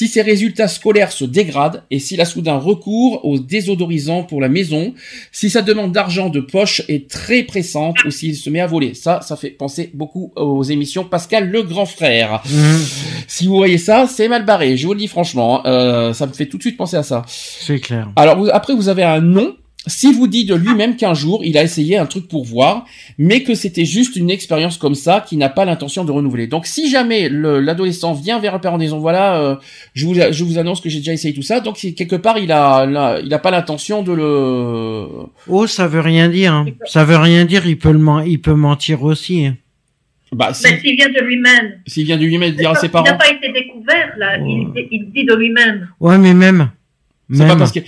[0.00, 4.48] si ses résultats scolaires se dégradent et s'il a soudain recours aux désodorisants pour la
[4.48, 4.94] maison,
[5.30, 8.94] si sa demande d'argent de poche est très pressante ou s'il se met à voler.
[8.94, 12.40] Ça, ça fait penser beaucoup aux émissions Pascal le grand frère.
[12.50, 12.80] mhm,
[13.28, 14.78] Si vous voyez ça, c'est mal barré.
[14.78, 15.70] Je vous le dis franchement, hein.
[15.70, 17.22] Euh, ça me fait tout de suite penser à ça.
[17.28, 18.08] c'est clair.
[18.16, 19.54] Alors vous- après, vous avez un non.
[19.86, 22.84] S'il vous dit de lui-même qu'un jour il a essayé un truc pour voir,
[23.16, 26.46] mais que c'était juste une expérience comme ça, qui n'a pas l'intention de renouveler.
[26.46, 29.56] Donc si jamais le- l'adolescent vient vers un parent en disant voilà, euh,
[29.94, 32.36] je vous je vous annonce que j'ai déjà essayé tout ça, donc c'est- quelque part
[32.38, 35.06] il a, là, il a pas l'intention de le
[35.48, 36.52] Oh, ça veut rien dire.
[36.52, 36.66] hein.
[36.84, 37.66] Ça veut rien dire.
[37.66, 39.46] Il peut le il peut mentir aussi.
[39.46, 39.56] hein.
[40.32, 41.72] bah si- Mais s'il vient de lui-même.
[41.86, 44.36] s'il vient de lui-même dire à ses Il n'a pas été découvert, là.
[44.38, 44.88] Il, Ouais.
[44.92, 45.88] il dit de lui-même.
[46.00, 46.70] Ouais, mais même.
[47.32, 47.48] c'est même.
[47.48, 47.80] pas parce que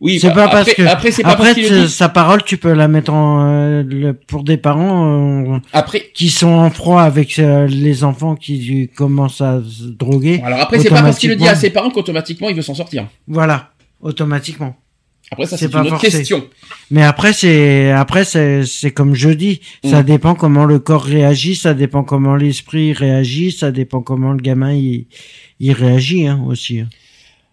[0.00, 2.44] oui, C'est bah, pas après, parce que après c'est pas après parce qu'il sa parole,
[2.44, 6.70] tu peux la mettre en euh, le- pour des parents euh, Après qui sont en
[6.70, 10.40] froid avec euh, les enfants qui commencent à se droguer.
[10.44, 12.74] alors après c'est pas parce qu'il le dit à ses parents qu'automatiquement il veut s'en
[12.74, 13.06] sortir.
[13.26, 13.70] Voilà,
[14.00, 14.76] automatiquement.
[15.30, 16.10] Après ça C'est une autre forcé.
[16.10, 16.44] question.
[16.90, 20.06] Mais après c'est après c'est c'est comme je dis, ça Mm.
[20.06, 24.72] dépend comment le corps réagit, ça dépend comment l'esprit réagit, ça dépend comment le gamin
[24.72, 25.06] il,
[25.60, 26.80] il réagit hein, aussi.
[26.80, 26.88] hein,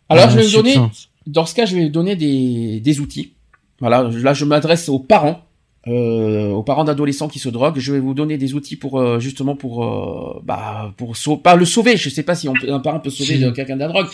[0.07, 1.09] Alors je vais vous donner substance.
[1.27, 3.33] Dans ce cas, je vais donner des, des outils.
[3.79, 5.41] Voilà, là je m'adresse aux parents,
[5.87, 7.77] euh, aux parents d'adolescents qui se droguent.
[7.79, 11.55] Je vais vous donner des outils pour euh, justement pour euh, bah pour sau- pas
[11.55, 11.97] le sauver.
[11.97, 13.53] Je sais pas si on un parent peut sauver Si.
[13.53, 14.07] quelqu'un de la drogue,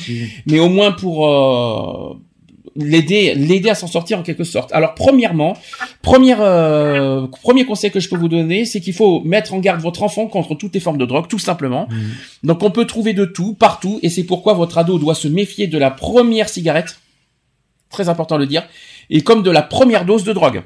[0.48, 2.14] mais au moins pour euh,
[2.76, 4.72] l'aider l'aider à s'en sortir en quelque sorte.
[4.72, 5.58] Alors premièrement,
[6.02, 9.82] première euh, premier conseil que je peux vous donner, c'est qu'il faut mettre en garde
[9.82, 11.88] votre enfant contre toutes les formes de drogue, tout simplement.
[11.90, 12.48] Mm.
[12.48, 15.68] Donc on peut trouver de tout partout et c'est pourquoi votre ado doit se méfier
[15.68, 17.00] de la première cigarette,
[17.90, 18.64] très important de le dire,
[19.10, 20.64] et comme de la première dose de drogue.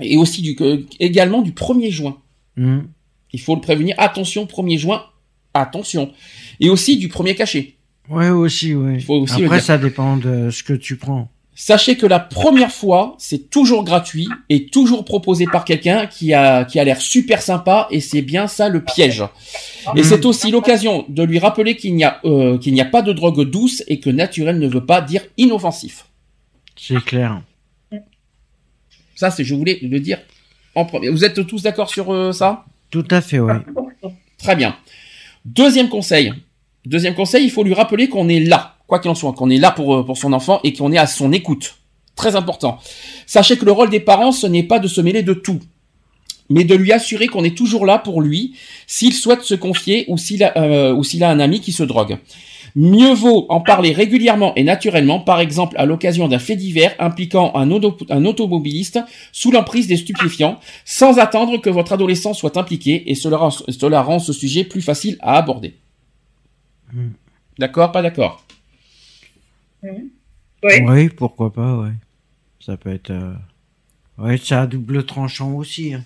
[0.00, 2.18] Et aussi du que- également du premier joint.
[2.56, 2.80] Mm.
[3.32, 5.04] Il faut le prévenir, attention, premier joint,
[5.54, 6.12] attention.
[6.60, 7.73] Et aussi du premier cachet.
[8.08, 9.00] Ouais aussi ouais.
[9.00, 11.30] Faut aussi Après ça dépend de ce que tu prends.
[11.56, 16.64] Sachez que la première fois, c'est toujours gratuit et toujours proposé par quelqu'un qui a,
[16.64, 19.22] qui a l'air super sympa et c'est bien ça le piège.
[19.94, 20.04] Et Mhm.
[20.04, 23.12] c'est aussi l'occasion de lui rappeler qu'il n'y a, euh, qu'il n'y a pas de
[23.12, 26.06] drogue douce et que naturel ne veut pas dire inoffensif.
[26.76, 27.40] C'est clair.
[29.14, 30.18] Ça, c'est, je voulais le dire
[30.74, 31.08] en premier.
[31.08, 32.64] Vous êtes tous d'accord sur euh, ça?
[32.90, 33.54] Tout à fait ouais.
[34.38, 34.76] Très bien.
[35.44, 36.32] Deuxième conseil.
[36.86, 39.58] Deuxième conseil, il faut lui rappeler qu'on est là, quoi qu'il en soit, qu'on est
[39.58, 41.76] là pour, euh, pour son enfant et qu'on est à son écoute.
[42.14, 42.78] Très important.
[43.26, 45.60] Sachez que le rôle des parents, ce n'est pas de se mêler de tout,
[46.50, 48.54] mais de lui assurer qu'on est toujours là pour lui
[48.86, 52.18] s'il souhaite se confier ou s'il a, euh, un ami qui se drogue.
[52.76, 57.52] Mieux vaut en parler régulièrement et naturellement, par exemple à l'occasion d'un fait divers impliquant
[57.54, 58.98] un, auto- un automobiliste
[59.32, 64.32] sous l'emprise des stupéfiants, sans attendre que votre adolescent soit impliqué, et cela rend ce
[64.32, 65.74] sujet plus facile à aborder.
[66.94, 67.10] Hmm.
[67.58, 68.44] D'accord, pas d'accord
[69.82, 70.10] Oui.
[70.62, 71.92] Oui, pourquoi pas, ouais.
[72.60, 73.10] Ça peut être.
[73.10, 73.34] Euh...
[74.16, 75.92] Ouais, c'est à double tranchant aussi.
[75.94, 76.04] hein.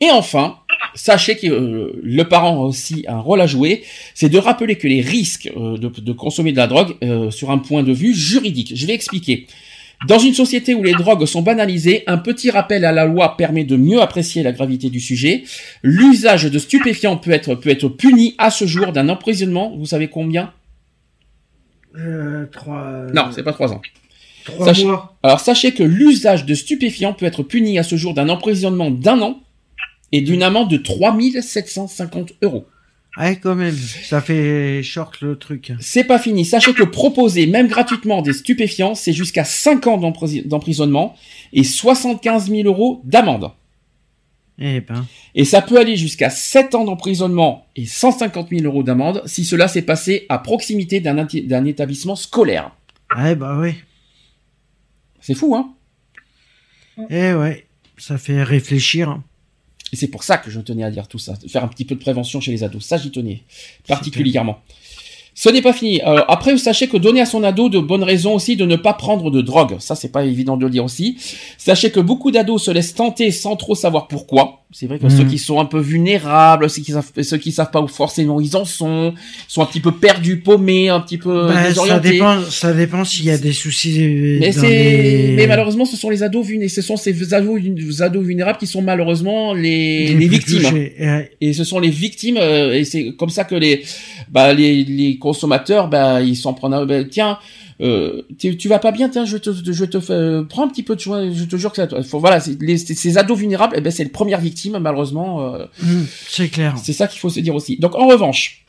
[0.00, 0.58] Et enfin,
[0.94, 3.84] sachez que euh, le parent a aussi un rôle à jouer,
[4.14, 7.50] c'est de rappeler que les risques euh, de, de consommer de la drogue euh, sur
[7.50, 8.72] un point de vue juridique.
[8.74, 9.46] Je vais expliquer.
[10.06, 13.64] Dans une société où les drogues sont banalisées, un petit rappel à la loi permet
[13.64, 15.44] de mieux apprécier la gravité du sujet.
[15.82, 19.76] L'usage de stupéfiants peut être, peut être puni à ce jour d'un emprisonnement.
[19.76, 20.52] Vous savez combien?
[21.96, 23.06] Euh, trois.
[23.12, 23.82] Non, c'est pas trois ans.
[24.44, 25.18] trois sachez- mois.
[25.22, 29.20] Alors sachez que l'usage de stupéfiants peut être puni à ce jour d'un emprisonnement d'un
[29.20, 29.40] an
[30.12, 32.66] et d'une amende de 3750 euros.
[33.16, 33.74] Ouais, quand même.
[33.74, 35.72] Ça fait short le truc.
[35.80, 36.44] C'est pas fini.
[36.44, 41.16] Sachez que proposer, même gratuitement, des stupéfiants, c'est jusqu'à 5 ans d'empris- d'emprisonnement
[41.52, 43.50] et 75 000 euros d'amende.
[44.58, 45.06] Eh ben.
[45.34, 49.68] Et ça peut aller jusqu'à 7 ans d'emprisonnement et 150 000 euros d'amende si cela
[49.68, 52.70] s'est passé à proximité d'un établissement scolaire.
[53.16, 53.74] Ouais, bah oui.
[55.20, 55.74] C'est fou, hein?
[57.08, 57.66] Eh ouais.
[57.96, 59.20] Ça fait réfléchir.
[59.92, 61.94] Et c'est pour ça que je tenais à dire tout ça, faire un petit peu
[61.94, 62.84] de prévention chez les ados.
[62.84, 63.42] Ça, j'y tenais
[63.86, 64.62] particulièrement.
[65.34, 66.00] Ce n'est pas fini.
[66.06, 68.92] Euh, après, sachez que donner à son ado de bonnes raisons aussi de ne pas
[68.92, 69.76] prendre de drogue.
[69.78, 71.16] Ça, c'est pas évident de le dire aussi.
[71.56, 74.56] Sachez que beaucoup d'ados se laissent tenter sans trop savoir pourquoi.
[74.72, 75.10] C'est vrai que Mhm.
[75.10, 78.40] ceux qui sont un peu vulnérables, ceux qui savent, ceux qui savent pas où forcément
[78.40, 79.14] ils en sont,
[79.48, 83.24] sont un petit peu perdus, paumés, un petit peu Bah, ça dépend, ça dépend s'il
[83.24, 84.00] y a des soucis.
[84.00, 87.34] euh, Mais dans c'est, les- mais malheureusement, ce sont les ados vulnérables, ce sont ces
[87.34, 87.60] ados,
[88.00, 90.62] ados vulnérables qui sont malheureusement les, les, victimes.
[90.62, 90.94] touchés.
[91.40, 93.82] Et ce sont les victimes, euh, et c'est comme ça que les,
[94.30, 96.74] bah, les, les consommateurs, bah, ils s'en prennent.
[96.74, 97.38] à- bah, tiens,
[97.80, 100.82] euh, tu, vas pas bien, tiens, je te, je te fais, euh, prends un petit
[100.82, 102.02] peu de joint, je te jure que ça.
[102.02, 105.54] Faut, voilà, c'est- les, ces ados vulnérables, eh ben, c'est les premières victimes, malheureusement.
[105.54, 106.74] euh, Hum, c'est clair.
[106.82, 107.76] c'est ça qu'il faut se dire aussi.
[107.78, 108.64] Donc en revanche,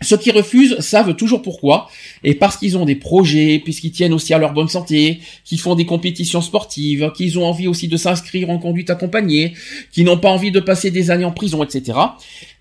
[0.00, 1.88] ceux qui refusent savent toujours pourquoi,
[2.24, 5.76] et parce qu'ils ont des projets, puisqu'ils tiennent aussi à leur bonne santé, qu'ils font
[5.76, 9.54] des compétitions sportives, qu'ils ont envie aussi de s'inscrire en conduite accompagnée,
[9.92, 11.96] qu'ils n'ont pas envie de passer des années en prison, etc.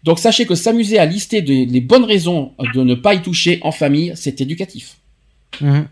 [0.04, 3.58] Donc sachez que s'amuser à lister des- les bonnes raisons de ne pas y toucher
[3.64, 4.98] en famille, c'est éducatif.
[5.62, 5.88] Hum,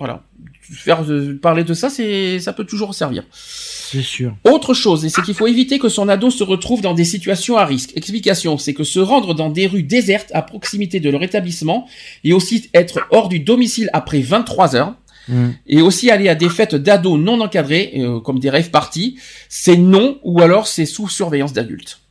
[0.00, 0.24] Voilà.
[0.62, 3.24] Faire euh, parler de ça, c'est ça peut toujours servir.
[3.32, 4.34] c'est sûr.
[4.44, 7.56] Autre chose, et c'est qu'il faut éviter que son ado se retrouve dans des situations
[7.56, 7.90] à risque.
[7.96, 11.86] Explication, c'est que se rendre dans des rues désertes à proximité de leur établissement
[12.24, 14.94] et aussi être hors du domicile après 23 heures
[15.28, 15.54] Hum.
[15.68, 19.76] et aussi aller à des fêtes d'ados non encadrées, euh, comme des rêves parties, c'est
[19.76, 22.01] non ou alors c'est sous surveillance d'adultes.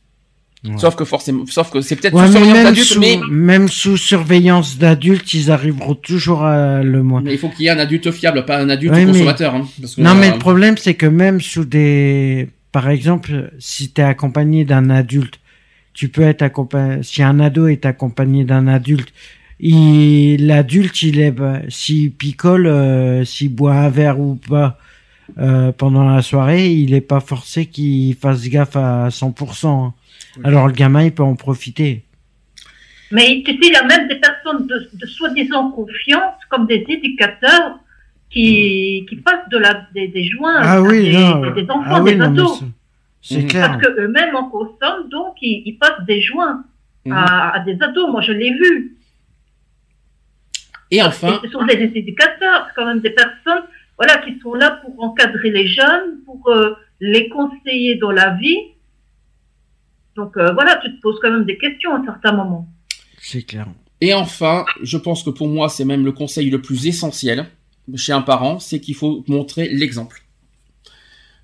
[0.64, 0.78] Ouais.
[0.78, 4.78] Sauf que forcément, sauf que c'est peut-être Ouais, sous surveillance sous, mais, même sous surveillance
[4.78, 7.20] d'adultes, ils arriveront toujours à le moins.
[7.20, 9.54] mais il faut qu'il y ait un adulte fiable, pas un adulte Ouais, mais- consommateur.
[9.56, 13.50] hein, parce que, Non, mais euh, le problème, c'est que même sous des, par exemple,
[13.58, 15.40] si t'es accompagné d'un adulte,
[15.94, 19.12] tu peux être accompagné, si un ado est accompagné d'un adulte,
[19.58, 24.78] il, l'adulte, il est, bah, s'il picole, euh, s'il boit un verre ou pas,
[25.38, 29.86] euh, pendant la soirée, il est pas forcé qu'il fasse gaffe à 100%.
[29.86, 29.94] hein.
[30.44, 32.02] Alors le gamin, il peut en profiter.
[33.10, 36.84] Mais tu sais, il y a même des personnes de, de soi-disant confiance, comme des
[36.88, 37.78] éducateurs,
[38.30, 41.50] qui, qui passent de la, des, des joints Ah à oui, des, non.
[41.50, 42.62] des enfants, ah oui, des ados.
[43.20, 43.46] c'est- Mhm.
[43.48, 43.68] clair.
[43.68, 46.64] Parce qu'eux-mêmes en consomment, donc ils, ils passent des joints
[47.04, 47.12] Mhm.
[47.12, 48.10] à, à des ados.
[48.10, 48.96] Moi, je l'ai vu.
[50.90, 53.64] Et enfin, Et ce sont des, des éducateurs, c'est quand même des personnes
[53.98, 58.56] voilà, qui sont là pour encadrer les jeunes, pour euh, les conseiller dans la vie.
[60.16, 62.68] Donc euh, voilà, tu te poses quand même des questions à un certain moment.
[63.20, 63.66] C'est clair.
[64.00, 67.46] Et enfin, je pense que pour moi, c'est même le conseil le plus essentiel
[67.96, 70.22] chez un parent, c'est qu'il faut montrer l'exemple.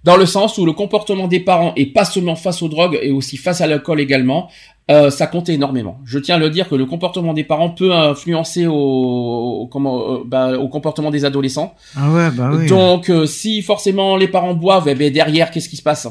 [0.05, 3.11] Dans le sens où le comportement des parents, et pas seulement face aux drogues, et
[3.11, 4.49] aussi face à l'alcool également,
[4.91, 5.99] euh, ça compte énormément.
[6.05, 10.14] Je tiens à le dire que le comportement des parents peut influencer au, au- comment,
[10.14, 11.75] euh, bah, au comportement des adolescents.
[11.97, 12.66] Ah ouais, bah oui.
[12.69, 16.09] Donc, euh, si forcément les parents boivent, eh ben, derrière, qu'est-ce qui se passe?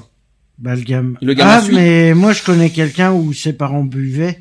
[0.60, 1.14] Bah, le gamin.
[1.22, 1.76] Le gamin ah, suit.
[1.76, 4.40] mais moi, je connais quelqu'un où ses parents buvaient,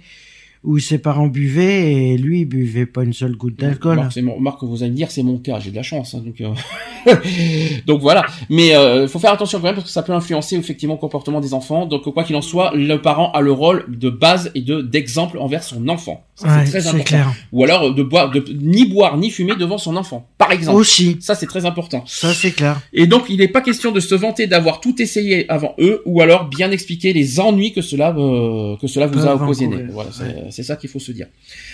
[0.64, 3.96] où ses parents buvaient et lui, il buvait pas une seule goutte d'alcool.
[3.96, 6.14] Marc, c'est mon- Marc, vous allez me dire, c'est mon cas, j'ai de la chance.
[6.14, 7.12] hein, donc, euh,
[7.86, 8.24] donc voilà.
[8.50, 8.68] Mais
[9.02, 11.54] il faut faire attention quand même parce que ça peut influencer effectivement le comportement des
[11.54, 11.86] enfants.
[11.86, 15.38] Donc quoi qu'il en soit, le parent a le rôle de base et de d'exemple
[15.38, 16.25] envers son enfant.
[16.38, 17.04] Ça, Ouais, c'est très important.
[17.04, 17.34] clair.
[17.50, 20.76] Ou alors de boire, de ni boire ni fumer devant son enfant, par exemple.
[20.78, 22.04] Aussi, Ça c'est très important.
[22.06, 22.78] ça c'est clair.
[22.92, 26.20] Et donc il n'est pas question de se vanter d'avoir tout essayé avant eux, ou
[26.20, 29.84] alors bien expliquer les ennuis que cela euh, que cela vous a occasionné.
[29.90, 31.26] Voilà, c'est c'est ça qu'il faut se dire.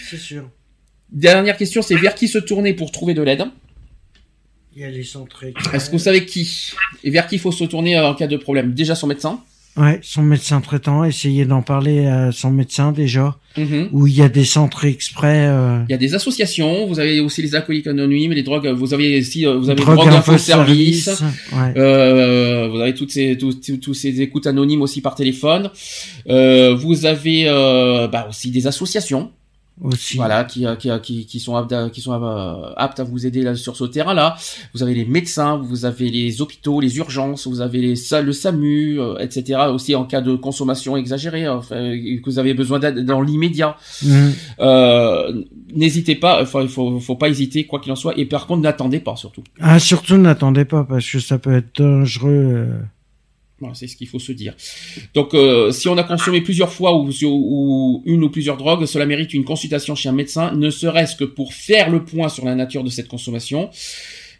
[0.08, 0.48] C'est sûr.
[1.10, 3.44] Dernière question, c'est vers qui se tourner pour trouver de l'aide?
[4.74, 5.44] Il y a les centres
[5.74, 6.70] Est-ce que vous savez qui?
[7.04, 8.72] Et vers qui il faut se tourner euh, en cas de problème?
[8.74, 9.40] Déjà son médecin.
[9.76, 13.88] Ouais, son médecin traitant, essayer d'en parler à son médecin déjà, Mhm.
[13.92, 15.46] où il y a des centres exprès.
[15.48, 16.86] Euh, Il y a des associations.
[16.86, 18.68] Vous avez aussi les alcooliques anonymes, les drogues.
[18.68, 21.08] Vous avez aussi, euh, vous avez drogue drogue info service.
[21.54, 21.72] Ouais.
[21.78, 25.70] Euh, vous avez toutes ces tous, tous- tous ces écoutes anonymes aussi par téléphone.
[26.28, 29.30] Euh, vous avez euh, bah, aussi des associations.
[29.82, 30.16] Aussi.
[30.16, 33.04] Voilà, qui, euh, qui, euh, qui, qui sont aptes à, qui sont euh, aptes à
[33.04, 34.36] vous aider là, sur ce terrain-là.
[34.74, 39.00] Vous avez les médecins, vous avez les hôpitaux, les urgences, vous avez les le SAMU,
[39.00, 39.60] euh, etc.
[39.72, 43.76] Aussi en cas de consommation exagérée, enfin, et que vous avez besoin d'aide dans l'immédiat.
[44.04, 44.32] Mhm.
[44.60, 45.42] Euh,
[45.74, 48.12] N'hésitez pas, enfin, il faut, faut pas hésiter, quoi qu'il en soit.
[48.18, 49.42] Et par contre, n'attendez pas surtout.
[49.58, 52.68] Ah, surtout n'attendez pas parce que ça peut être dangereux.
[53.62, 54.54] Voilà, c'est ce qu'il faut se dire.
[55.14, 59.06] Donc, euh, si on a consommé plusieurs fois ou, ou une ou plusieurs drogues, cela
[59.06, 62.54] mérite une consultation chez un médecin, ne serait-ce que pour faire le point sur la
[62.56, 63.70] nature de cette consommation,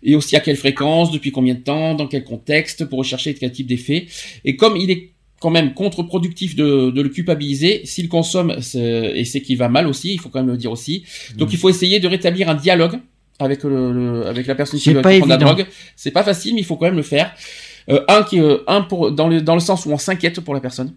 [0.03, 3.53] et aussi à quelle fréquence, depuis combien de temps, dans quel contexte, pour rechercher quel
[3.53, 4.07] type d'effet.
[4.44, 9.24] Et comme il est quand même contre-productif de, de le culpabiliser, s'il consomme, c'est- et
[9.24, 11.05] c'est qu'il va mal aussi, il faut quand même le dire aussi.
[11.36, 12.99] Donc, il faut essayer de rétablir un dialogue
[13.39, 15.66] avec le, le- avec la personne qui prendre la drogue.
[15.97, 17.35] C'est pas facile, mais il faut quand même le faire.
[17.88, 20.54] Euh, un qui, euh, un pour dans le dans le sens où on s'inquiète pour
[20.54, 20.94] la personne.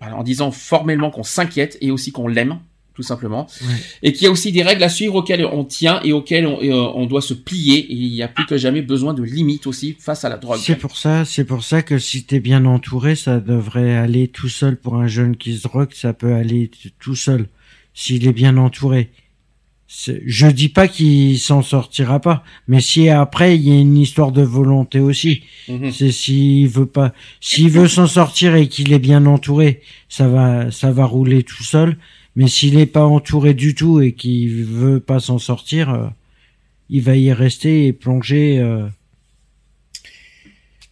[0.00, 2.60] Voilà, en disant formellement qu'on s'inquiète et aussi qu'on l'aime,
[2.94, 3.74] tout simplement, Ouais.
[4.02, 6.60] et qu'il y a aussi des règles à suivre auxquelles on tient et auxquelles on,
[6.60, 7.78] et, euh, on doit se plier.
[7.80, 10.58] Et il y a plus que jamais besoin de limites aussi face à la drogue.
[10.62, 14.48] C'est pour ça, c'est pour ça que si t'es bien entouré, ça devrait aller tout
[14.48, 17.48] seul pour un jeune qui se drogue, ça peut aller tout seul
[17.92, 19.10] s'il est bien entouré.
[20.24, 24.30] Je dis pas qu'il s'en sortira pas, mais si après il y a une histoire
[24.30, 25.90] de volonté aussi, Mhm.
[25.90, 30.70] c'est s'il veut pas, s'il veut s'en sortir et qu'il est bien entouré, ça va,
[30.70, 31.96] ça va rouler tout seul.
[32.36, 36.06] Mais s'il est pas entouré du tout et qu'il veut pas s'en sortir, euh,
[36.88, 38.58] il va y rester et plonger.
[38.60, 38.86] euh,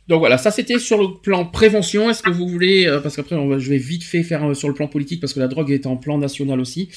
[0.09, 2.09] Donc voilà, ça c'était sur le plan prévention.
[2.09, 4.55] Est-ce que vous voulez, euh, parce qu'après on va- je vais vite fait faire euh,
[4.55, 6.89] sur le plan politique parce que la drogue est en plan national aussi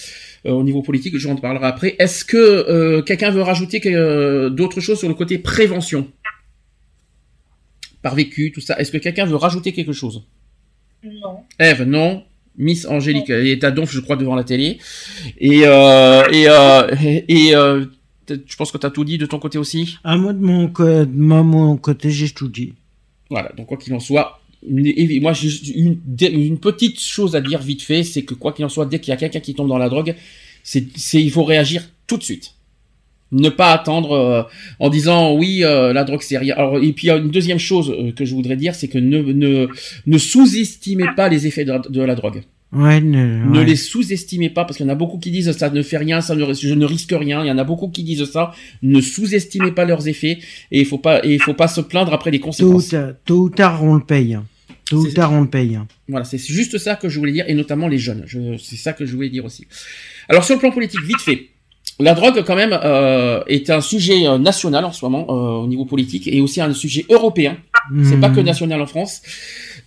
[0.45, 1.17] euh, au niveau politique.
[1.17, 1.95] Je en parlerai après.
[1.99, 6.07] Est-ce que euh, quelqu'un veut rajouter euh, d'autres choses sur le côté prévention?
[8.01, 10.23] Par vécu, tout ça Est-ce que quelqu'un veut rajouter quelque chose?
[11.03, 11.41] Non.
[11.59, 12.23] Eve, non.
[12.57, 14.77] Miss Angélique, elle est à Donf, je crois, devant la télé.
[15.37, 16.87] Et euh, et euh,
[17.27, 17.85] et, euh,
[18.29, 19.97] je pense que tu as tout dit de ton côté aussi?
[20.03, 22.73] Ah, moi, de mon, co- de moi, mon côté, j'ai tout dit.
[23.31, 25.33] Voilà, donc quoi qu'il en soit, une- moi
[25.75, 29.09] une, petite chose à dire vite fait, c'est que quoi qu'il en soit, dès qu'il
[29.11, 30.15] y a quelqu'un qui tombe dans la drogue,
[30.63, 32.55] c'est, il faut réagir tout de suite.
[33.31, 34.43] Ne pas attendre euh,
[34.79, 36.53] en disant oui euh, la drogue c'est rien.
[36.55, 41.07] Alors et puis une deuxième chose euh, que je voudrais dire, c'est que ne sous-estimez
[41.15, 42.43] pas les effets de la drogue.
[42.73, 43.65] Ouais, ne, Ne ouais.
[43.65, 46.21] les sous-estimez pas parce qu'il y en a beaucoup qui disent ça ne fait rien,
[46.21, 47.43] ça ne, je ne risque rien.
[47.43, 48.53] Il y en a beaucoup qui disent ça.
[48.81, 50.39] Ne sous-estimez pas leurs effets
[50.71, 52.95] et il faut pas et il faut pas se plaindre après ou, conséquences.
[53.25, 54.35] tôt ou tard, on le paye.
[54.35, 54.45] hein.
[54.89, 55.75] Tôt ou tard, on le paye.
[55.75, 55.87] hein.
[56.09, 58.23] Voilà, c'est juste ça que je voulais dire, et notamment les jeunes.
[58.25, 59.65] Je- C'est ça que je voulais dire aussi.
[60.27, 61.50] Alors sur le plan politique, vite fait.
[62.01, 65.67] La drogue, quand même, euh, est un sujet euh, national en ce moment euh, au
[65.67, 67.57] niveau politique, et aussi un sujet européen.
[68.03, 68.45] C'est pas que Hmm.
[68.45, 69.21] national en France.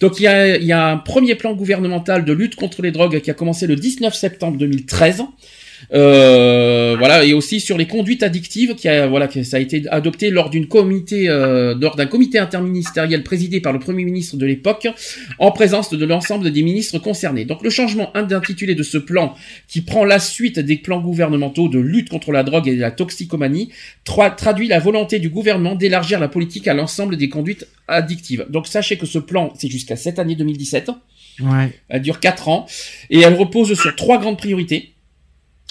[0.00, 2.90] Donc il y a, il y a un premier plan gouvernemental de lutte contre les
[2.90, 5.22] drogues qui a commencé le 19 septembre 2013.
[5.92, 9.82] Euh, voilà et aussi sur les conduites addictives qui a voilà que ça a été
[9.90, 14.46] adopté lors d'une comité euh, lors d'un comité interministériel présidé par le premier ministre de
[14.46, 14.88] l'époque
[15.38, 17.44] en présence de l'ensemble des ministres concernés.
[17.44, 19.34] Donc le changement intitulé de ce plan
[19.68, 23.70] qui prend la suite des plans gouvernementaux de lutte contre la drogue et la toxicomanie
[24.06, 28.46] tra- traduit la volonté du gouvernement d'élargir la politique à l'ensemble des conduites addictives.
[28.48, 30.90] Donc sachez que ce plan c'est jusqu'à cette année 2017.
[31.40, 31.72] Ouais.
[31.88, 32.66] Elle dure 4 ans
[33.10, 34.93] et elle repose sur trois grandes priorités.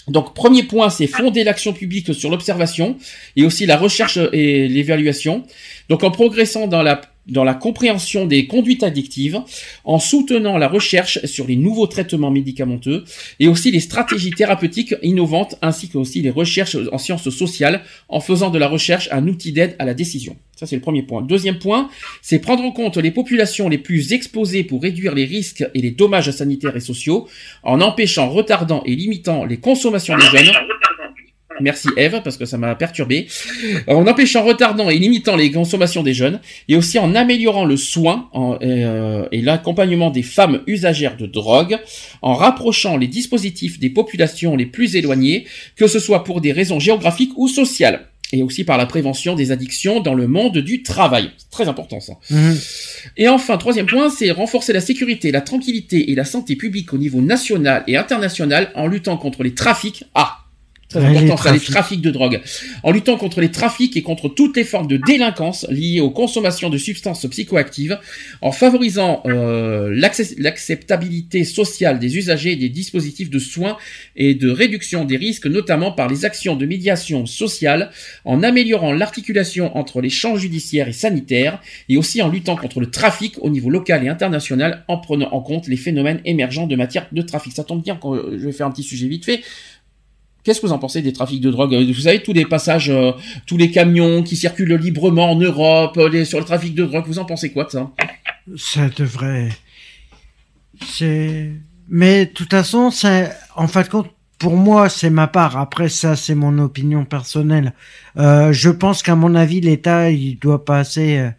[0.07, 2.97] Donc premier point, c'est fonder l'action publique sur l'observation
[3.35, 5.43] et aussi la recherche et l'évaluation.
[5.89, 9.41] Donc en progressant dans la dans la compréhension des conduites addictives,
[9.83, 13.05] en soutenant la recherche sur les nouveaux traitements médicamenteux
[13.39, 18.19] et aussi les stratégies thérapeutiques innovantes ainsi que aussi les recherches en sciences sociales en
[18.19, 20.35] faisant de la recherche un outil d'aide à la décision.
[20.55, 21.21] Ça c'est le premier point.
[21.21, 21.89] Deuxième point,
[22.21, 25.91] c'est prendre en compte les populations les plus exposées pour réduire les risques et les
[25.91, 27.27] dommages sanitaires et sociaux
[27.63, 30.51] en empêchant, retardant et limitant les consommations des jeunes.
[31.61, 33.27] Merci Eve, parce que ça m'a perturbé.
[33.87, 38.29] En empêchant, retardant et limitant les consommations des jeunes, et aussi en améliorant le soin
[38.33, 41.77] en- euh, et l'accompagnement des femmes usagères de drogue,
[42.21, 46.79] en rapprochant les dispositifs des populations les plus éloignées, que ce soit pour des raisons
[46.79, 51.29] géographiques ou sociales, et aussi par la prévention des addictions dans le monde du travail.
[51.37, 52.13] C'est très important ça.
[52.31, 52.57] Mhm.
[53.17, 56.97] Et enfin, troisième point, c'est renforcer la sécurité, la tranquillité et la santé publique au
[56.97, 60.03] niveau national et international en luttant contre les trafics.
[60.15, 60.39] Ah
[60.99, 61.63] les ça, les trafics.
[61.63, 62.41] trafics de drogue.
[62.83, 66.69] En luttant contre les trafics et contre toutes les formes de délinquance liées aux consommations
[66.69, 67.99] de substances psychoactives,
[68.41, 69.93] en favorisant euh,
[70.37, 73.77] l'acceptabilité sociale des usagers et des dispositifs de soins
[74.15, 77.91] et de réduction des risques, notamment par les actions de médiation sociale,
[78.25, 82.89] en améliorant l'articulation entre les champs judiciaires et sanitaires, et aussi en luttant contre le
[82.89, 87.07] trafic au niveau local et international, en prenant en compte les phénomènes émergents de matière
[87.11, 87.53] de trafic.
[87.53, 89.41] Ça tombe bien quand euh, je vais faire un petit sujet vite fait.
[90.43, 91.73] Qu'est-ce que vous en pensez des trafics de drogue?
[91.73, 93.11] Vous savez tous les passages, euh,
[93.45, 97.05] tous les camions qui circulent librement en Europe, euh, les- sur le trafic de drogue.
[97.07, 97.91] Vous en pensez quoi de ça?
[98.57, 99.49] Ça devrait.
[100.85, 101.51] C'est.
[101.89, 104.09] Mais de toute façon, c'est en fin de compte,
[104.39, 105.57] pour moi, c'est ma part.
[105.57, 107.73] Après ça, c'est mon opinion personnelle.
[108.17, 111.17] Euh, je pense qu'à mon avis, l'État, il doit passer.
[111.17, 111.29] euh,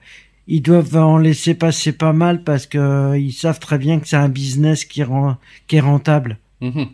[0.46, 4.06] Ils doivent en laisser passer pas mal parce que euh, ils savent très bien que
[4.06, 5.36] c'est un business qui rend
[5.66, 6.36] qui est rentable.
[6.60, 6.88] Mhm.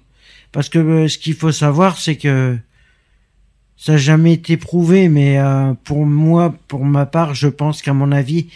[0.53, 2.59] Parce que euh, ce qu'il faut savoir, c'est que
[3.77, 7.95] ça n'a jamais été prouvé, mais euh, pour moi, pour ma part, je pense qu'à
[7.95, 8.49] mon avis,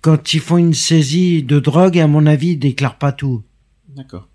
[0.00, 3.42] quand ils font une saisie de drogue, à mon avis, ils déclarent pas tout.
[3.88, 4.28] D'accord.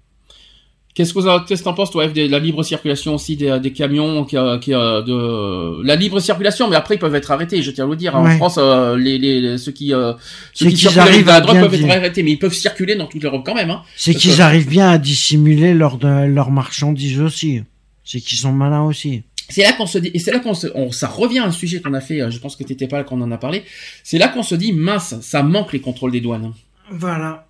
[0.96, 4.26] Qu'est-ce que vous en- penses toi, F, de la libre circulation aussi des, des camions,
[4.26, 7.64] qui, euh, qui, euh, de la libre circulation, mais après ils peuvent être arrêtés.
[7.64, 8.36] Je tiens à vous dire, en Ouais.
[8.38, 10.14] France, euh, les, les, ceux qui euh,
[10.54, 12.96] ceux qui qu'ils circulent avec la à drogue peuvent être arrêtés, mais ils peuvent circuler
[12.96, 13.72] dans toute l'Europe quand même.
[13.72, 13.82] Hein.
[13.96, 17.64] C'est qu'ils que- arrivent bien à dissimuler leur, de, leur marchandise aussi.
[18.04, 19.24] C'est qu'ils sont malins aussi.
[19.50, 21.52] C'est là qu'on se dit, et c'est là qu'on se, on, ça revient à un
[21.52, 22.22] sujet qu'on a fait.
[22.22, 23.64] euh, Je pense que t'étais pas là quand on en a parlé.
[24.04, 26.54] C'est là qu'on se dit mince, ça manque les contrôles des douanes.
[26.92, 27.48] Voilà.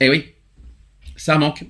[0.00, 0.24] Eh oui,
[1.16, 1.64] ça manque.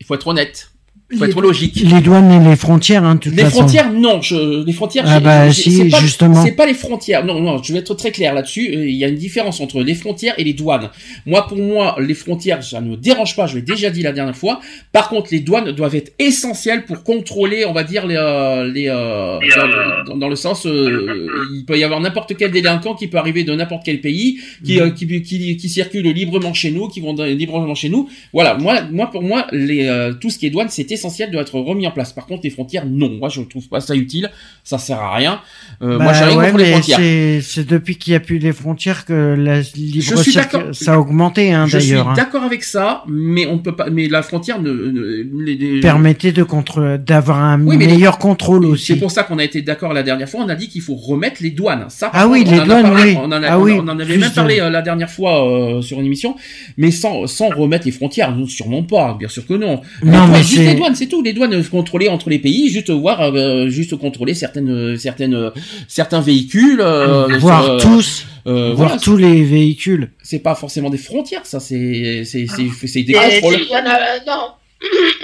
[0.00, 0.70] Il faut être honnête.
[1.12, 1.76] Il faut Les- être logique.
[1.84, 3.58] Les douanes et les frontières, hein, de toute Les façon.
[3.58, 4.20] frontières, non.
[4.22, 6.42] Je, les frontières, Ah bah si, c'est pas, justement.
[6.44, 7.24] C'est pas les frontières.
[7.24, 7.62] Non, non.
[7.62, 8.74] Je vais être très clair là-dessus.
[8.74, 10.90] Euh, Il y a une différence entre les frontières et les douanes.
[11.24, 13.46] Moi, pour moi, les frontières, ça ne me dérange pas.
[13.46, 14.58] Je l'ai déjà dit la dernière fois.
[14.92, 18.88] Par contre, les douanes doivent être essentielles pour contrôler, on va dire les, euh, les
[18.88, 23.06] euh, dans, dans- dans le sens, euh, il peut y avoir n'importe quel délinquant qui
[23.06, 26.88] peut arriver de n'importe quel pays, qui, euh, qui, qui, qui circule librement chez nous,
[26.88, 28.08] qui vont librement chez nous.
[28.32, 28.54] Voilà.
[28.56, 31.58] Moi, moi, pour moi, les, euh, tout ce qui est douane, c'est essentiel doit être
[31.60, 32.12] remis en place.
[32.12, 33.10] Par contre, les frontières, non.
[33.10, 34.30] Moi, je trouve pas ça utile.
[34.64, 35.40] Ça sert à rien.
[35.82, 36.98] Euh, moi, Bah j'ai rien ouais, contre les frontières.
[37.42, 40.74] c'est, depuis qu'il n'y a plus les frontières que la libre Je suis circu- d'accord.
[40.74, 42.12] ça a augmenté, hein, je suis hein.
[42.16, 43.88] d'accord avec ça, mais on peut pas.
[43.90, 44.70] Mais la frontière ne.
[44.72, 48.86] ne- les- les- Permettez de contre, d'avoir un Oui, meilleur contrôle aussi.
[48.86, 50.40] C'est pour ça qu'on a été d'accord la dernière fois.
[50.44, 51.86] On a dit qu'il faut remettre les douanes.
[51.88, 53.16] Ça, Ah oui, les douanes, parlé, oui.
[53.20, 55.82] On en, a- Ah oui, on en avait même parlé euh, la dernière fois euh,
[55.82, 56.34] sur une émission,
[56.76, 58.34] mais sans, sans remettre les frontières.
[58.48, 59.16] Sûrement pas.
[59.18, 59.80] Bien sûr que non.
[60.02, 61.22] Non, On mais peut juste les c'est, douanes, c'est tout.
[61.22, 65.50] Les douanes contrôlées entre les pays, juste voir, euh, juste contrôler certaines, certaines,
[65.88, 66.80] certains véhicules.
[66.80, 70.10] euh, voir sur, euh, tous, euh, voir voilà, tous les véhicules.
[70.22, 71.60] c'est pas forcément des frontières, ça.
[71.60, 73.54] C'est, c'est, c'est, c'est des contrôles.
[73.72, 74.48] A, euh, non.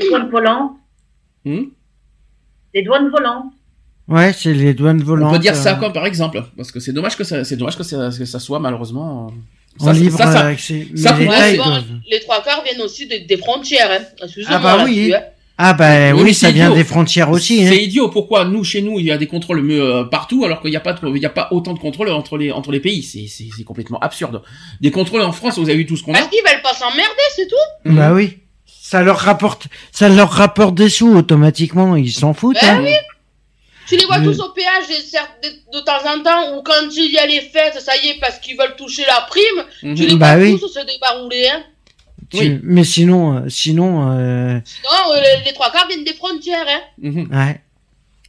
[0.01, 0.73] Les douanes volantes.
[1.45, 1.63] Hmm?
[2.75, 3.45] Les douanes volantes.
[4.09, 5.31] Ouais, c'est les douanes volantes.
[5.31, 7.77] On peut dire ça comme par exemple, parce que c'est dommage que ça, c'est dommage
[7.77, 9.29] que ça, que ça soit malheureusement.
[9.29, 9.33] euh,
[9.81, 10.33] en ça- libre ça, ça-
[10.97, 11.13] ça,
[12.11, 13.91] les trois quarts viennent aussi des, des frontières.
[13.91, 14.27] Hein.
[14.49, 15.13] Ah bah oui.
[15.15, 15.21] hein.
[15.59, 16.77] Ah bah Oui, ça vient idiot.
[16.77, 17.63] des frontières aussi.
[17.65, 17.69] Hein.
[17.71, 18.09] C'est idiot.
[18.09, 20.81] Pourquoi nous, chez nous, il y a des contrôles euh, partout, alors qu'il n'y a
[20.81, 23.03] pas, de- il y a pas autant de contrôles entre les entre les pays?
[23.03, 24.43] C'est complètement absurde.
[24.81, 26.19] Des contrôles en France, vous avez vu tout ce qu'on a?
[26.19, 27.03] Parce qu'ils veulent pas s'emmerder,
[27.37, 27.89] c'est tout.
[27.91, 27.97] Mhm.
[27.97, 28.39] Bah oui.
[28.67, 31.97] Ça leur rapporte, ça leur rapporte des sous automatiquement.
[31.97, 32.57] Ils s'en foutent.
[32.61, 32.81] Ben hein.
[32.85, 32.93] oui.
[33.89, 34.25] Tu les vois Mm.
[34.25, 37.79] tous au péage de, de temps en temps, ou quand il y a les fêtes,
[37.81, 40.59] ça y est, parce qu'ils veulent toucher la prime, tu les Bah vois oui.
[40.59, 41.49] tous se débarouler.
[41.49, 41.63] Hein.
[42.33, 42.61] Tu- Oui.
[42.63, 46.65] Mais sinon, euh, sinon, euh, Non, euh, les, les trois quarts viennent des frontières.
[46.69, 46.81] Hein.
[47.01, 47.29] Mhm.
[47.33, 47.61] ouais.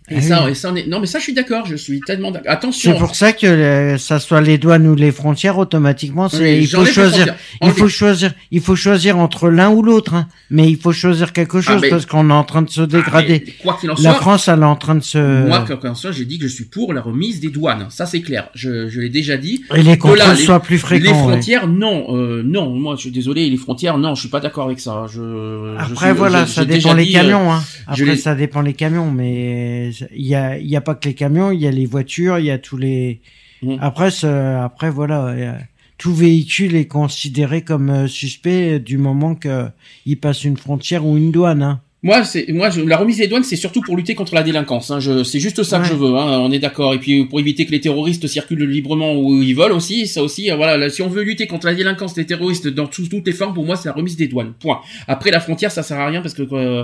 [0.09, 0.51] Et Ah ça, oui.
[0.51, 0.85] et ça, on est...
[0.87, 1.65] non, mais ça, je suis d'accord.
[1.65, 2.47] Je suis tellement d'accord.
[2.51, 2.97] C'est Attention.
[2.97, 6.67] pour ça que euh, ça soit les douanes ou les frontières, automatiquement, c'est, Oui, il
[6.67, 7.35] faut les choisir.
[7.61, 10.27] Il faut choisir, il faut choisir entre l'un ou l'autre, hein.
[10.49, 12.85] Mais il faut choisir quelque chose mais- parce qu'on est en train de se Ah,
[12.85, 13.45] dégrader.
[13.63, 15.47] quoi qu'il en La soit, France, elle est en train de se.
[15.47, 17.87] moi, quoi qu'il en soit, j'ai dit que je suis pour la remise des douanes.
[17.89, 18.49] Ça, c'est clair.
[18.53, 19.63] Je, je l'ai déjà dit.
[19.73, 21.25] Et les contrôles les- soient plus les fréquents.
[21.27, 21.31] ouais.
[21.31, 22.69] frontières, non, euh, non.
[22.71, 23.49] Moi, je suis désolé.
[23.49, 25.05] Les frontières, non, je suis pas d'accord avec ça.
[25.09, 25.21] Je.
[25.21, 27.53] je Après suis- voilà, ça dépend les dit, euh, camions.
[27.53, 27.63] Hein.
[27.87, 31.15] Après ça dépend les camions, mais il y a il y a pas que les
[31.15, 33.21] camions, il y a les voitures, il y a tous les.
[33.61, 33.77] Mhm.
[33.81, 35.59] Après après voilà, il y a-
[35.97, 39.67] tout véhicule est considéré comme euh, suspect du moment que
[40.05, 41.61] il passe une frontière ou une douane.
[41.63, 41.81] Hein.
[42.05, 44.91] Moi, c'est moi je- la remise des douanes, c'est surtout pour lutter contre la délinquance.
[44.91, 44.99] Hein.
[44.99, 46.13] Je, c'est juste ça que je veux.
[46.17, 46.39] Hein.
[46.41, 46.93] On est d'accord.
[46.93, 50.51] Et puis pour éviter que les terroristes circulent librement où ils veulent aussi, ça aussi.
[50.51, 53.25] euh, Voilà, là, si on veut lutter contre la délinquance des terroristes dans tout- toutes
[53.25, 54.53] les formes, pour moi, c'est la remise des douanes.
[54.59, 54.81] Point.
[55.07, 56.83] Après la frontière, ça sert à rien parce que euh,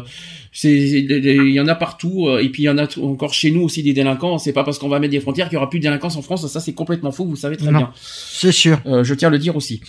[0.53, 2.27] c'est il y en a partout.
[2.29, 4.37] euh, et puis il y en a tout- encore chez nous aussi des délinquants.
[4.37, 6.21] C'est pas parce qu'on va mettre des frontières qu'il y aura plus de délinquance en
[6.21, 6.47] France.
[6.47, 7.25] Ça, c'est complètement faux.
[7.25, 7.79] Vous savez très Non.
[7.79, 7.91] bien.
[7.95, 8.79] C'est sûr.
[8.85, 9.81] Euh, je tiens à le dire aussi.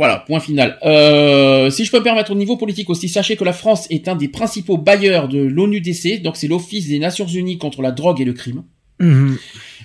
[0.00, 0.78] Voilà, point final.
[0.82, 4.08] Euh, si je peux me permettre au niveau politique aussi, sachez que la France est
[4.08, 8.18] un des principaux bailleurs de l'ONUDC, donc c'est l'Office des Nations Unies contre la drogue
[8.18, 8.62] et le crime.
[8.98, 9.36] Mhm.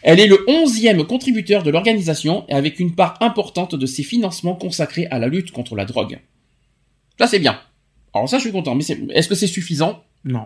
[0.03, 4.55] Elle est le onzième contributeur de l'organisation et avec une part importante de ses financements
[4.55, 6.17] consacrés à la lutte contre la drogue.
[7.19, 7.59] Ça c'est bien.
[8.13, 10.01] Alors ça je suis content, mais est-ce que c'est suffisant?
[10.23, 10.45] Non.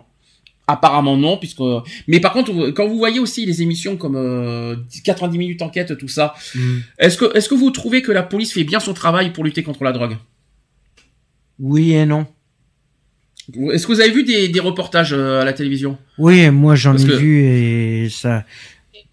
[0.71, 1.61] Apparemment non, puisque.
[2.07, 6.07] Mais par contre, quand vous voyez aussi les émissions comme euh, 90 minutes enquête, tout
[6.07, 6.81] ça, Mhm.
[6.99, 9.63] est-ce que est-ce que vous trouvez que la police fait bien son travail pour lutter
[9.63, 10.15] contre la drogue?
[11.57, 12.27] Oui et non.
[13.73, 15.97] Est-ce que vous avez vu des, des reportages euh, à la télévision?
[16.19, 18.45] Oui, moi j'en ai que- vu et ça.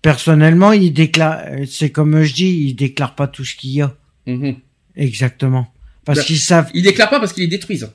[0.02, 1.40] Personnellement, il déclare.
[1.66, 3.96] C'est comme je dis, il déclare pas tout ce qu'il y a.
[4.26, 4.56] Mhm.
[4.94, 5.72] Exactement.
[6.04, 6.70] Parce Bah, qu'ils savent.
[6.74, 7.90] Ils déclarent pas parce qu'ils les détruisent.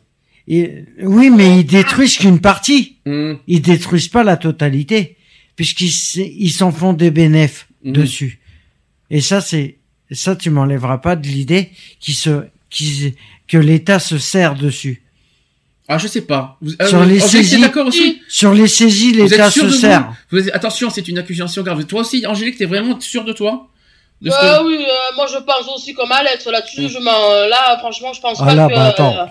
[1.04, 2.98] Oui, mais ils détruisent qu'une partie.
[3.06, 3.40] Mhm.
[3.48, 5.18] Ils détruisent pas la totalité,
[5.56, 5.92] puisqu'ils
[6.40, 7.94] ils s'en font des bénéfices Mhm.
[7.94, 8.40] dessus.
[9.10, 9.78] Et ça, c'est
[10.12, 13.16] ça, tu m'enlèveras pas de l'idée qui se, qui,
[13.48, 15.02] que l'État se sert dessus.
[15.88, 16.58] Ah, je sais pas.
[16.62, 20.14] Vous, Sur les Angélique, saisies- t'es d'accord aussi Sur les saisies, l'État se sert.
[20.30, 21.86] vous, Vous êtes- Attention, c'est une accusation grave.
[21.86, 23.68] Toi aussi, Angélique, t'es vraiment sûr de toi?
[24.22, 26.88] De Bah que- oui, euh, moi je pense aussi comme Alex là-dessus.
[26.90, 28.74] Je m'en, là, franchement, je pense Ah pas là, que.
[28.76, 29.18] bah, attends.
[29.18, 29.26] euh,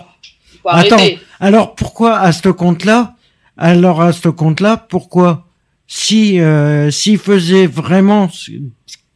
[0.61, 1.19] faut Attends, arrêter.
[1.39, 3.15] alors pourquoi à ce compte-là
[3.57, 5.47] Alors à ce compte-là, pourquoi
[5.87, 8.51] si euh, s'il faisait vraiment ce-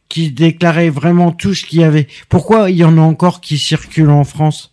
[0.08, 3.58] qui déclarait vraiment tout ce qu'il y avait, pourquoi il y en a encore qui
[3.58, 4.72] circulent en France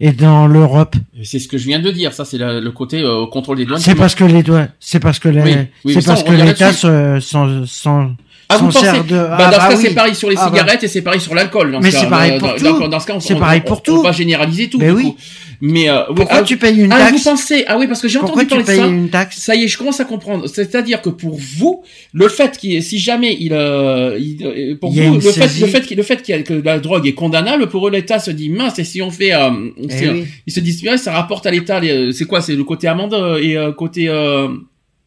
[0.00, 0.96] et dans l'Europe?
[1.22, 2.12] C'est ce que je viens de dire.
[2.14, 3.78] Ça, c'est le côté euh, contrôle des douanes.
[3.80, 6.32] C'est parce que les doigts, c'est parce que les- Oui, oui, c'est parce on que
[6.32, 8.16] l'État se- s'en s'en
[8.54, 8.92] Ah, vous pensez bah,
[9.38, 9.82] Ah, Dans ce bah cas, oui.
[9.82, 10.58] c'est pareil sur les Ah, bah.
[10.58, 11.78] cigarettes et c'est pareil sur l'alcool.
[11.82, 12.88] Mais ce c'est pareil pour dans- tout.
[12.88, 14.02] dans- ce cas, on, C'est on- pareil on- pour on tout.
[14.02, 14.78] va généraliser tout.
[14.78, 15.02] Mais oui.
[15.04, 15.16] coup.
[15.64, 18.18] Mais euh, Pourquoi ah, tu payes une vous taxe pensez Ah oui, parce que j'ai
[18.18, 18.84] entendu parler de ça.
[18.84, 20.48] une taxe Ça y est, je commence à comprendre.
[20.48, 25.02] C'est-à-dire que pour vous, le fait qu'il, si jamais il, euh, il- euh, pour Il
[25.04, 27.92] vous, le fait, le fait, le fait qu'il que la drogue est condamnable, pour eux,
[27.92, 28.80] l'État se dit mince.
[28.80, 29.50] Et si on fait, euh,
[29.88, 31.78] Eh si, euh, oui, ils se disent ça rapporte à l'État.
[31.78, 34.48] les- C'est quoi C'est le côté amende euh, et euh, côté euh,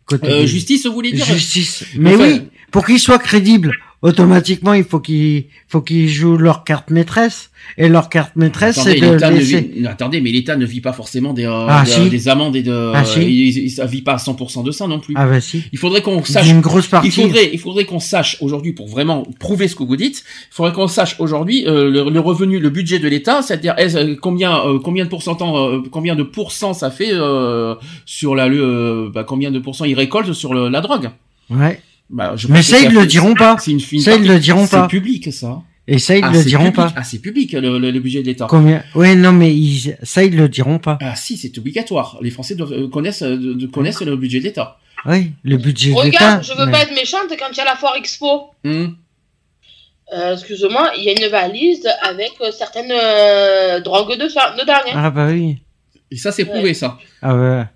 [0.05, 1.25] côté euh, justice, vous voulez dire?
[1.25, 1.83] Justice.
[1.97, 2.41] Mais Enfin, oui,
[2.75, 3.71] pour qu'ils soient crédibles,
[4.01, 7.49] automatiquement, il faut qu'ils, faut qu'ils jouent leur carte maîtresse.
[7.77, 9.61] Et leur carte maîtresse, c'est de laisser.
[9.75, 12.09] vit- attendez, mais l'État ne vit pas forcément des, euh, Ah, de- si.
[12.09, 12.91] des amendes et de.
[12.93, 13.21] Ah, si.
[13.21, 15.15] il, il- ça vit pas à 100% de ça non plus.
[15.17, 15.63] Ah bah si.
[15.71, 17.07] Il faudrait qu'on sache D'une grosse partie.
[17.07, 20.23] Il faudrait, il faudrait qu'on sache aujourd'hui pour vraiment prouver ce que vous dites.
[20.51, 24.15] Il faudrait qu'on sache aujourd'hui euh, le, le revenu, le budget de l'État, c'est-à-dire euh,
[24.21, 27.73] combien, euh, combien de pourcentage, euh, combien de pourcents ça fait euh,
[28.05, 31.09] sur la, le, euh, bah, combien de pourcents ils récoltent sur le- la drogue?
[31.49, 31.79] Ouais.
[32.09, 33.57] Bah, je Mais ça, ils le diront pas.
[33.59, 34.87] C'est une, Ça, ils le diront C'est pas.
[34.87, 35.61] public ça.
[35.87, 36.75] Et ça, ils Ah, le c'est diront public.
[36.75, 36.93] pas.
[36.95, 38.47] Ah, c'est public le, le- le budget de l'État.
[38.49, 38.83] Combien?
[38.95, 39.97] Ouais, non, mais ils...
[40.03, 40.97] ça, ils le diront pas.
[41.01, 42.17] Ah si, c'est obligatoire.
[42.21, 44.77] Les Français doivent, euh, connaissent, euh, connaissent le budget de l'État.
[45.05, 46.17] Oui, le budget de l'État.
[46.37, 48.95] Regarde, je veux mais- pas être méchante, quand il y a la foire Expo, Hum.
[50.13, 54.77] euh, excuse-moi, il y a une valise avec euh, certaines euh, drogues de, de dingue.
[54.87, 54.93] hein.
[54.95, 55.57] Ah bah oui.
[56.11, 56.97] Et ça, c'est prouvé, ça.
[57.21, 57.67] Ah bah.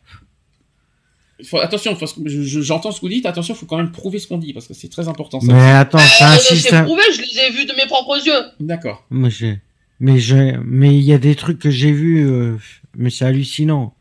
[1.45, 3.26] Faut- attention, parce que je- je- j'entends ce que vous dites.
[3.26, 5.40] Attention, il faut quand même prouver ce qu'on dit parce que c'est très important.
[5.40, 5.53] Ça.
[5.53, 6.84] Mais attends, c'est un Euh, c'est système.
[6.86, 8.41] prouvé, je les ai vus de mes propres yeux.
[8.60, 9.06] D'accord.
[9.10, 9.60] Moi, j'ai.
[10.02, 10.36] Mais je,
[10.66, 12.56] mais il y a des trucs que j'ai vus, euh,
[12.98, 13.94] mais c'est hallucinant.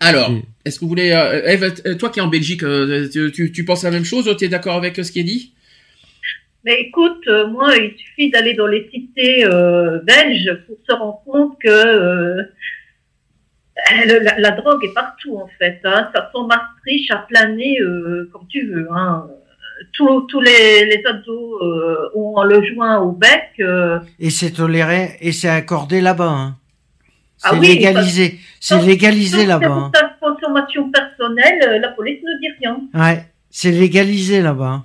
[0.00, 0.30] Alors,
[0.64, 3.52] est-ce que vous voulez, euh, Eve, euh, toi qui es en Belgique, euh, tu, tu,
[3.52, 5.52] tu penses la même chose Tu es d'accord avec ce qui est dit?
[6.64, 11.22] Mais écoute, euh, moi, il suffit d'aller dans les cités euh, belges pour se rendre
[11.24, 12.42] compte que euh,
[14.06, 15.80] le- la, la drogue est partout en fait.
[15.84, 16.08] Hein.
[16.14, 18.88] Ça sent Maastricht à planer euh, comme tu veux.
[18.92, 19.26] Hein.
[19.92, 23.50] Tous, tous les, les ados euh, ont le joint au bec.
[23.60, 26.28] euh, Et c'est toléré, et c'est accordé là-bas.
[26.30, 26.56] Hein.
[27.36, 28.38] C'est Ah oui, légalisé.
[28.60, 29.66] C'est légalisé là-bas.
[29.66, 29.90] pour hein.
[29.92, 32.80] ta consommation personnelle, la police ne dit rien.
[32.94, 33.24] Ouais.
[33.50, 34.84] C'est légalisé là-bas.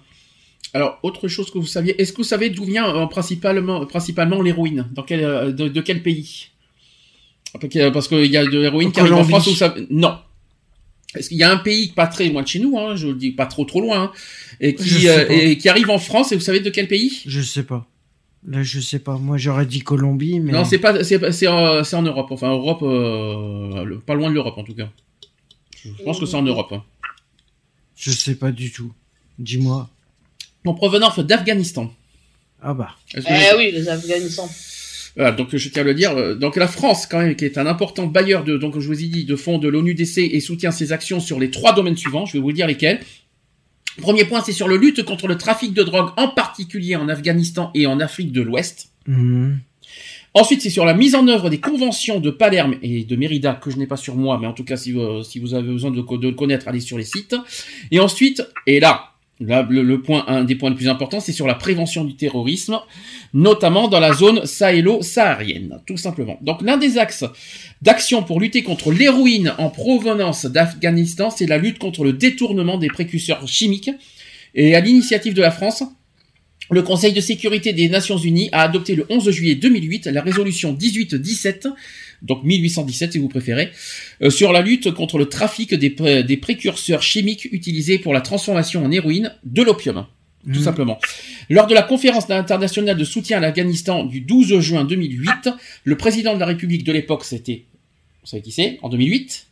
[0.73, 4.41] Alors, autre chose que vous saviez, est-ce que vous savez d'où vient euh, principalement, principalement
[4.41, 4.87] l'héroïne?
[4.91, 6.49] Dans quel, euh, de, de quel pays?
[7.53, 9.23] Parce que- Parce qu'il y a de l'héroïne qui arrive en.
[9.23, 9.47] France.
[9.47, 9.75] Où ça...
[9.89, 10.17] Non.
[11.15, 13.15] Est-ce qu'il y a un pays pas très loin de chez nous, hein, je le
[13.15, 14.11] dis pas trop trop loin, hein,
[14.59, 17.21] et, qui, euh, et qui arrive en France, et vous savez de quel pays?
[17.25, 17.87] Je sais pas.
[18.47, 19.17] Là, je sais pas.
[19.17, 20.51] Moi, j'aurais dit Colombie, mais.
[20.51, 22.27] Non, c'est pas, c'est, c'est, en- en Europe.
[22.29, 24.89] Enfin, Europe, euh, pas loin de l'Europe en tout cas.
[25.83, 26.71] Je pense que c'est en Europe.
[26.73, 26.83] hein.
[27.95, 28.93] Je sais pas du tout.
[29.39, 29.89] Dis-moi.
[30.65, 31.91] En provenance d'Afghanistan.
[32.61, 32.91] Ah bah.
[33.11, 34.47] Que Eh oui, les Afghanistan.
[35.15, 36.11] Voilà, donc je tiens à le dire.
[36.17, 39.03] euh, Donc la France, quand même, qui est un important bailleur de, donc je vous
[39.03, 42.25] ai dit, de fonds de l'ONUDC et soutient ses actions sur les trois domaines suivants.
[42.25, 42.99] Je vais vous dire lesquels.
[44.01, 47.69] Premier point, c'est sur le lutte contre le trafic de drogue, en particulier en Afghanistan
[47.73, 48.89] et en Afrique de l'Ouest.
[49.07, 49.59] Mhm.
[50.35, 53.71] Ensuite, c'est sur la mise en œuvre des conventions de Palerme et de Mérida, que
[53.71, 55.89] je n'ai pas sur moi, mais en tout cas, si vous, si vous avez besoin
[55.89, 57.35] de, de le connaître, allez sur les sites.
[57.89, 59.08] Et ensuite, et là,
[59.39, 62.79] là le, point, un des points les plus importants, c'est sur la prévention du terrorisme,
[63.33, 66.37] notamment dans la zone sahélo-saharienne, tout simplement.
[66.41, 67.25] Donc, l'un des axes
[67.81, 72.87] d'action pour lutter contre l'héroïne en provenance d'Afghanistan, c'est la lutte contre le détournement des
[72.87, 73.91] précurseurs chimiques.
[74.55, 75.83] Et à l'initiative de la France,
[76.71, 80.73] le Conseil de sécurité des Nations Unies a adopté le 11 juillet 2008 la résolution
[80.73, 81.67] 1817,
[82.21, 83.71] donc 1817 si vous préférez,
[84.21, 88.21] euh, sur la lutte contre le trafic des, pré- des précurseurs chimiques utilisés pour la
[88.21, 90.05] transformation en héroïne de l'opium,
[90.43, 90.63] tout Mhm.
[90.63, 90.99] simplement.
[91.49, 95.49] Lors de la conférence internationale de soutien à l'Afghanistan du 12 juin 2008,
[95.83, 97.63] le président de la République de l'époque, c'était
[98.21, 98.77] Vous savez qui c'est?
[98.81, 99.45] En 2008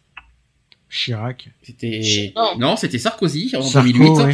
[0.90, 1.50] Chirac.
[1.64, 2.58] C'était Non.
[2.60, 4.10] non, c'était Sarkozy en Sarko, 2008.
[4.24, 4.34] ouais.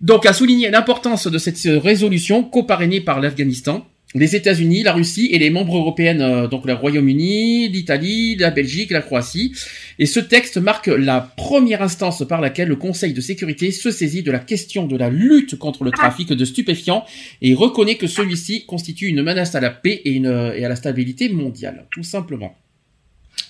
[0.00, 3.84] Donc, a souligné l'importance de cette résolution co-parrainée par l'Afghanistan,
[4.14, 8.90] les États-Unis, la Russie et les membres européens, euh, donc le Royaume-Uni, l'Italie, la Belgique,
[8.90, 9.52] la Croatie.
[9.98, 14.22] Et ce texte marque la première instance par laquelle le Conseil de sécurité se saisit
[14.22, 17.04] de la question de la lutte contre le trafic de stupéfiants
[17.42, 21.28] et reconnaît que celui-ci constitue une menace à la paix et, et à la stabilité
[21.28, 22.56] mondiale, tout simplement.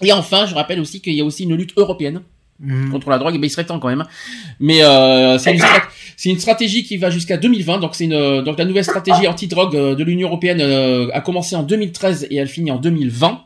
[0.03, 2.23] Et enfin, je rappelle aussi qu'il y a aussi une lutte européenne
[2.61, 2.91] Mhm.
[2.91, 4.05] contre la drogue, mais il serait temps quand même.
[4.61, 5.53] Mais euh, c'est
[6.31, 7.79] une, stratégie qui va jusqu'à 2020.
[7.79, 11.57] Donc c'est une donc la nouvelle stratégie anti-drogue euh, de l'Union européenne euh, a commencé
[11.57, 13.41] en 2013 et elle finit en 2020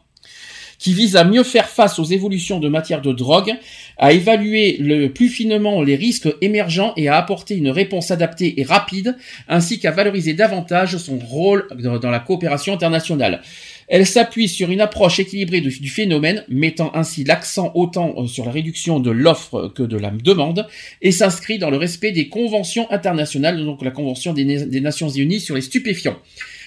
[0.79, 3.53] qui vise à mieux faire face aux évolutions de matière de drogue,
[3.97, 8.63] à évaluer le plus finement les risques émergents et à apporter une réponse adaptée et
[8.63, 9.17] rapide,
[9.49, 13.43] ainsi qu'à valoriser davantage son rôle dans la coopération internationale.
[13.91, 18.51] Elle s'appuie sur une approche équilibrée du, phénomène, mettant ainsi l'accent autant euh, sur la
[18.51, 20.67] réduction de l'offre que de la demande,
[21.01, 25.09] et s'inscrit dans le respect des conventions internationales, donc la Convention des, Na- des Nations
[25.09, 26.19] Unies sur les stupéfiants.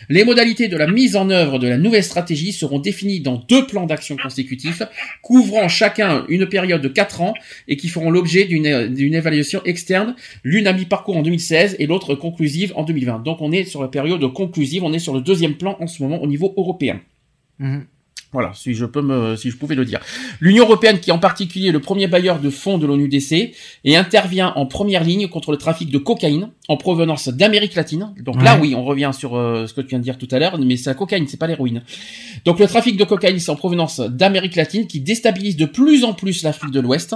[0.10, 3.68] Les modalités de la mise en œuvre de la nouvelle stratégie seront définies dans deux
[3.68, 4.82] plans d'action consécutifs,
[5.22, 7.36] couvrant chacun une période de quatre ans
[7.68, 12.16] et qui feront l'objet d'une d'une évaluation externe, l'une à mi-parcours en 2016 et l'autre
[12.16, 13.20] conclusive en 2020.
[13.24, 16.02] Donc on est sur la période conclusive, on est sur le deuxième plan en ce
[16.02, 17.00] moment au niveau européen.
[17.62, 17.86] Mhm.
[18.34, 20.00] Voilà, si je peux me, si je pouvais le dire.
[20.40, 23.52] L'Union européenne, qui est en particulier est le premier bailleur de fonds de l'ONUDC,
[23.84, 28.14] et intervient en première ligne contre le trafic de cocaïne en provenance d'Amérique latine.
[28.22, 30.40] Donc là, oui, on revient sur euh, ce que tu viens de dire tout à
[30.40, 31.84] l'heure, mais c'est la cocaïne, c'est pas l'héroïne.
[32.46, 36.14] Donc le trafic de cocaïne, c'est en provenance d'Amérique latine, qui déstabilise de plus en
[36.14, 37.16] plus l'Afrique de l'Ouest.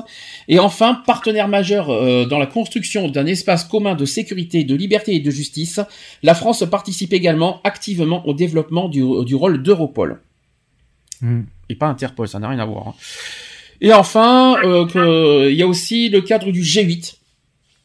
[0.49, 5.15] Et enfin, partenaire majeur euh, dans la construction d'un espace commun de sécurité, de liberté
[5.15, 5.79] et de justice,
[6.23, 10.19] la France participe également activement au développement du, du rôle d'Europol
[11.21, 11.45] Mhm.
[11.69, 12.89] et pas Interpol, ça n'a rien à voir.
[12.89, 12.93] hein.
[13.81, 17.15] Et enfin, euh, il y a aussi le cadre du G8.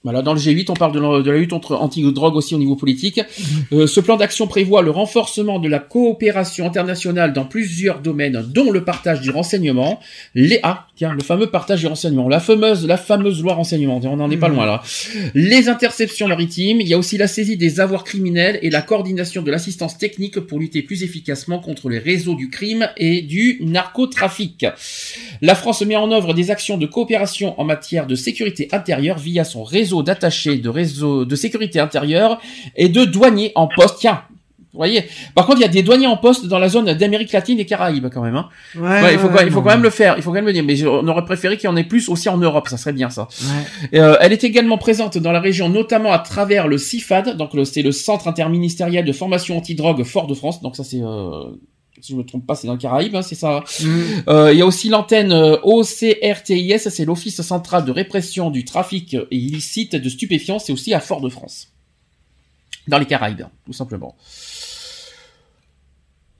[0.03, 2.59] Voilà, dans le G8, on parle de la, de la lutte contre anti-drogue aussi au
[2.59, 3.21] niveau politique.
[3.73, 8.73] Euh, ce plan d'action prévoit le renforcement de la coopération internationale dans plusieurs domaines, dont
[8.73, 10.01] le partage du renseignement,
[10.35, 14.01] les ah, tiens, le fameux partage du renseignement, la fameuse, la fameuse loi renseignement.
[14.03, 14.83] On n'en est pas loin là.
[15.35, 16.81] Les interceptions maritimes.
[16.81, 20.41] Il y a aussi la saisie des avoirs criminels et la coordination de l'assistance technique
[20.41, 24.67] pour lutter plus efficacement contre les réseaux du crime et du narcotrafic.
[25.43, 29.45] La France met en œuvre des actions de coopération en matière de sécurité intérieure via
[29.45, 32.41] son réseau d'attachés de réseau de sécurité intérieure
[32.77, 33.97] et de douaniers en poste.
[34.01, 34.23] Tiens,
[34.73, 35.05] vous voyez.
[35.35, 37.67] Par contre, il y a des douaniers en poste dans la zone d'Amérique latine et
[37.67, 38.37] Caraïbes quand même.
[38.37, 38.49] Hein.
[38.79, 40.15] Ouais, il faut, quand- il faut quand même le faire.
[40.17, 40.63] Il faut quand même le dire.
[40.65, 42.69] Mais on aurait préféré qu'il y en ait plus aussi en Europe.
[42.69, 43.27] Ça serait bien ça.
[43.93, 43.99] Ouais.
[43.99, 47.83] Euh, elle est également présente dans la région, notamment à travers le CIFAD, donc c'est
[47.83, 50.63] le Centre interministériel de formation antidrogue Fort-de-France.
[50.63, 51.51] Donc ça c'est, euh,
[52.03, 53.65] si je me trompe pas, c'est dans le Caraïbes, hein, c'est ça.
[53.81, 54.23] Mhm.
[54.29, 59.17] Euh, il y a aussi l'antenne euh, OCRTIS, c'est l'Office central de répression du trafic
[59.31, 61.69] illicite de stupéfiants, c'est aussi à Fort-de-France,
[62.89, 64.17] dans les Caraïbes, tout simplement.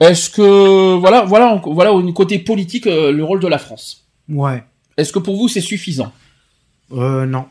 [0.01, 4.07] Est-ce que voilà, voilà, au côté politique euh, le rôle de la France.
[4.29, 4.63] Ouais.
[4.97, 6.13] Est-ce que pour vous c'est suffisant?
[6.93, 7.45] Euh, non.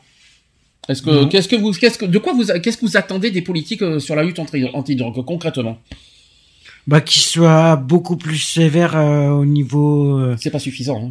[0.88, 3.44] Est-ce que qu'est-ce que vous qu'est-ce que de quoi vous qu'est-ce que vous attendez des
[3.44, 5.77] politiques euh, sur la lutte anti- anti-drogue concrètement?
[6.90, 10.99] Bah, qu'il soit beaucoup plus sévère euh, au niveau, euh, C'est pas suffisant.
[11.06, 11.10] hein.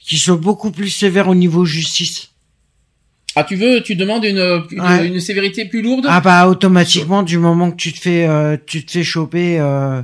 [0.00, 2.30] qu'il soit beaucoup plus sévère au niveau justice.
[3.36, 5.06] Ah tu veux tu demandes une une, Ouais.
[5.06, 6.06] une sévérité plus lourde?
[6.08, 10.00] Ah bah automatiquement du moment que tu te fais, euh, tu te fais choper, euh,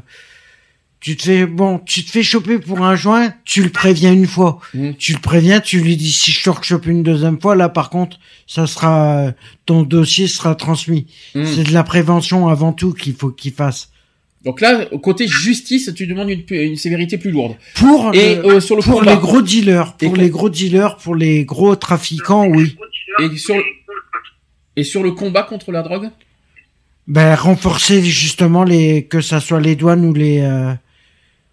[1.01, 4.27] tu te fais bon, tu te fais choper pour un joint, tu le préviens une
[4.27, 4.61] fois.
[4.75, 4.95] Mhm.
[4.97, 7.89] Tu le préviens, tu lui dis si je te rechope une deuxième fois, là par
[7.89, 9.33] contre, ça sera, euh,
[9.65, 11.07] ton dossier sera transmis.
[11.35, 11.45] Hmm.
[11.47, 13.89] C'est de la prévention avant tout qu'il faut qu'il fasse.
[14.45, 17.57] Donc là côté justice tu demandes une, une sévérité plus lourde.
[17.77, 20.97] Pour Et le- euh, sur le pour combat, les gros dealers, pour les gros dealers,
[20.97, 22.77] pour les gros trafiquants, oui.
[23.21, 23.62] et sur le,
[24.77, 26.11] et sur le combat contre la drogue?
[27.07, 30.73] Ben renforcer justement les que ça soit les douanes ou les euh,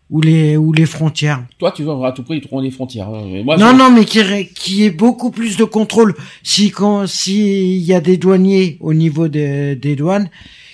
[0.09, 1.43] ou les ou les frontières.
[1.59, 3.09] Toi tu veux à tout prix trouver les frontières.
[3.09, 3.43] hein.
[3.43, 4.22] Moi, non je- non mais qui
[4.55, 6.13] qui ait beaucoup plus de contrôle.
[6.43, 10.30] Si quand si il y a des douaniers au niveau des des douanes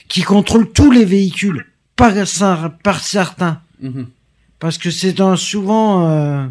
[0.08, 1.66] qui contrôlent tous les véhicules,
[1.98, 4.08] pas ça- par certains, Mhm.
[4.60, 6.46] parce que c'est dans souvent euh,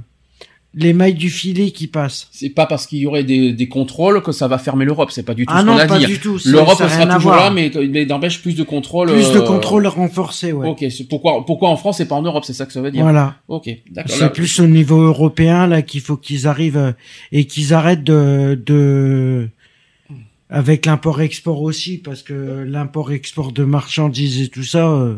[0.79, 2.29] les mailles du filet qui passent.
[2.33, 5.11] C'est pas parce qu'il y aurait des, des contrôles que ça va fermer l'Europe.
[5.11, 6.39] C'est pas du tout Ah ce non qu'on a pas du tout.
[6.45, 9.11] L'Europe sera toujours là, mais, mais n'empêche plus de contrôle.
[9.11, 10.69] plus de euh, contrôle renforcé ouais.
[10.69, 13.03] Ok, pourquoi pourquoi en France et pas en Europe, c'est ça que ça veut dire.
[13.03, 13.37] Voilà.
[13.49, 14.15] Ok, d'accord.
[14.15, 16.93] C'est Là- plus au niveau européen là qu'il faut qu'ils arrivent euh,
[17.33, 19.49] et qu'ils arrêtent de, de
[20.51, 24.87] avec l'import-export aussi parce que l'import-export de marchandises et tout ça.
[24.91, 25.17] euh,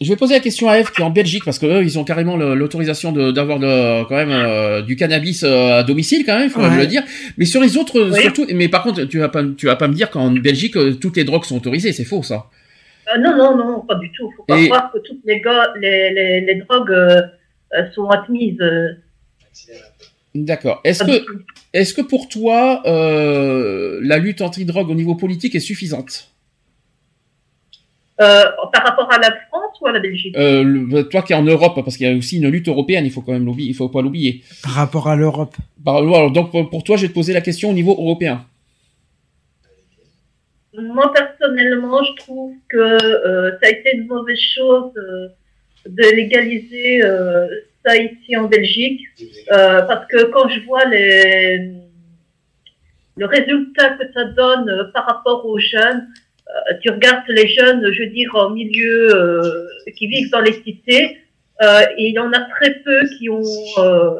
[0.00, 1.98] Je vais poser la question à Eve qui est en Belgique parce que eux, ils
[1.98, 3.58] ont carrément l'autorisation d'avoir
[4.06, 6.76] quand même euh, du cannabis euh, à domicile quand même, il faut Ouais.
[6.76, 7.02] le dire.
[7.38, 8.20] Mais sur les autres, Oui.
[8.20, 8.46] surtout.
[8.54, 11.16] Mais par contre, tu vas pas, tu vas pas me dire qu'en Belgique euh, toutes
[11.16, 12.46] les drogues sont autorisées, c'est faux ça.
[13.14, 14.30] Euh, non, non, non, pas du tout.
[14.36, 15.40] Faut pas Et- croire que toutes les,
[15.80, 17.22] les, les, les drogues euh,
[17.78, 18.60] euh, sont admises.
[18.60, 18.88] euh,
[20.34, 20.80] D'accord.
[20.84, 21.24] Est-ce que,
[21.72, 26.30] est-ce que pour toi, euh, la lutte anti-drogue au niveau politique est suffisante?
[28.18, 30.34] Euh, par rapport à la France ou à la Belgique?
[30.38, 33.04] Euh, le- Toi qui es en Europe, parce qu'il y a aussi une lutte européenne,
[33.04, 34.42] il faut quand même l'oublier, il faut pas l'oublier.
[34.62, 35.54] Par rapport à l'Europe.
[35.84, 38.46] Par- alors, donc pour toi, je vais te poser la question au niveau européen.
[40.78, 45.28] Moi, personnellement, je trouve que euh, ça a été une mauvaise chose euh,
[45.88, 47.46] de légaliser euh,
[47.84, 49.00] ça ici en Belgique.
[49.52, 51.70] Euh, parce que quand je vois les,
[53.16, 56.08] le résultat que ça donne euh, par rapport aux jeunes,
[56.82, 61.18] tu regardes les jeunes, je veux dire, en milieu, euh, qui vivent dans les cités,
[61.62, 63.42] euh, il y en a très peu qui ont
[63.78, 64.10] euh,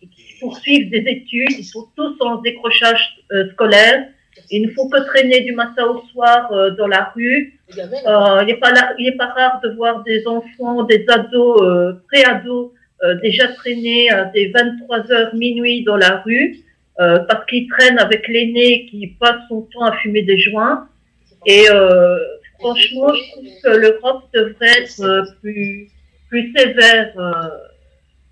[0.00, 4.08] qui poursuivent des études, ils sont tous en décrochage euh, scolaire.
[4.50, 7.60] Il ne faut que traîner du matin au soir euh, dans la rue.
[7.78, 12.72] Euh, il n'est pas, pas rare de voir des enfants, des ados, euh, pré-ados,
[13.04, 16.58] euh, déjà traîner à des 23 heures minuit dans la rue,
[17.00, 20.88] euh, parce qu'ils traînent avec l'aîné qui passe son temps à fumer des joints.
[21.46, 22.18] Et euh,
[22.58, 25.88] franchement, je trouve que l'Europe devrait être euh, plus,
[26.28, 27.48] plus sévère, euh,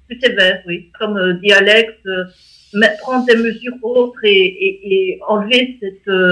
[0.08, 0.90] plus sévère, oui.
[0.98, 2.24] Comme euh, dit Alex, euh,
[3.00, 6.28] prendre des mesures autres et, et, et enlever cette euh,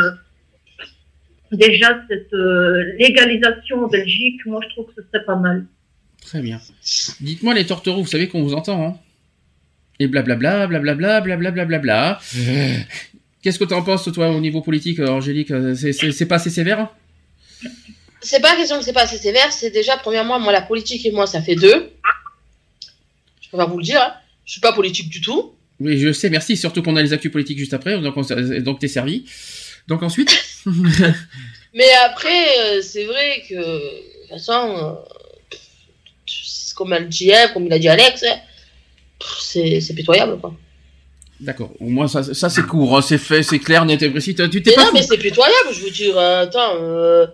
[1.52, 5.66] déjà cette euh, légalisation en Belgique, moi je trouve que ce serait pas mal.
[6.20, 6.60] Très bien.
[7.20, 8.98] Dites-moi les tortereaux, vous savez qu'on vous entend, hein?
[10.00, 12.18] Et blablabla, blablabla, blablabla, blablabla.
[13.48, 16.80] Qu'est-ce que t'en penses, toi, au niveau politique, euh, Angélique Euh, C'est- pas assez sévère
[16.80, 16.90] hein
[18.20, 21.10] C'est pas question que c'est pas assez sévère, c'est déjà, premièrement, moi, la politique et
[21.12, 21.90] moi, ça fait deux.
[23.40, 24.12] Je peux pas vous le dire, hein.
[24.44, 25.54] Je suis pas politique du tout.
[25.80, 26.58] Oui, je sais, merci.
[26.58, 29.24] Surtout qu'on a les actus politiques juste après, donc, on- donc t'es servi.
[29.86, 30.28] Donc ensuite
[30.66, 35.56] Mais après, euh, c'est vrai que, de toute façon, euh,
[36.76, 38.36] comme elle dit, Ève, comme il a dit Alex, hein,
[39.40, 40.54] c'est pitoyable, quoi.
[41.40, 44.34] D'accord, au moins ça, ça c'est court, hein, c'est fait, c'est clair, net et précis.
[44.34, 47.26] Tu t'es Mais pas non, fou- mais c'est pitoyable, je veux dire, euh, attends, euh,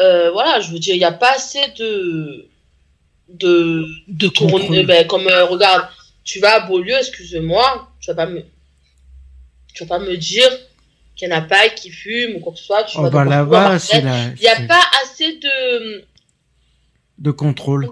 [0.00, 2.48] euh, voilà, je veux dire, il n'y a pas assez de.
[3.28, 3.84] de.
[4.08, 4.62] de Contrôle.
[4.62, 5.86] couronne- ben, comme, euh, regarde,
[6.24, 8.42] tu vas à Beaulieu, excuse-moi, tu vas pas me.
[9.74, 10.48] tu vas pas me dire
[11.14, 12.82] qu'il n'y en a pas qui fument ou quoi que ce soit.
[12.84, 13.98] Tu Oh vas bah là-bas, c'est.
[13.98, 16.04] Il n'y a pas assez de.
[17.18, 17.90] De contrôle.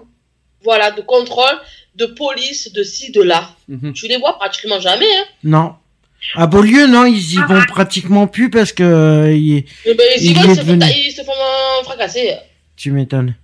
[0.63, 1.55] voilà, de contrôle,
[1.99, 3.49] de police, de ci, de là.
[3.67, 3.93] Mhm.
[3.93, 5.25] Tu les vois pratiquement jamais, hein.
[5.43, 5.75] Non.
[6.35, 10.31] À Beaulieu, non, ils y vont pratiquement plus parce que euh, ils- Eh ben, ils,
[10.31, 12.35] Il vont, est ils se font, devenu- ils se font euh, fracasser.
[12.75, 13.35] tu m'étonnes.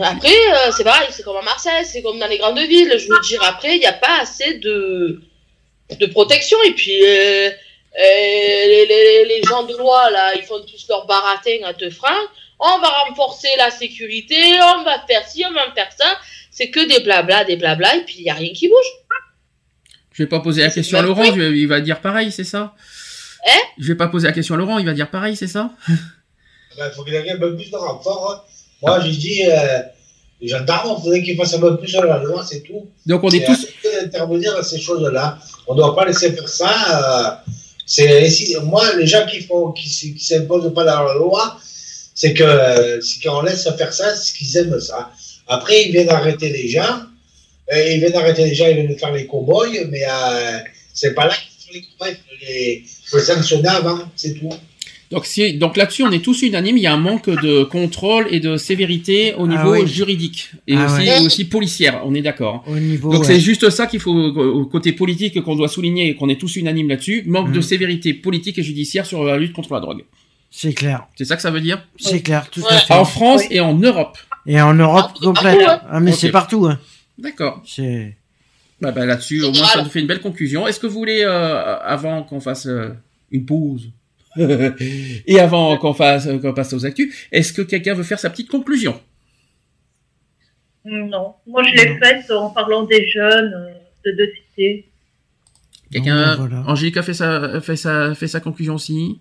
[0.00, 2.94] Après, euh, c'est pareil, c'est comme à Marseille, c'est comme dans les grandes villes.
[2.98, 5.20] Je veux dire, après, il n'y a pas assez de,
[5.98, 6.56] de protection.
[6.68, 7.50] Et puis, euh, euh,
[8.00, 12.26] les, les, les gens de loi, là, ils font tous leur baratin à deux francs.
[12.60, 14.36] On va renforcer la sécurité,
[14.76, 16.16] on va faire ci, on va faire ça.
[16.58, 18.90] C'est que des blabla, des blabla, et puis il n'y a rien qui bouge.
[20.12, 22.74] Je vais pas poser la question à Laurent, je il va dire pareil, c'est ça?
[23.46, 25.70] Hein Je vais pas poser la question à Laurent, il va dire pareil, c'est ça?
[25.88, 28.32] Il faut qu'il y ait un peu plus de renfort.
[28.32, 28.52] hein.
[28.82, 29.78] Moi, j'ai dit, euh,
[30.40, 32.90] les gendarmes, il faudrait qu'ils fassent un peu plus sur la loi, c'est tout.
[33.06, 33.68] Donc on est Et tous...
[34.02, 35.38] d'intervenir à ces choses-là.
[35.68, 36.72] On ne doit pas laisser faire ça.
[37.46, 37.52] euh,
[37.86, 41.56] c'est si- moi, les gens qui font, qui, qui s'imposent pas dans la loi,
[42.16, 45.10] c'est que euh, c'est qu'on laisse faire ça, c'est qu'ils aiment ça.
[45.48, 47.02] Après, ils viennent arrêter les gens.
[47.72, 50.58] euh, ils viennent arrêter les gens, ils viennent faire les cow-boys, mais euh,
[50.94, 52.16] c'est pas là qu'il faut les cow-boys.
[52.40, 54.50] Il faut les, sanctionner avant, c'est tout.
[55.10, 55.54] Donc, si...
[55.56, 58.58] donc là-dessus, on est tous unanimes, il y a un manque de contrôle et de
[58.58, 59.86] sévérité au Ah niveau oui.
[59.86, 61.22] juridique et Ah aussi, ouais.
[61.22, 62.62] et aussi policière, on est d'accord.
[62.68, 63.10] Niveau.
[63.10, 63.26] Donc ouais.
[63.26, 66.56] c'est juste ça qu'il faut, au côté politique, qu'on doit souligner et qu'on est tous
[66.56, 67.62] unanimes là-dessus, manque de Mhm.
[67.62, 70.04] sévérité politique et judiciaire sur la lutte contre la drogue.
[70.50, 71.06] C'est clair.
[71.16, 71.82] C'est ça que ça veut dire?
[71.98, 72.66] C'est clair, tout Ouais.
[72.70, 72.92] à fait.
[72.94, 73.56] En France Oui.
[73.56, 74.18] et en Europe.
[74.48, 75.64] Et en Europe Ah, complète.
[75.64, 76.66] partout, Ah, mais c'est partout.
[76.66, 76.80] Hein.
[77.18, 77.62] D'accord.
[77.66, 78.16] C'est.
[78.80, 80.66] Bah, bah, là-dessus, au moins, ça nous fait une belle conclusion.
[80.66, 82.90] Est-ce que vous voulez, euh, avant qu'on fasse euh,
[83.30, 83.90] une pause,
[84.38, 88.48] et avant qu'on fasse, qu'on passe aux actus, est-ce que quelqu'un veut faire sa petite
[88.48, 88.98] conclusion?
[90.84, 93.72] Non, moi je l'ai faite en parlant des jeunes euh,
[94.06, 94.88] de deux cités.
[95.92, 96.64] Quelqu'un, ben, voilà.
[96.70, 99.20] Angélique a fait sa, fait sa, fait sa conclusion aussi?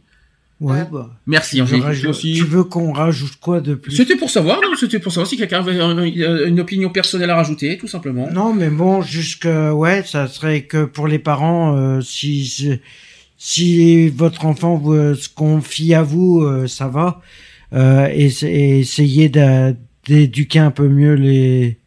[0.60, 1.12] Ouais, bah.
[1.28, 2.34] Merci Angélique rajoute- aussi.
[2.34, 3.96] Tu veux qu'on rajoute quoi de plus?
[3.96, 6.04] C'était pour savoir, non C'était pour savoir si quelqu'un avait un-
[6.48, 8.28] une opinion personnelle à rajouter, tout simplement.
[8.32, 12.80] Non, mais bon, jusque ouais, ça serait que pour les parents, euh, si
[13.38, 17.22] si votre enfant vous, euh, se confie à vous, euh, ça va,
[17.74, 21.78] euh, et, et essayez d'éduquer un peu mieux les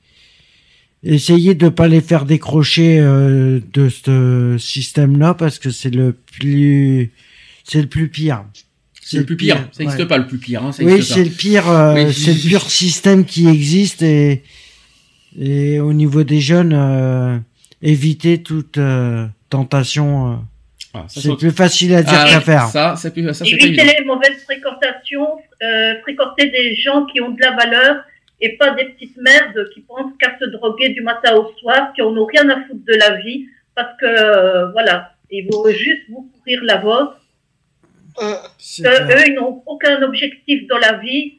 [1.03, 7.11] essayer de pas les faire décrocher euh, de ce système-là parce que c'est le plus
[7.65, 8.45] c'est le plus pire.
[9.03, 9.57] C'est le plus pire.
[9.73, 10.07] Ça n'existe ouais.
[10.09, 10.65] pas le plus pire.
[10.65, 14.43] Hein, ça Oui, c'est le pire, euh, c'est le pur système qui existe et
[15.39, 17.39] et au niveau des jeunes, euh,
[17.82, 20.32] éviter toute euh, tentation.
[20.32, 20.37] euh,
[20.95, 22.66] Ah, c'est plus facile à dire Ah, qu'à faire.
[22.66, 23.93] Ça, c'est plus, ça, c'est pas Éviter évident.
[23.99, 25.28] les mauvaises fréquentations,
[25.62, 28.03] euh, fréquenter des gens qui ont de la valeur
[28.41, 32.03] et pas des petites merdes qui pensent qu'à se droguer du matin au soir, qui
[32.03, 33.47] en ont rien à foutre de la vie,
[33.77, 37.20] parce que euh, voilà, ils vont juste vous courir la vôtre.
[38.20, 38.37] Eux,
[39.27, 41.39] ils n'ont aucun objectif dans la vie,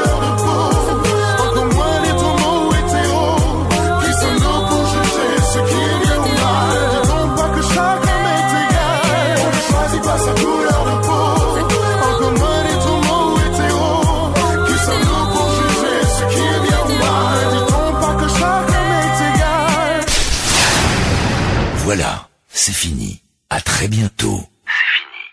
[21.95, 23.21] Voilà, c'est fini.
[23.51, 24.41] À très bientôt.